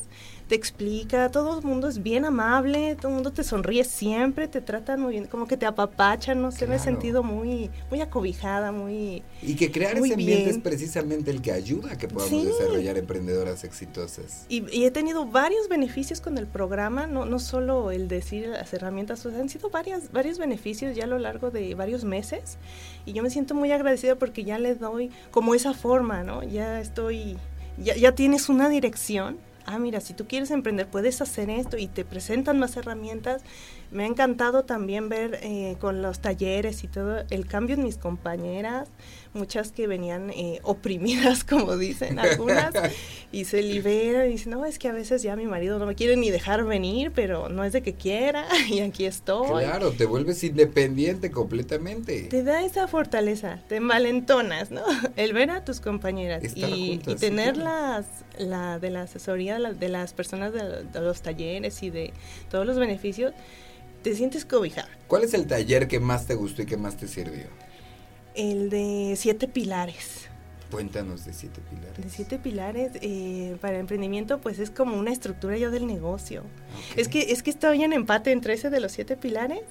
te 0.51 0.57
explica, 0.57 1.31
todo 1.31 1.61
el 1.61 1.65
mundo 1.65 1.87
es 1.87 2.03
bien 2.03 2.25
amable, 2.25 2.97
todo 2.97 3.09
el 3.09 3.15
mundo 3.15 3.33
te 3.33 3.45
sonríe 3.45 3.85
siempre, 3.85 4.49
te 4.49 4.61
tratan 4.61 5.01
muy 5.01 5.13
bien, 5.13 5.27
como 5.27 5.47
que 5.47 5.57
te 5.57 5.65
apapachan, 5.65 6.43
no 6.43 6.51
sé, 6.51 6.67
me 6.67 6.75
he 6.75 6.79
Claro. 6.79 6.91
sentido 6.91 7.23
muy, 7.23 7.71
muy 7.89 8.01
acobijada, 8.01 8.73
muy... 8.73 9.23
Y 9.43 9.55
que 9.55 9.71
crear 9.71 9.97
ese 9.97 10.15
ambiente 10.15 10.45
bien. 10.47 10.49
es 10.49 10.59
precisamente 10.59 11.31
el 11.31 11.41
que 11.41 11.53
ayuda 11.53 11.93
a 11.93 11.97
que 11.99 12.09
podamos 12.09 12.41
Sí. 12.43 12.47
desarrollar 12.47 12.99
emprendedoras 12.99 13.63
exitosas. 13.63 14.45
Y, 14.49 14.69
y 14.77 14.87
he 14.87 14.91
tenido 14.91 15.25
varios 15.25 15.69
beneficios 15.69 16.21
con 16.21 16.37
el 16.37 16.49
programa, 16.49 17.07
no, 17.07 17.27
no 17.27 17.39
solo 17.39 17.93
el 17.93 18.09
decir 18.09 18.49
las 18.49 18.75
herramientas, 18.75 19.25
o 19.25 19.31
sea, 19.31 19.39
han 19.39 19.49
sido 19.49 19.71
varias, 19.71 20.11
varios 20.11 20.39
beneficios 20.39 20.97
ya 20.97 21.05
a 21.05 21.07
lo 21.07 21.21
largo 21.21 21.53
de 21.53 21.77
varios 21.77 22.03
meses 22.03 22.59
y 23.07 23.13
yo 23.13 23.23
me 23.23 23.31
siento 23.31 23.55
muy 23.55 23.71
agradecida 23.71 24.17
porque 24.17 24.43
ya 24.43 24.59
le 24.59 24.75
doy 24.75 25.13
como 25.31 25.55
esa 25.55 25.75
forma, 25.75 26.25
¿no? 26.25 26.43
Ya 26.43 26.81
estoy, 26.81 27.37
ya, 27.79 27.95
ya 27.95 28.17
tienes 28.17 28.49
una 28.49 28.69
dirección. 28.69 29.39
Ah, 29.73 29.79
mira, 29.79 30.01
si 30.01 30.15
tú 30.15 30.27
quieres 30.27 30.51
emprender, 30.51 30.89
puedes 30.89 31.21
hacer 31.21 31.49
esto 31.49 31.79
y 31.79 31.87
te 31.87 32.05
presentan 32.05 32.59
más 32.59 32.77
herramientas. 32.77 33.43
Me 33.93 34.03
ha 34.03 34.07
encantado 34.09 34.65
también 34.65 35.09
ver 35.09 35.39
eh, 35.43 35.77
con 35.79 36.03
los 36.03 36.19
talleres 36.19 36.83
y 36.83 36.89
todo 36.89 37.23
el 37.31 37.47
cambio 37.47 37.77
en 37.77 37.85
mis 37.85 37.97
compañeras, 37.97 38.89
muchas 39.33 39.71
que 39.73 39.87
venían 39.87 40.31
eh, 40.31 40.61
oprimidas, 40.62 41.45
como 41.49 41.77
dicen 41.77 42.19
algunas, 42.19 42.73
y 43.33 43.45
se 43.45 43.62
liberan 43.62 44.27
y 44.29 44.33
dicen, 44.33 44.53
no, 44.53 44.64
es 44.66 44.79
que 44.79 44.88
a 44.88 44.93
veces 44.93 45.23
ya 45.23 45.37
mi 45.37 45.47
marido 45.47 45.79
no 45.79 45.87
me 45.87 45.95
quiere 45.95 46.16
ni 46.16 46.31
dejar 46.31 46.64
venir, 46.64 47.12
pero 47.14 47.49
no 47.49 47.64
es 47.64 47.73
de 47.73 47.83
que 47.83 47.95
quiera, 47.95 48.47
y 48.69 48.81
aquí 48.81 49.05
estoy. 49.05 49.62
Claro, 49.64 49.93
te 49.93 50.05
vuelves 50.05 50.43
independiente 50.43 51.31
completamente. 51.31 52.23
Te 52.25 52.43
da 52.43 52.64
esa 52.64 52.88
fortaleza, 52.88 53.61
te 53.69 53.81
malentonas, 53.81 54.71
¿no? 54.71 54.83
El 55.16 55.33
ver 55.33 55.51
a 55.51 55.64
tus 55.64 55.81
compañeras 55.81 56.43
y, 56.57 56.62
juntas, 56.88 57.14
y 57.14 57.19
sí, 57.19 57.21
tener 57.21 57.55
claro. 57.55 58.05
las, 58.05 58.07
la 58.38 58.79
de 58.79 58.90
la 58.90 59.03
asesoría 59.03 59.59
la- 59.59 59.73
de 59.73 59.88
las 59.88 60.12
personas 60.12 60.53
de, 60.53 60.85
de 60.85 61.01
los 61.01 61.23
talleres 61.23 61.83
y 61.83 61.90
de 61.90 62.12
todos 62.51 62.66
los 62.66 62.79
beneficios, 62.79 63.33
te 64.03 64.14
sientes 64.14 64.45
cobijada. 64.45 64.88
¿Cuál 65.07 65.25
es 65.25 65.35
el 65.35 65.47
taller 65.47 65.87
que 65.87 66.01
más 66.01 66.26
te 66.26 66.35
gustó 66.35 66.62
y 66.62 66.66
que 66.66 66.76
más 66.76 66.97
te 66.97 67.07
sirvió? 67.07 67.45
El 68.35 68.70
de 68.70 69.14
siete 69.16 69.49
pilares. 69.49 70.28
Cuéntanos 70.70 71.24
de 71.24 71.33
siete 71.33 71.61
pilares. 71.68 71.97
De 71.97 72.09
siete 72.11 72.39
pilares 72.39 72.93
eh, 73.03 73.57
para 73.61 73.78
emprendimiento, 73.78 74.41
pues 74.41 74.61
es 74.61 74.70
como 74.70 74.97
una 74.97 75.11
estructura 75.11 75.57
ya 75.57 75.68
del 75.68 75.87
negocio. 75.87 76.45
Es 76.97 77.09
que 77.09 77.33
es 77.33 77.43
que 77.43 77.51
estoy 77.51 77.83
en 77.83 77.93
empate 77.93 78.31
entre 78.31 78.55
ese 78.55 78.70
de 78.70 78.78
los 78.78 78.93
siete 78.93 79.16
pilares 79.16 79.62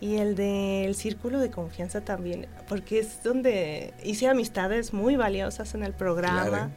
y 0.00 0.16
el 0.16 0.34
del 0.34 0.96
círculo 0.96 1.38
de 1.38 1.50
confianza 1.50 2.00
también, 2.00 2.46
porque 2.68 2.98
es 2.98 3.22
donde 3.22 3.94
hice 4.02 4.26
amistades 4.26 4.92
muy 4.92 5.14
valiosas 5.14 5.74
en 5.74 5.84
el 5.84 5.92
programa. 5.92 6.48
Claro. 6.48 6.70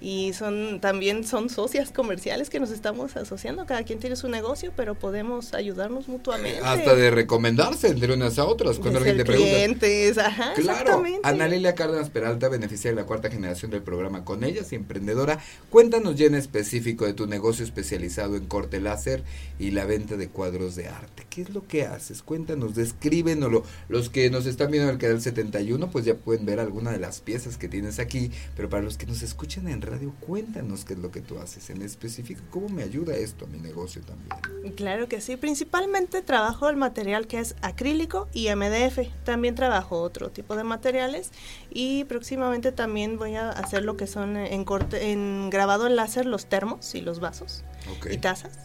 Y 0.00 0.32
son 0.32 0.80
también 0.80 1.24
son 1.24 1.50
socias 1.50 1.90
comerciales 1.90 2.50
que 2.50 2.60
nos 2.60 2.70
estamos 2.70 3.16
asociando. 3.16 3.66
Cada 3.66 3.82
quien 3.82 3.98
tiene 3.98 4.16
su 4.16 4.28
negocio, 4.28 4.72
pero 4.76 4.94
podemos 4.94 5.54
ayudarnos 5.54 6.08
mutuamente. 6.08 6.60
Hasta 6.62 6.94
de 6.94 7.10
recomendarse 7.10 7.88
entre 7.88 8.14
unas 8.14 8.38
a 8.38 8.44
otras 8.44 8.78
cuando 8.78 8.98
alguien 8.98 9.16
te 9.16 9.24
pregunta. 9.24 9.50
Clientes, 9.50 10.18
ajá, 10.18 10.52
claro. 10.54 11.02
Ana 11.22 11.48
Lilia 11.48 11.74
Cárdenas 11.74 12.10
Peralta, 12.10 12.48
beneficia 12.48 12.90
de 12.90 12.96
la 12.96 13.04
cuarta 13.04 13.30
generación 13.30 13.70
del 13.70 13.82
programa 13.82 14.24
con 14.24 14.44
ellas 14.44 14.72
y 14.72 14.76
emprendedora. 14.76 15.38
Cuéntanos 15.70 16.16
ya 16.16 16.26
en 16.26 16.34
específico 16.34 17.04
de 17.04 17.14
tu 17.14 17.26
negocio 17.26 17.64
especializado 17.64 18.36
en 18.36 18.46
corte 18.46 18.80
láser 18.80 19.22
y 19.58 19.70
la 19.70 19.84
venta 19.84 20.16
de 20.16 20.28
cuadros 20.28 20.76
de 20.76 20.88
arte. 20.88 21.26
¿Qué 21.28 21.42
es 21.42 21.50
lo 21.50 21.66
que 21.66 21.84
haces? 21.84 22.22
Cuéntanos, 22.22 22.74
descríbenoslo. 22.74 23.64
Los 23.88 24.10
que 24.10 24.30
nos 24.30 24.46
están 24.46 24.70
viendo 24.70 24.88
en 24.88 24.94
el 24.94 25.00
canal 25.00 25.20
71, 25.20 25.90
pues 25.90 26.04
ya 26.04 26.14
pueden 26.14 26.46
ver 26.46 26.60
alguna 26.60 26.92
de 26.92 26.98
las 26.98 27.20
piezas 27.20 27.58
que 27.58 27.68
tienes 27.68 27.98
aquí, 27.98 28.30
pero 28.56 28.68
para 28.68 28.82
los 28.82 28.96
que 28.96 29.06
nos 29.06 29.22
escuchan 29.22 29.68
en 29.68 29.82
radio, 29.90 30.12
cuéntanos 30.20 30.84
qué 30.84 30.94
es 30.94 30.98
lo 30.98 31.10
que 31.10 31.20
tú 31.20 31.38
haces 31.38 31.70
en 31.70 31.82
específico, 31.82 32.40
cómo 32.50 32.68
me 32.68 32.82
ayuda 32.82 33.16
esto 33.16 33.44
a 33.44 33.48
mi 33.48 33.58
negocio 33.58 34.02
también. 34.02 34.74
Claro 34.74 35.08
que 35.08 35.20
sí, 35.20 35.36
principalmente 35.36 36.22
trabajo 36.22 36.68
el 36.68 36.76
material 36.76 37.26
que 37.26 37.38
es 37.38 37.56
acrílico 37.62 38.28
y 38.32 38.48
MDF, 38.54 39.08
también 39.24 39.54
trabajo 39.54 40.00
otro 40.00 40.30
tipo 40.30 40.56
de 40.56 40.64
materiales 40.64 41.30
y 41.70 42.04
próximamente 42.04 42.72
también 42.72 43.18
voy 43.18 43.36
a 43.36 43.50
hacer 43.50 43.84
lo 43.84 43.96
que 43.96 44.06
son 44.06 44.36
en 44.36 44.64
corte, 44.64 45.12
en 45.12 45.50
grabado 45.50 45.86
en 45.86 45.96
láser 45.96 46.26
los 46.26 46.46
termos 46.46 46.94
y 46.94 47.00
los 47.00 47.20
vasos 47.20 47.64
y 48.10 48.18
tazas, 48.18 48.58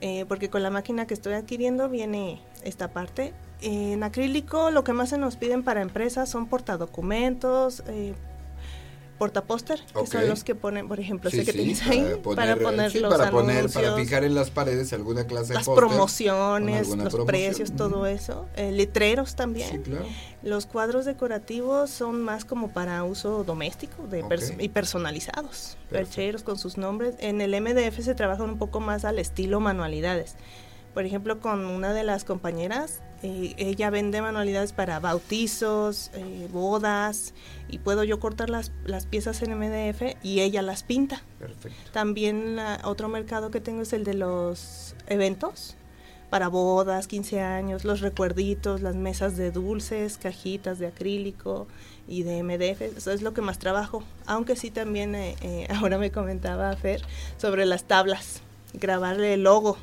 eh, 0.00 0.24
porque 0.28 0.50
con 0.50 0.62
la 0.62 0.70
máquina 0.70 1.06
que 1.06 1.14
estoy 1.14 1.34
adquiriendo 1.34 1.88
viene 1.88 2.40
esta 2.64 2.92
parte. 2.92 3.32
En 3.60 4.04
acrílico 4.04 4.70
lo 4.70 4.84
que 4.84 4.92
más 4.92 5.08
se 5.08 5.18
nos 5.18 5.36
piden 5.36 5.64
para 5.64 5.82
empresas 5.82 6.28
son 6.28 6.46
portadocumentos, 6.46 7.82
eh, 7.88 8.14
portapóster, 9.18 9.80
que 9.84 10.06
son 10.06 10.28
los 10.28 10.44
que 10.44 10.54
ponen, 10.54 10.88
por 10.88 11.00
ejemplo, 11.00 11.30
sé 11.30 11.44
que 11.44 11.52
tienes 11.52 11.82
ahí, 11.82 12.20
para 12.34 12.56
poner, 12.56 12.94
los 12.96 13.14
para 13.14 13.30
poner, 13.30 13.70
para 13.70 13.96
fijar 13.96 14.24
en 14.24 14.34
las 14.34 14.50
paredes 14.50 14.92
alguna 14.92 15.26
clase 15.26 15.48
de 15.48 15.54
Las 15.54 15.68
promociones, 15.68 16.88
los 16.88 17.14
precios, 17.26 17.72
todo 17.72 18.06
eso. 18.06 18.46
Eh, 18.56 18.72
letreros 18.72 19.34
también. 19.34 19.82
Los 20.42 20.66
cuadros 20.66 21.04
decorativos 21.04 21.90
son 21.90 22.22
más 22.22 22.44
como 22.44 22.70
para 22.70 23.02
uso 23.04 23.44
doméstico 23.44 24.06
de 24.06 24.24
y 24.58 24.68
personalizados. 24.68 25.76
Percheros 25.90 26.42
con 26.42 26.58
sus 26.58 26.78
nombres. 26.78 27.16
En 27.18 27.40
el 27.40 27.60
MDF 27.60 28.00
se 28.00 28.14
trabajan 28.14 28.50
un 28.50 28.58
poco 28.58 28.80
más 28.80 29.04
al 29.04 29.18
estilo 29.18 29.60
manualidades. 29.60 30.36
Por 30.94 31.04
ejemplo, 31.04 31.40
con 31.40 31.64
una 31.64 31.92
de 31.92 32.02
las 32.02 32.24
compañeras 32.24 33.00
eh, 33.22 33.54
ella 33.56 33.90
vende 33.90 34.22
manualidades 34.22 34.72
para 34.72 35.00
bautizos, 35.00 36.10
eh, 36.14 36.48
bodas, 36.52 37.34
y 37.68 37.78
puedo 37.78 38.04
yo 38.04 38.20
cortar 38.20 38.48
las, 38.48 38.70
las, 38.84 39.06
piezas 39.06 39.42
en 39.42 39.58
MDF 39.58 40.16
y 40.22 40.40
ella 40.40 40.62
las 40.62 40.84
pinta. 40.84 41.22
Perfecto. 41.38 41.78
También 41.92 42.58
otro 42.84 43.08
mercado 43.08 43.50
que 43.50 43.60
tengo 43.60 43.82
es 43.82 43.92
el 43.92 44.04
de 44.04 44.14
los 44.14 44.94
eventos, 45.08 45.76
para 46.30 46.48
bodas, 46.48 47.08
15 47.08 47.40
años, 47.40 47.84
los 47.84 48.00
recuerditos, 48.00 48.82
las 48.82 48.94
mesas 48.94 49.36
de 49.36 49.50
dulces, 49.50 50.18
cajitas 50.18 50.78
de 50.78 50.86
acrílico 50.86 51.66
y 52.06 52.22
de 52.22 52.42
MDF, 52.42 52.82
eso 52.82 53.12
es 53.12 53.22
lo 53.22 53.32
que 53.32 53.40
más 53.40 53.58
trabajo. 53.58 54.04
Aunque 54.26 54.54
sí 54.54 54.70
también, 54.70 55.14
eh, 55.14 55.66
ahora 55.74 55.98
me 55.98 56.12
comentaba 56.12 56.74
Fer, 56.76 57.02
sobre 57.38 57.66
las 57.66 57.84
tablas, 57.84 58.42
grabarle 58.74 59.34
el 59.34 59.42
logo 59.42 59.78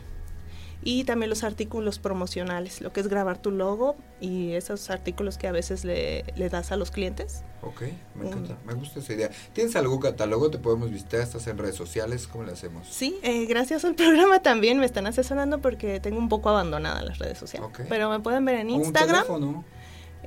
y 0.85 1.03
también 1.03 1.31
los 1.31 1.43
artículos 1.43 1.97
promocionales, 1.97 2.79
lo 2.79 2.93
que 2.93 2.99
es 2.99 3.07
grabar 3.07 3.39
tu 3.39 3.49
logo 3.49 3.95
y 4.21 4.53
esos 4.53 4.91
artículos 4.91 5.39
que 5.39 5.47
a 5.47 5.51
veces 5.51 5.83
le, 5.83 6.23
das 6.51 6.71
a 6.71 6.77
los 6.77 6.91
clientes. 6.91 7.43
Ok, 7.63 7.81
me 8.13 8.27
encanta, 8.27 8.55
me 8.67 8.75
gusta 8.75 8.99
esa 8.99 9.13
idea. 9.13 9.31
¿Tienes 9.51 9.75
algún 9.75 9.99
catálogo? 9.99 10.51
¿Te 10.51 10.59
podemos 10.59 10.91
visitar? 10.91 11.21
¿Estás 11.21 11.47
en 11.47 11.57
redes 11.57 11.75
sociales? 11.75 12.27
¿Cómo 12.27 12.43
le 12.43 12.51
hacemos? 12.51 12.87
Sí, 12.87 13.17
eh, 13.23 13.47
gracias 13.47 13.83
al 13.83 13.95
programa 13.95 14.43
también 14.43 14.77
me 14.77 14.85
están 14.85 15.07
asesorando 15.07 15.59
porque 15.59 15.99
tengo 15.99 16.19
un 16.19 16.29
poco 16.29 16.49
abandonada 16.49 17.01
las 17.01 17.17
redes 17.17 17.39
sociales. 17.39 17.67
Pero 17.89 18.11
me 18.11 18.19
pueden 18.19 18.45
ver 18.45 18.57
en 18.57 18.69
Instagram. 18.69 19.09
¿Un 19.09 19.23
teléfono? 19.23 19.65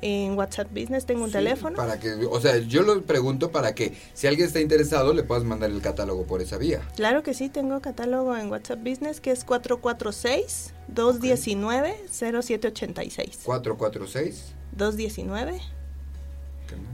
En 0.02 0.36
WhatsApp 0.36 0.68
Business 0.70 1.06
tengo 1.06 1.24
un 1.24 1.32
teléfono. 1.32 1.76
Para 1.76 1.98
que, 1.98 2.12
o 2.12 2.40
sea, 2.40 2.58
yo 2.58 2.82
lo 2.82 3.02
pregunto 3.02 3.50
para 3.50 3.74
que 3.74 3.92
si 4.14 4.26
alguien 4.26 4.46
está 4.46 4.60
interesado 4.60 5.12
le 5.12 5.22
puedas 5.22 5.44
mandar 5.44 5.70
el 5.70 5.80
catálogo 5.80 6.26
por 6.26 6.42
esa 6.42 6.58
vía. 6.58 6.80
Claro 6.96 7.22
que 7.22 7.34
sí, 7.34 7.48
tengo 7.48 7.80
catálogo 7.80 8.36
en 8.36 8.50
WhatsApp 8.50 8.80
Business 8.80 9.20
que 9.20 9.30
es 9.30 9.44
446 9.44 10.74
219 10.88 11.96
0786. 12.10 13.40
446 13.44 14.54
219 14.72 15.77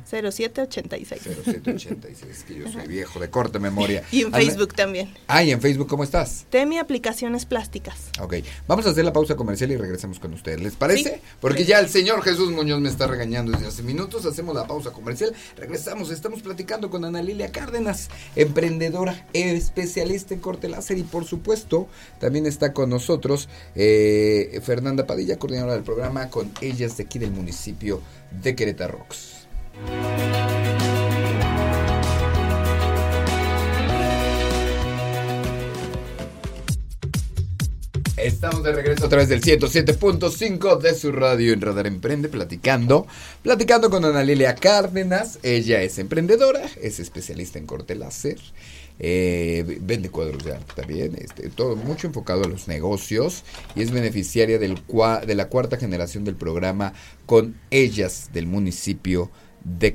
0786. 0.05 1.23
0786, 1.23 2.45
que 2.47 2.55
yo 2.55 2.71
soy 2.71 2.87
viejo, 2.87 3.19
de 3.19 3.31
corta 3.31 3.59
memoria. 3.59 4.05
y 4.11 4.23
en 4.23 4.33
Facebook 4.33 4.75
también. 4.75 5.13
Ah, 5.27 5.43
y 5.43 5.51
en 5.51 5.61
Facebook, 5.61 5.89
¿cómo 5.89 6.05
estás? 6.05 6.47
Temi 6.51 6.79
Aplicaciones 6.79 7.47
Plásticas. 7.47 8.11
Ok, 8.21 8.35
vamos 8.67 8.87
a 8.87 8.91
hacer 8.91 9.05
la 9.05 9.13
pausa 9.13 9.37
comercial 9.37 9.73
y 9.73 9.77
regresamos 9.77 10.19
con 10.19 10.33
ustedes. 10.35 10.61
¿Les 10.61 10.77
parece? 10.77 11.21
Porque 11.41 11.65
ya 11.65 11.79
el 11.81 11.89
señor 11.89 12.23
Jesús 12.23 12.51
Muñoz 12.51 12.81
me 12.81 12.89
está 12.89 13.07
regañando 13.07 13.53
desde 13.53 13.69
hace 13.69 13.83
minutos. 13.83 14.27
Hacemos 14.27 14.55
la 14.55 14.67
pausa 14.67 14.91
comercial, 14.91 15.35
regresamos. 15.57 16.11
Estamos 16.11 16.43
platicando 16.43 16.91
con 16.91 17.05
Ana 17.05 17.23
Lilia 17.23 17.51
Cárdenas, 17.51 18.11
emprendedora, 18.37 19.27
especialista 19.33 20.35
en 20.35 20.41
corte 20.41 20.69
láser 20.69 20.99
y 20.99 21.03
por 21.03 21.25
supuesto 21.25 21.89
también 22.19 22.47
está 22.47 22.73
con 22.73 22.91
nosotros 22.91 23.49
eh, 23.75 24.61
Fernanda 24.63 25.07
Padilla, 25.07 25.39
coordinadora 25.39 25.75
del 25.75 25.83
programa 25.83 26.31
con 26.31 26.53
ellas 26.61 26.97
de 26.97 27.05
aquí 27.05 27.19
del 27.19 27.31
municipio 27.31 28.01
de 28.43 28.55
Querétaro 28.55 28.99
Rocks. 28.99 29.34
Estamos 38.25 38.63
de 38.63 38.73
regreso 38.73 39.05
a 39.05 39.09
través 39.11 39.29
del 39.29 39.43
107.5 39.43 40.79
de 40.79 40.95
su 40.95 41.13
radio 41.13 41.53
en 41.53 41.61
Radar 41.61 41.87
Emprende, 41.87 42.31
platicando, 42.31 43.07
platicando 43.43 43.91
con 43.91 44.05
Ana 44.05 44.23
Lilia 44.23 44.55
Cárdenas. 44.55 45.39
Ella 45.43 45.83
es 45.83 45.99
emprendedora, 45.99 46.63
es 46.81 47.01
especialista 47.01 47.59
en 47.59 47.67
corte 47.67 47.95
láser, 47.95 48.39
eh, 48.99 49.79
vende 49.83 50.09
cuadros 50.09 50.43
de 50.43 50.53
arte 50.53 50.73
también, 50.75 51.17
este, 51.21 51.51
todo 51.51 51.77
mucho 51.77 52.07
enfocado 52.07 52.45
a 52.45 52.49
los 52.49 52.67
negocios 52.67 53.43
y 53.75 53.83
es 53.83 53.91
beneficiaria 53.91 54.59
del 54.59 54.81
de 55.27 55.35
la 55.35 55.49
cuarta 55.49 55.77
generación 55.77 56.25
del 56.25 56.37
programa 56.37 56.95
con 57.27 57.57
ellas 57.71 58.31
del 58.33 58.47
municipio 58.47 59.31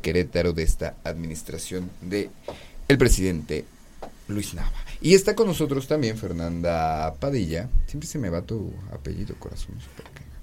Querétaro 0.01 0.53
de 0.53 0.63
esta 0.63 0.95
administración 1.03 1.89
de 2.01 2.30
el 2.88 2.97
presidente 2.97 3.65
Luis 4.28 4.53
Nava. 4.53 4.72
Y 5.01 5.13
está 5.13 5.36
con 5.36 5.47
nosotros 5.47 5.88
también 5.88 6.17
Fernanda 6.17 7.13
Padilla. 7.20 7.70
Siempre 7.88 8.07
se 8.07 8.20
me 8.20 8.30
va 8.30 8.41
tu 8.41 8.74
apellido, 8.91 9.36
corazón. 9.39 9.76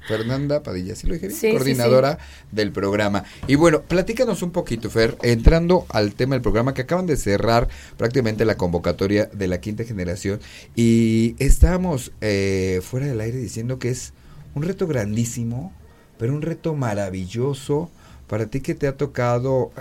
Fernanda 0.07 0.62
Padilla, 0.62 0.95
¿sí 0.95 1.07
lo 1.07 1.14
dije 1.14 1.29
bien? 1.29 1.55
Coordinadora 1.55 2.18
del 2.53 2.72
programa. 2.72 3.24
Y 3.47 3.57
bueno, 3.57 3.83
platícanos 3.83 4.43
un 4.43 4.51
poquito, 4.51 4.89
Fer, 4.89 5.16
entrando 5.22 5.85
al 5.89 6.14
tema 6.14 6.37
del 6.37 6.43
programa 6.43 6.74
que 6.74 6.83
acaban 6.83 7.07
de 7.07 7.16
cerrar 7.16 7.68
prácticamente 7.97 8.45
la 8.45 8.57
convocatoria 8.57 9.27
de 9.27 9.49
la 9.49 9.61
quinta 9.61 9.85
generación 9.85 10.41
y 10.74 11.35
estábamos 11.39 12.12
eh, 12.20 12.81
fuera 12.83 13.07
del 13.07 13.20
aire 13.20 13.39
diciendo 13.39 13.79
que 13.79 13.91
es 13.91 14.12
un 14.55 14.62
reto 14.62 14.87
grandísimo, 14.87 15.72
pero 16.18 16.33
un 16.33 16.43
reto 16.43 16.74
maravilloso 16.74 17.91
para 18.27 18.47
ti 18.47 18.61
que 18.61 18.74
te 18.74 18.89
ha 18.89 18.97
tocado, 18.97 19.72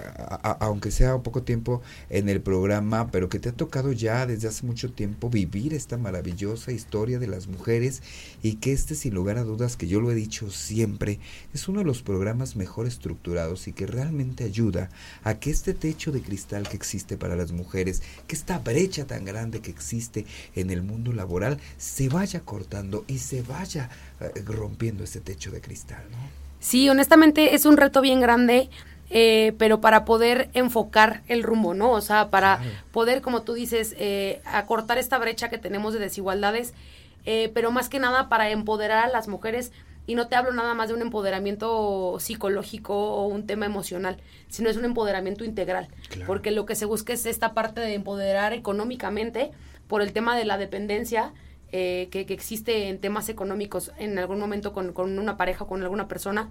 aunque 0.59 0.91
sea 0.91 1.15
un 1.15 1.23
poco 1.23 1.43
tiempo 1.43 1.81
en 2.09 2.29
el 2.29 2.41
programa, 2.41 3.09
pero 3.11 3.29
que 3.29 3.39
te 3.39 3.49
ha 3.49 3.53
tocado 3.53 3.91
ya 3.91 4.25
desde 4.25 4.47
hace 4.47 4.65
mucho 4.65 4.91
tiempo 4.91 5.29
vivir 5.29 5.73
esta 5.73 5.97
maravillosa 5.97 6.71
historia 6.71 7.19
de 7.19 7.27
las 7.27 7.47
mujeres 7.47 8.01
y 8.43 8.55
que 8.55 8.71
este 8.71 8.95
sin 8.95 9.13
lugar 9.13 9.37
a 9.37 9.43
dudas, 9.43 9.77
que 9.77 9.87
yo 9.87 10.01
lo 10.01 10.11
he 10.11 10.15
dicho 10.15 10.51
siempre, 10.51 11.19
es 11.53 11.67
uno 11.67 11.79
de 11.79 11.85
los 11.85 12.01
programas 12.01 12.55
mejor 12.55 12.87
estructurados 12.87 13.67
y 13.67 13.73
que 13.73 13.87
realmente 13.87 14.43
ayuda 14.43 14.89
a 15.23 15.35
que 15.39 15.49
este 15.49 15.73
techo 15.73 16.11
de 16.11 16.21
cristal 16.21 16.67
que 16.67 16.77
existe 16.77 17.17
para 17.17 17.35
las 17.35 17.51
mujeres, 17.51 18.01
que 18.27 18.35
esta 18.35 18.59
brecha 18.59 19.05
tan 19.05 19.25
grande 19.25 19.61
que 19.61 19.71
existe 19.71 20.25
en 20.55 20.69
el 20.69 20.83
mundo 20.83 21.13
laboral, 21.13 21.59
se 21.77 22.09
vaya 22.09 22.41
cortando 22.41 23.05
y 23.07 23.19
se 23.19 23.41
vaya 23.41 23.89
eh, 24.19 24.43
rompiendo 24.45 25.03
ese 25.03 25.19
techo 25.19 25.51
de 25.51 25.61
cristal, 25.61 26.03
¿no? 26.11 26.44
Sí, 26.59 26.89
honestamente 26.89 27.55
es 27.55 27.65
un 27.65 27.77
reto 27.77 28.01
bien 28.01 28.19
grande, 28.21 28.69
eh, 29.09 29.53
pero 29.57 29.81
para 29.81 30.03
poder 30.03 30.49
enfocar 30.53 31.21
el 31.27 31.43
rumbo, 31.43 31.73
¿no? 31.73 31.91
O 31.91 32.01
sea, 32.01 32.29
para 32.29 32.59
poder, 32.91 33.21
como 33.21 33.43
tú 33.43 33.53
dices, 33.53 33.95
eh, 33.99 34.41
acortar 34.45 34.97
esta 34.97 35.17
brecha 35.17 35.49
que 35.49 35.57
tenemos 35.57 35.93
de 35.93 35.99
desigualdades, 35.99 36.73
eh, 37.25 37.51
pero 37.53 37.71
más 37.71 37.87
que 37.89 37.99
nada 37.99 38.29
para 38.29 38.49
empoderar 38.49 39.05
a 39.05 39.09
las 39.09 39.27
mujeres. 39.27 39.71
Y 40.07 40.13
no 40.13 40.27
te 40.27 40.35
hablo 40.35 40.51
nada 40.53 40.75
más 40.75 40.89
de 40.89 40.93
un 40.93 41.01
empoderamiento 41.01 42.17
psicológico 42.19 42.93
o 42.93 43.25
un 43.25 43.47
tema 43.47 43.65
emocional, 43.65 44.17
sino 44.49 44.69
es 44.69 44.77
un 44.77 44.85
empoderamiento 44.85 45.43
integral. 45.43 45.87
Porque 46.27 46.51
lo 46.51 46.67
que 46.67 46.75
se 46.75 46.85
busca 46.85 47.13
es 47.13 47.25
esta 47.25 47.55
parte 47.55 47.81
de 47.81 47.95
empoderar 47.95 48.53
económicamente 48.53 49.51
por 49.87 50.03
el 50.03 50.13
tema 50.13 50.37
de 50.37 50.45
la 50.45 50.57
dependencia, 50.57 51.33
eh, 51.77 52.07
que, 52.09 52.21
existe 52.29 52.87
en 52.87 52.99
temas 52.99 53.27
económicos 53.27 53.91
en 53.97 54.17
algún 54.17 54.39
momento 54.39 54.71
con, 54.71 54.93
una 54.97 55.35
pareja 55.35 55.65
o 55.65 55.67
con 55.67 55.83
alguna 55.83 56.07
persona, 56.07 56.49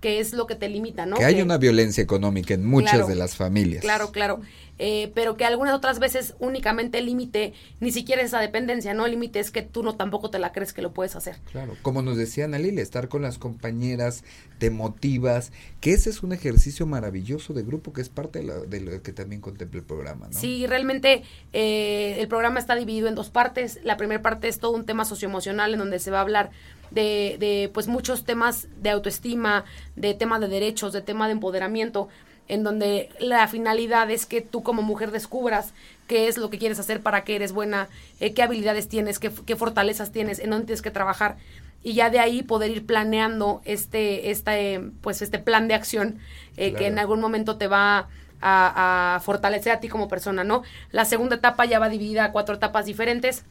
que 0.00 0.18
es 0.18 0.32
lo 0.32 0.46
que 0.46 0.54
te 0.54 0.66
limita, 0.70 1.04
¿no? 1.04 1.18
Que 1.18 1.26
hay 1.26 1.42
una 1.42 1.58
violencia 1.58 2.02
económica 2.02 2.54
en 2.54 2.64
muchas 2.64 3.06
de 3.06 3.14
las 3.14 3.36
familias. 3.36 3.82
Claro, 3.82 4.12
claro. 4.12 4.40
Eh, 4.78 5.12
pero 5.14 5.36
que 5.36 5.44
algunas 5.44 5.74
otras 5.74 5.98
veces 5.98 6.34
únicamente 6.40 6.98
el 6.98 7.06
límite 7.06 7.52
ni 7.80 7.92
siquiera 7.92 8.22
es 8.22 8.28
esa 8.28 8.40
dependencia, 8.40 8.94
¿no? 8.94 9.04
El 9.04 9.12
límite 9.12 9.38
es 9.38 9.50
que 9.50 9.62
tú 9.62 9.82
no 9.82 9.96
tampoco 9.96 10.30
te 10.30 10.38
la 10.38 10.52
crees 10.52 10.72
que 10.72 10.82
lo 10.82 10.92
puedes 10.92 11.14
hacer. 11.14 11.36
Claro, 11.52 11.76
como 11.82 12.02
nos 12.02 12.16
decía 12.16 12.46
Ana 12.46 12.58
Lili, 12.58 12.80
estar 12.80 13.08
con 13.08 13.22
las 13.22 13.38
compañeras, 13.38 14.24
te 14.58 14.70
motivas, 14.70 15.52
que 15.80 15.92
ese 15.92 16.10
es 16.10 16.22
un 16.22 16.32
ejercicio 16.32 16.86
maravilloso 16.86 17.52
de 17.52 17.62
grupo 17.62 17.92
que 17.92 18.00
es 18.00 18.08
parte 18.08 18.40
de, 18.40 18.80
lo 18.80 19.02
que 19.02 19.12
también 19.12 19.40
contempla 19.40 19.80
el 19.80 19.86
programa, 19.86 20.28
¿no? 20.28 20.38
Sí, 20.38 20.66
realmente 20.66 21.22
eh, 21.52 22.16
el 22.18 22.28
programa 22.28 22.58
está 22.58 22.74
dividido 22.74 23.08
en 23.08 23.14
dos 23.14 23.30
partes. 23.30 23.78
La 23.84 23.96
primera 23.96 24.22
parte 24.22 24.48
es 24.48 24.58
todo 24.58 24.72
un 24.72 24.86
tema 24.86 25.04
socioemocional 25.04 25.74
en 25.74 25.78
donde 25.78 25.98
se 25.98 26.10
va 26.10 26.18
a 26.18 26.22
hablar 26.22 26.50
de, 26.90 27.36
de 27.38 27.70
pues 27.72 27.88
muchos 27.88 28.24
temas 28.24 28.68
de 28.80 28.90
autoestima, 28.90 29.64
de 29.96 30.14
tema 30.14 30.38
de 30.38 30.48
derechos, 30.48 30.92
de 30.92 31.02
tema 31.02 31.26
de 31.26 31.32
empoderamiento 31.32 32.08
en 32.48 32.64
donde 32.64 33.10
la 33.18 33.46
finalidad 33.48 34.10
es 34.10 34.26
que 34.26 34.40
tú 34.40 34.62
como 34.62 34.82
mujer 34.82 35.10
descubras 35.10 35.72
qué 36.06 36.28
es 36.28 36.36
lo 36.36 36.50
que 36.50 36.58
quieres 36.58 36.78
hacer, 36.78 37.00
para 37.00 37.24
qué 37.24 37.36
eres 37.36 37.52
buena, 37.52 37.88
eh, 38.20 38.34
qué 38.34 38.42
habilidades 38.42 38.88
tienes, 38.88 39.18
qué, 39.18 39.30
fortalezas 39.30 40.12
tienes, 40.12 40.38
en 40.38 40.50
dónde 40.50 40.66
tienes 40.66 40.82
que 40.82 40.90
trabajar 40.90 41.36
y 41.82 41.94
ya 41.94 42.10
de 42.10 42.20
ahí 42.20 42.42
poder 42.42 42.70
ir 42.70 42.86
planeando 42.86 43.60
este, 43.64 44.30
este, 44.30 44.80
pues 45.00 45.22
este 45.22 45.38
plan 45.38 45.68
de 45.68 45.74
acción 45.74 46.18
eh, 46.56 46.74
que 46.74 46.86
en 46.86 46.98
algún 46.98 47.20
momento 47.20 47.56
te 47.56 47.66
va 47.66 48.08
a, 48.40 49.14
a, 49.16 49.20
fortalecer 49.20 49.72
a 49.72 49.80
ti 49.80 49.88
como 49.88 50.08
persona, 50.08 50.44
¿no? 50.44 50.62
La 50.90 51.04
segunda 51.04 51.36
etapa 51.36 51.64
ya 51.64 51.78
va 51.78 51.88
dividida 51.88 52.24
a 52.24 52.32
cuatro 52.32 52.56
etapas 52.56 52.86
diferentes, 52.86 53.44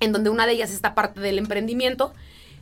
en 0.00 0.12
donde 0.12 0.30
una 0.30 0.46
de 0.46 0.52
ellas 0.52 0.70
es 0.70 0.76
esta 0.76 0.94
parte 0.94 1.20
del 1.20 1.38
emprendimiento, 1.38 2.12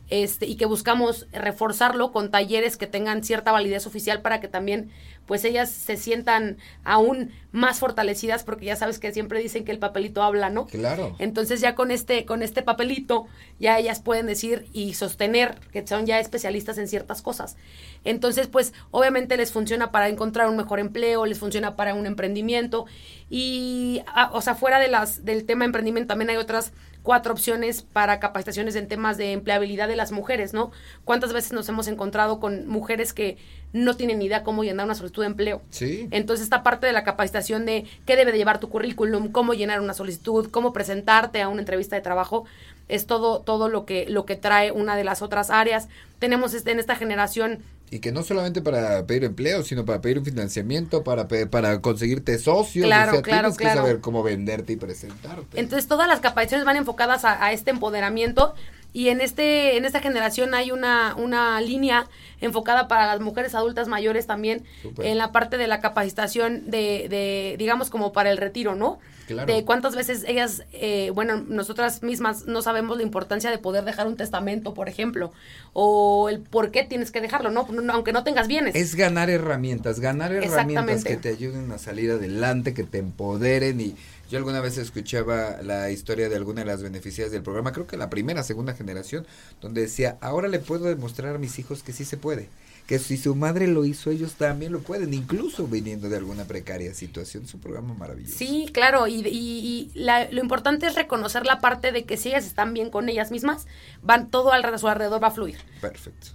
este, 0.09 0.45
y 0.45 0.55
que 0.55 0.65
buscamos 0.65 1.27
reforzarlo 1.31 2.11
con 2.11 2.29
talleres 2.29 2.77
que 2.77 2.87
tengan 2.87 3.23
cierta 3.23 3.51
validez 3.51 3.87
oficial 3.87 4.21
para 4.21 4.39
que 4.39 4.47
también 4.47 4.91
pues 5.25 5.45
ellas 5.45 5.69
se 5.69 5.95
sientan 5.95 6.57
aún 6.83 7.31
más 7.51 7.79
fortalecidas 7.79 8.43
porque 8.43 8.65
ya 8.65 8.75
sabes 8.75 8.99
que 8.99 9.13
siempre 9.13 9.39
dicen 9.39 9.63
que 9.63 9.71
el 9.71 9.79
papelito 9.79 10.21
habla, 10.21 10.49
¿no? 10.49 10.65
Claro. 10.67 11.15
Entonces 11.19 11.61
ya 11.61 11.75
con 11.75 11.91
este 11.91 12.25
con 12.25 12.43
este 12.43 12.61
papelito 12.61 13.27
ya 13.59 13.79
ellas 13.79 14.01
pueden 14.01 14.25
decir 14.25 14.67
y 14.73 14.95
sostener 14.95 15.59
que 15.71 15.87
son 15.87 16.05
ya 16.05 16.19
especialistas 16.19 16.77
en 16.77 16.87
ciertas 16.87 17.21
cosas. 17.21 17.55
Entonces, 18.03 18.47
pues 18.47 18.73
obviamente 18.91 19.37
les 19.37 19.51
funciona 19.51 19.91
para 19.91 20.09
encontrar 20.09 20.49
un 20.49 20.57
mejor 20.57 20.79
empleo, 20.79 21.25
les 21.25 21.39
funciona 21.39 21.75
para 21.75 21.93
un 21.93 22.05
emprendimiento 22.05 22.85
y 23.29 24.01
ah, 24.07 24.29
o 24.33 24.41
sea, 24.41 24.55
fuera 24.55 24.79
de 24.79 24.89
las 24.89 25.23
del 25.23 25.45
tema 25.45 25.63
emprendimiento 25.65 26.09
también 26.09 26.29
hay 26.29 26.37
otras 26.37 26.73
cuatro 27.03 27.33
opciones 27.33 27.81
para 27.81 28.19
capacitaciones 28.19 28.75
en 28.75 28.87
temas 28.87 29.17
de 29.17 29.33
empleabilidad 29.33 29.87
de 29.87 29.95
las 29.95 30.11
mujeres, 30.11 30.53
¿no? 30.53 30.71
¿Cuántas 31.03 31.33
veces 31.33 31.51
nos 31.53 31.67
hemos 31.69 31.87
encontrado 31.87 32.39
con 32.39 32.67
mujeres 32.67 33.13
que 33.13 33.37
no 33.73 33.95
tienen 33.95 34.19
ni 34.19 34.25
idea 34.25 34.43
cómo 34.43 34.63
llenar 34.63 34.85
una 34.85 34.95
solicitud 34.95 35.23
de 35.23 35.27
empleo? 35.27 35.61
Sí. 35.69 36.07
Entonces, 36.11 36.45
esta 36.45 36.63
parte 36.63 36.87
de 36.87 36.93
la 36.93 37.03
capacitación 37.03 37.65
de 37.65 37.85
qué 38.05 38.15
debe 38.15 38.31
de 38.31 38.37
llevar 38.37 38.59
tu 38.59 38.69
currículum, 38.69 39.31
cómo 39.31 39.53
llenar 39.53 39.81
una 39.81 39.93
solicitud, 39.93 40.49
cómo 40.49 40.71
presentarte 40.73 41.41
a 41.41 41.49
una 41.49 41.61
entrevista 41.61 41.95
de 41.95 42.01
trabajo, 42.01 42.45
es 42.87 43.05
todo 43.05 43.39
todo 43.39 43.69
lo 43.69 43.85
que 43.85 44.05
lo 44.09 44.25
que 44.25 44.35
trae 44.35 44.71
una 44.71 44.95
de 44.95 45.03
las 45.03 45.21
otras 45.21 45.49
áreas. 45.49 45.89
Tenemos 46.19 46.53
este, 46.53 46.71
en 46.71 46.79
esta 46.79 46.95
generación 46.95 47.59
y 47.93 47.99
que 47.99 48.11
no 48.11 48.23
solamente 48.23 48.63
para 48.63 49.05
pedir 49.05 49.23
empleo, 49.23 49.61
sino 49.61 49.85
para 49.85 50.01
pedir 50.01 50.17
un 50.17 50.25
financiamiento, 50.25 51.03
para 51.03 51.27
para 51.27 51.79
conseguirte 51.79 52.39
socios. 52.39 52.87
Claro, 52.87 53.21
claro, 53.21 53.51
tienes 53.51 53.57
que 53.57 53.79
saber 53.79 53.99
cómo 53.99 54.23
venderte 54.23 54.73
y 54.73 54.77
presentarte. 54.77 55.59
Entonces 55.59 55.87
todas 55.87 56.07
las 56.07 56.19
capacitaciones 56.19 56.65
van 56.65 56.77
enfocadas 56.77 57.23
a, 57.23 57.51
este 57.51 57.69
empoderamiento 57.69 58.55
y 58.93 59.09
en 59.09 59.19
este 59.19 59.75
en 59.75 59.85
esta 59.85 59.99
generación 59.99 60.53
hay 60.53 60.71
una 60.71 61.15
una 61.15 61.59
línea 61.59 62.07
enfocada 62.39 62.87
para 62.87 63.07
las 63.07 63.19
mujeres 63.19 63.55
adultas 63.55 63.87
mayores 63.87 64.27
también 64.27 64.63
en 64.99 65.17
la 65.17 65.31
parte 65.31 65.57
de 65.57 65.67
la 65.67 65.81
capacitación 65.81 66.69
de, 66.69 67.07
de 67.09 67.55
digamos 67.57 67.89
como 67.89 68.13
para 68.13 68.31
el 68.31 68.37
retiro, 68.37 68.75
¿no? 68.75 68.99
de 69.27 69.63
cuántas 69.65 69.95
veces 69.95 70.25
ellas, 70.27 70.63
eh, 70.73 71.11
bueno, 71.13 71.43
nosotras 71.47 72.03
mismas 72.03 72.45
no 72.45 72.61
sabemos 72.61 72.97
la 72.97 73.03
importancia 73.03 73.49
de 73.49 73.57
poder 73.57 73.85
dejar 73.85 74.07
un 74.07 74.17
testamento, 74.17 74.73
por 74.73 74.89
ejemplo, 74.89 75.31
o 75.71 76.29
el 76.29 76.41
por 76.41 76.71
qué 76.71 76.83
tienes 76.83 77.11
que 77.11 77.21
dejarlo, 77.21 77.49
¿no? 77.49 77.65
Aunque 77.91 78.11
no 78.11 78.23
tengas 78.23 78.47
bienes. 78.47 78.75
Es 78.75 78.95
ganar 78.95 79.29
herramientas, 79.29 79.99
ganar 79.99 80.33
herramientas 80.33 81.03
que 81.03 81.17
te 81.17 81.29
ayuden 81.29 81.71
a 81.71 81.77
salir 81.77 82.11
adelante, 82.11 82.73
que 82.73 82.83
te 82.83 82.97
empoderen 82.97 83.79
y 83.79 83.95
yo 84.29 84.37
alguna 84.37 84.61
vez 84.61 84.77
escuchaba 84.77 85.61
la 85.61 85.91
historia 85.91 86.29
de 86.29 86.35
alguna 86.35 86.61
de 86.61 86.67
las 86.67 86.81
beneficiarias 86.81 87.31
del 87.31 87.43
programa, 87.43 87.71
creo 87.71 87.87
que 87.87 87.97
la 87.97 88.09
primera, 88.09 88.43
segunda 88.43 88.73
generación, 88.73 89.25
donde 89.61 89.81
decía, 89.81 90.17
ahora 90.21 90.47
le 90.47 90.59
puedo 90.59 90.85
demostrar 90.85 91.35
a 91.35 91.39
mis 91.39 91.59
hijos 91.59 91.83
que 91.83 91.93
sí 91.93 92.05
se 92.05 92.17
puede 92.17 92.49
que 92.87 92.99
si 92.99 93.17
su 93.17 93.35
madre 93.35 93.67
lo 93.67 93.85
hizo, 93.85 94.09
ellos 94.09 94.33
también 94.33 94.71
lo 94.71 94.81
pueden, 94.81 95.13
incluso 95.13 95.67
viniendo 95.67 96.09
de 96.09 96.17
alguna 96.17 96.43
precaria 96.45 96.93
situación. 96.93 97.43
Es 97.43 97.53
un 97.53 97.61
programa 97.61 97.93
maravilloso. 97.93 98.37
Sí, 98.37 98.69
claro, 98.73 99.07
y, 99.07 99.21
y, 99.25 99.91
lo 99.95 100.41
importante 100.41 100.87
es 100.87 100.95
reconocer 100.95 101.45
la 101.45 101.59
parte 101.59 101.91
de 101.91 102.03
que 102.03 102.17
si 102.17 102.29
ellas 102.29 102.45
están 102.45 102.73
bien 102.73 102.89
con 102.89 103.07
ellas 103.07 103.31
mismas, 103.31 103.67
van 104.01 104.29
todo 104.29 104.51
alrededor, 104.51 104.79
su 104.79 104.87
alrededor 104.87 105.23
va 105.23 105.27
a 105.27 105.31
fluir. 105.31 105.57
Perfecto. 105.79 106.27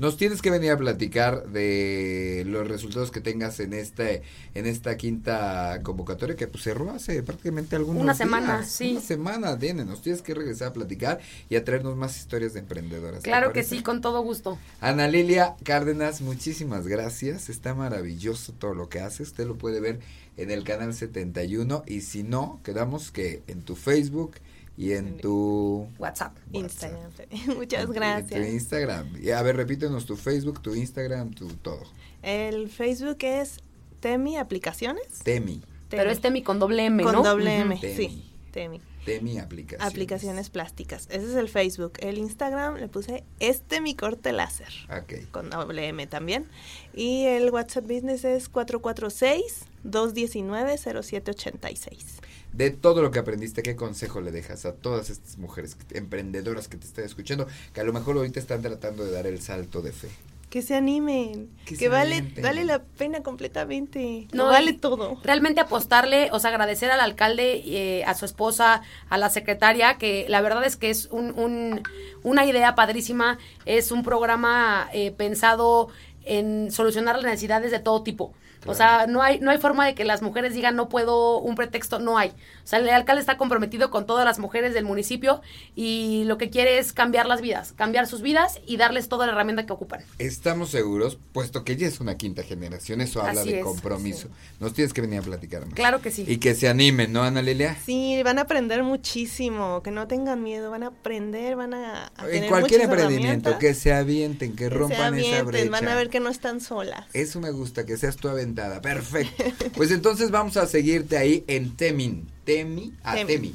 Nos 0.00 0.16
tienes 0.16 0.40
que 0.40 0.50
venir 0.50 0.70
a 0.70 0.78
platicar 0.78 1.48
de 1.48 2.44
los 2.46 2.66
resultados 2.66 3.10
que 3.10 3.20
tengas 3.20 3.60
en 3.60 3.74
este 3.74 4.22
en 4.54 4.64
esta 4.64 4.96
quinta 4.96 5.80
convocatoria 5.82 6.36
que 6.36 6.46
pues, 6.46 6.64
cerró 6.64 6.90
hace 6.90 7.22
prácticamente 7.22 7.76
algunos 7.76 8.02
Una 8.02 8.14
semana, 8.14 8.64
sí. 8.64 8.92
Una 8.92 9.02
semana, 9.02 9.56
Diana. 9.56 9.84
Nos 9.84 10.00
tienes 10.00 10.22
que 10.22 10.32
regresar 10.32 10.68
a 10.68 10.72
platicar 10.72 11.20
y 11.50 11.56
a 11.56 11.66
traernos 11.66 11.96
más 11.96 12.16
historias 12.16 12.54
de 12.54 12.60
emprendedoras. 12.60 13.22
Claro 13.22 13.52
que 13.52 13.62
sí, 13.62 13.82
con 13.82 14.00
todo 14.00 14.22
gusto. 14.22 14.58
Ana 14.80 15.06
Lilia 15.06 15.54
Cárdenas, 15.64 16.22
muchísimas 16.22 16.86
gracias. 16.86 17.50
Está 17.50 17.74
maravilloso 17.74 18.54
todo 18.54 18.72
lo 18.72 18.88
que 18.88 19.00
haces. 19.00 19.28
Usted 19.28 19.46
lo 19.46 19.58
puede 19.58 19.80
ver 19.80 20.00
en 20.38 20.50
el 20.50 20.64
canal 20.64 20.94
71 20.94 21.84
y 21.86 22.00
si 22.00 22.22
no, 22.22 22.58
quedamos 22.64 23.10
que 23.10 23.42
en 23.48 23.60
tu 23.60 23.76
Facebook 23.76 24.36
y 24.80 24.94
en 24.94 25.18
tu 25.18 25.86
WhatsApp. 25.98 26.34
Instagram. 26.52 27.10
Muchas 27.58 27.90
gracias. 27.90 28.40
tu 28.40 28.46
Instagram. 28.46 29.12
Y 29.22 29.30
a 29.30 29.42
ver, 29.42 29.56
repítenos 29.56 30.06
tu 30.06 30.16
Facebook, 30.16 30.62
tu 30.62 30.74
Instagram, 30.74 31.34
tu 31.34 31.48
todo. 31.56 31.82
El 32.22 32.70
Facebook 32.70 33.18
es 33.20 33.58
Temi 34.00 34.38
Aplicaciones. 34.38 35.18
Temi. 35.22 35.62
Pero 35.90 36.10
es 36.10 36.22
Temi 36.22 36.42
con 36.42 36.58
doble 36.58 36.86
M, 36.86 37.02
¿no? 37.02 37.12
Con 37.12 37.22
doble 37.22 37.58
M, 37.58 37.78
sí. 37.78 38.24
Temi. 38.52 38.80
Temi 39.04 39.38
Aplicaciones. 39.38 39.86
Aplicaciones 39.86 40.48
plásticas. 40.48 41.08
Ese 41.10 41.26
es 41.26 41.34
el 41.34 41.50
Facebook. 41.50 41.92
El 41.98 42.16
Instagram 42.16 42.76
le 42.76 42.88
puse 42.88 43.24
este 43.38 43.82
mi 43.82 43.94
corte 43.94 44.32
láser. 44.32 44.72
Ok. 44.90 45.30
Con 45.30 45.50
doble 45.50 45.88
M 45.88 46.06
también. 46.06 46.48
Y 46.94 47.26
el 47.26 47.50
WhatsApp 47.50 47.84
Business 47.84 48.24
es 48.24 48.48
446 48.48 49.66
219 49.84 50.78
0786 50.78 52.20
de 52.52 52.70
todo 52.70 53.02
lo 53.02 53.10
que 53.10 53.18
aprendiste, 53.18 53.62
¿qué 53.62 53.76
consejo 53.76 54.20
le 54.20 54.32
dejas 54.32 54.64
a 54.66 54.72
todas 54.72 55.10
estas 55.10 55.38
mujeres 55.38 55.76
emprendedoras 55.92 56.68
que 56.68 56.76
te 56.76 56.86
están 56.86 57.04
escuchando, 57.04 57.46
que 57.72 57.80
a 57.80 57.84
lo 57.84 57.92
mejor 57.92 58.16
ahorita 58.16 58.40
están 58.40 58.62
tratando 58.62 59.04
de 59.04 59.12
dar 59.12 59.26
el 59.26 59.40
salto 59.40 59.82
de 59.82 59.92
fe? 59.92 60.08
Que 60.50 60.62
se 60.62 60.74
animen, 60.74 61.48
que, 61.64 61.88
vale, 61.88 62.22
vale 62.42 62.64
la 62.64 62.82
pena 62.82 63.22
completamente, 63.22 64.26
no 64.32 64.46
vale 64.46 64.72
todo. 64.72 65.16
Realmente 65.22 65.60
apostarle, 65.60 66.28
o 66.32 66.40
sea, 66.40 66.50
agradecer 66.50 66.90
al 66.90 66.98
alcalde, 66.98 67.62
eh, 67.64 68.04
a 68.04 68.14
su 68.14 68.24
esposa, 68.24 68.82
a 69.08 69.16
la 69.16 69.30
secretaria, 69.30 69.96
que 69.96 70.26
la 70.28 70.40
verdad 70.40 70.64
es 70.64 70.76
que 70.76 70.90
es 70.90 71.06
un, 71.12 71.80
una 72.24 72.44
idea 72.46 72.74
padrísima, 72.74 73.38
es 73.64 73.92
un 73.92 74.02
programa 74.02 74.88
eh, 74.92 75.12
pensado 75.12 75.88
en 76.24 76.72
solucionar 76.72 77.14
las 77.14 77.26
necesidades 77.26 77.70
de 77.70 77.78
todo 77.78 78.02
tipo. 78.02 78.34
O 78.66 78.74
sea, 78.74 79.06
no 79.06 79.22
hay, 79.22 79.40
no 79.40 79.50
hay 79.50 79.58
forma 79.58 79.86
de 79.86 79.94
que 79.94 80.04
las 80.04 80.22
mujeres 80.22 80.54
digan 80.54 80.76
no 80.76 80.88
puedo, 80.88 81.38
un 81.38 81.54
pretexto, 81.54 81.98
no 81.98 82.18
hay. 82.18 82.32
O 82.70 82.76
sea, 82.78 82.78
el 82.78 82.88
alcalde 82.90 83.18
está 83.18 83.36
comprometido 83.36 83.90
con 83.90 84.06
todas 84.06 84.24
las 84.24 84.38
mujeres 84.38 84.74
del 84.74 84.84
municipio 84.84 85.42
y 85.74 86.22
lo 86.26 86.38
que 86.38 86.50
quiere 86.50 86.78
es 86.78 86.92
cambiar 86.92 87.26
las 87.26 87.40
vidas, 87.40 87.72
cambiar 87.72 88.06
sus 88.06 88.22
vidas 88.22 88.60
y 88.64 88.76
darles 88.76 89.08
toda 89.08 89.26
la 89.26 89.32
herramienta 89.32 89.66
que 89.66 89.72
ocupan. 89.72 90.04
Estamos 90.20 90.70
seguros, 90.70 91.18
puesto 91.32 91.64
que 91.64 91.72
ella 91.72 91.88
es 91.88 91.98
una 91.98 92.16
quinta 92.16 92.44
generación, 92.44 93.00
eso 93.00 93.22
habla 93.22 93.42
de 93.42 93.58
compromiso. 93.62 94.28
Nos 94.60 94.72
tienes 94.72 94.92
que 94.92 95.00
venir 95.00 95.18
a 95.18 95.22
platicar 95.22 95.66
más. 95.66 95.74
Claro 95.74 96.00
que 96.00 96.12
sí. 96.12 96.24
Y 96.28 96.36
que 96.36 96.54
se 96.54 96.68
animen, 96.68 97.12
¿no, 97.12 97.24
Ana 97.24 97.42
Lilia? 97.42 97.76
Sí, 97.84 98.22
van 98.22 98.38
a 98.38 98.42
aprender 98.42 98.84
muchísimo, 98.84 99.82
que 99.82 99.90
no 99.90 100.06
tengan 100.06 100.40
miedo, 100.40 100.70
van 100.70 100.84
a 100.84 100.88
aprender, 100.90 101.56
van 101.56 101.74
a, 101.74 102.12
En 102.30 102.46
cualquier 102.46 102.82
emprendimiento, 102.82 103.58
que 103.58 103.74
se 103.74 103.92
avienten, 103.92 104.54
que, 104.54 104.70
rompan 104.70 105.18
esa 105.18 105.42
brecha. 105.42 105.70
Van 105.72 105.88
a 105.88 105.96
ver 105.96 106.08
que 106.08 106.20
no 106.20 106.28
están 106.28 106.60
solas. 106.60 107.04
Eso 107.14 107.40
me 107.40 107.50
gusta, 107.50 107.84
que 107.84 107.96
seas 107.96 108.14
tú 108.14 108.28
aventada. 108.28 108.80
Perfecto. 108.80 109.42
Pues 109.74 109.90
entonces 109.90 110.30
vamos 110.30 110.56
a 110.56 110.68
seguirte 110.68 111.16
ahí 111.16 111.42
en 111.48 111.74
Temin. 111.74 112.28
Temi, 112.50 112.92
a 113.04 113.14
Temi. 113.14 113.54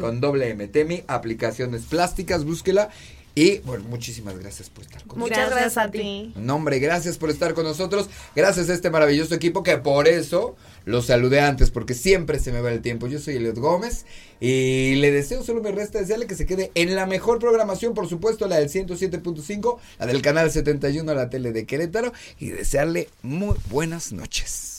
Con 0.00 0.20
doble 0.20 0.50
M. 0.50 0.66
Temi, 0.66 1.04
aplicaciones 1.06 1.82
plásticas, 1.82 2.44
búsquela. 2.44 2.90
Y 3.34 3.58
bueno, 3.60 3.84
muchísimas 3.88 4.38
gracias 4.38 4.68
por 4.68 4.84
estar 4.84 5.02
con 5.04 5.18
nosotros. 5.18 5.38
Muchas 5.38 5.50
gracias 5.50 5.78
a 5.78 5.90
ti. 5.90 6.32
Nombre, 6.36 6.78
gracias 6.80 7.16
por 7.18 7.30
estar 7.30 7.54
con 7.54 7.64
nosotros. 7.64 8.10
Gracias 8.36 8.68
a 8.68 8.74
este 8.74 8.90
maravilloso 8.90 9.34
equipo 9.34 9.62
que 9.62 9.78
por 9.78 10.06
eso 10.06 10.54
los 10.84 11.06
saludé 11.06 11.40
antes, 11.40 11.70
porque 11.70 11.94
siempre 11.94 12.40
se 12.40 12.52
me 12.52 12.60
va 12.60 12.70
el 12.72 12.82
tiempo. 12.82 13.06
Yo 13.06 13.18
soy 13.20 13.36
Eliot 13.36 13.56
Gómez 13.56 14.04
y 14.38 14.96
le 14.96 15.12
deseo, 15.12 15.42
solo 15.42 15.62
me 15.62 15.72
resta 15.72 16.00
desearle 16.00 16.26
que 16.26 16.34
se 16.34 16.44
quede 16.44 16.72
en 16.74 16.94
la 16.94 17.06
mejor 17.06 17.38
programación, 17.38 17.94
por 17.94 18.08
supuesto, 18.08 18.48
la 18.48 18.56
del 18.56 18.68
107.5, 18.68 19.78
la 19.98 20.06
del 20.06 20.20
canal 20.20 20.50
71, 20.50 21.14
la 21.14 21.30
tele 21.30 21.52
de 21.52 21.64
Querétaro, 21.64 22.12
y 22.38 22.48
desearle 22.48 23.08
muy 23.22 23.56
buenas 23.70 24.12
noches. 24.12 24.71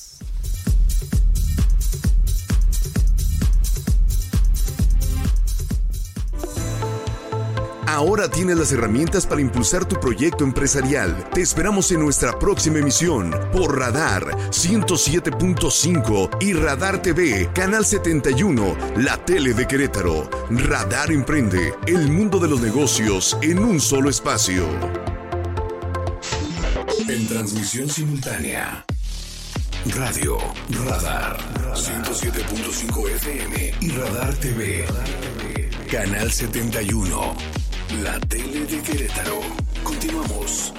Ahora 7.94 8.28
tienes 8.28 8.58
las 8.58 8.72
herramientas 8.72 9.28
para 9.28 9.39
impulsar 9.39 9.86
tu 9.86 10.00
proyecto 10.00 10.44
empresarial. 10.44 11.30
Te 11.32 11.41
esperamos 11.41 11.91
en 11.91 12.00
nuestra 12.00 12.39
próxima 12.39 12.80
emisión 12.80 13.30
por 13.52 13.78
Radar 13.78 14.26
107.5 14.50 16.38
y 16.41 16.54
Radar 16.54 17.04
TV, 17.04 17.52
Canal 17.54 17.86
71, 17.86 18.76
la 18.98 19.24
tele 19.24 19.54
de 19.54 19.68
Querétaro. 19.68 20.28
Radar 20.50 21.12
Emprende, 21.12 21.76
el 21.86 22.10
mundo 22.10 22.39
de 22.39 22.48
los 22.48 22.62
negocios 22.62 23.38
en 23.44 23.60
un 23.60 23.80
solo 23.80 24.10
espacio. 24.10 24.66
En 27.08 27.28
transmisión 27.28 27.88
simultánea. 27.88 28.84
Radio 29.96 30.39
Radar 30.84 31.38
107.5 31.76 33.10
FM 33.18 33.76
y 33.82 33.89
Radar 33.91 34.34
TV. 34.34 34.84
Canal 35.91 36.32
71. 36.32 37.36
La 38.02 38.20
tele 38.22 38.66
de 38.66 38.82
Querétaro. 38.82 39.39
Continuamos. 39.84 40.74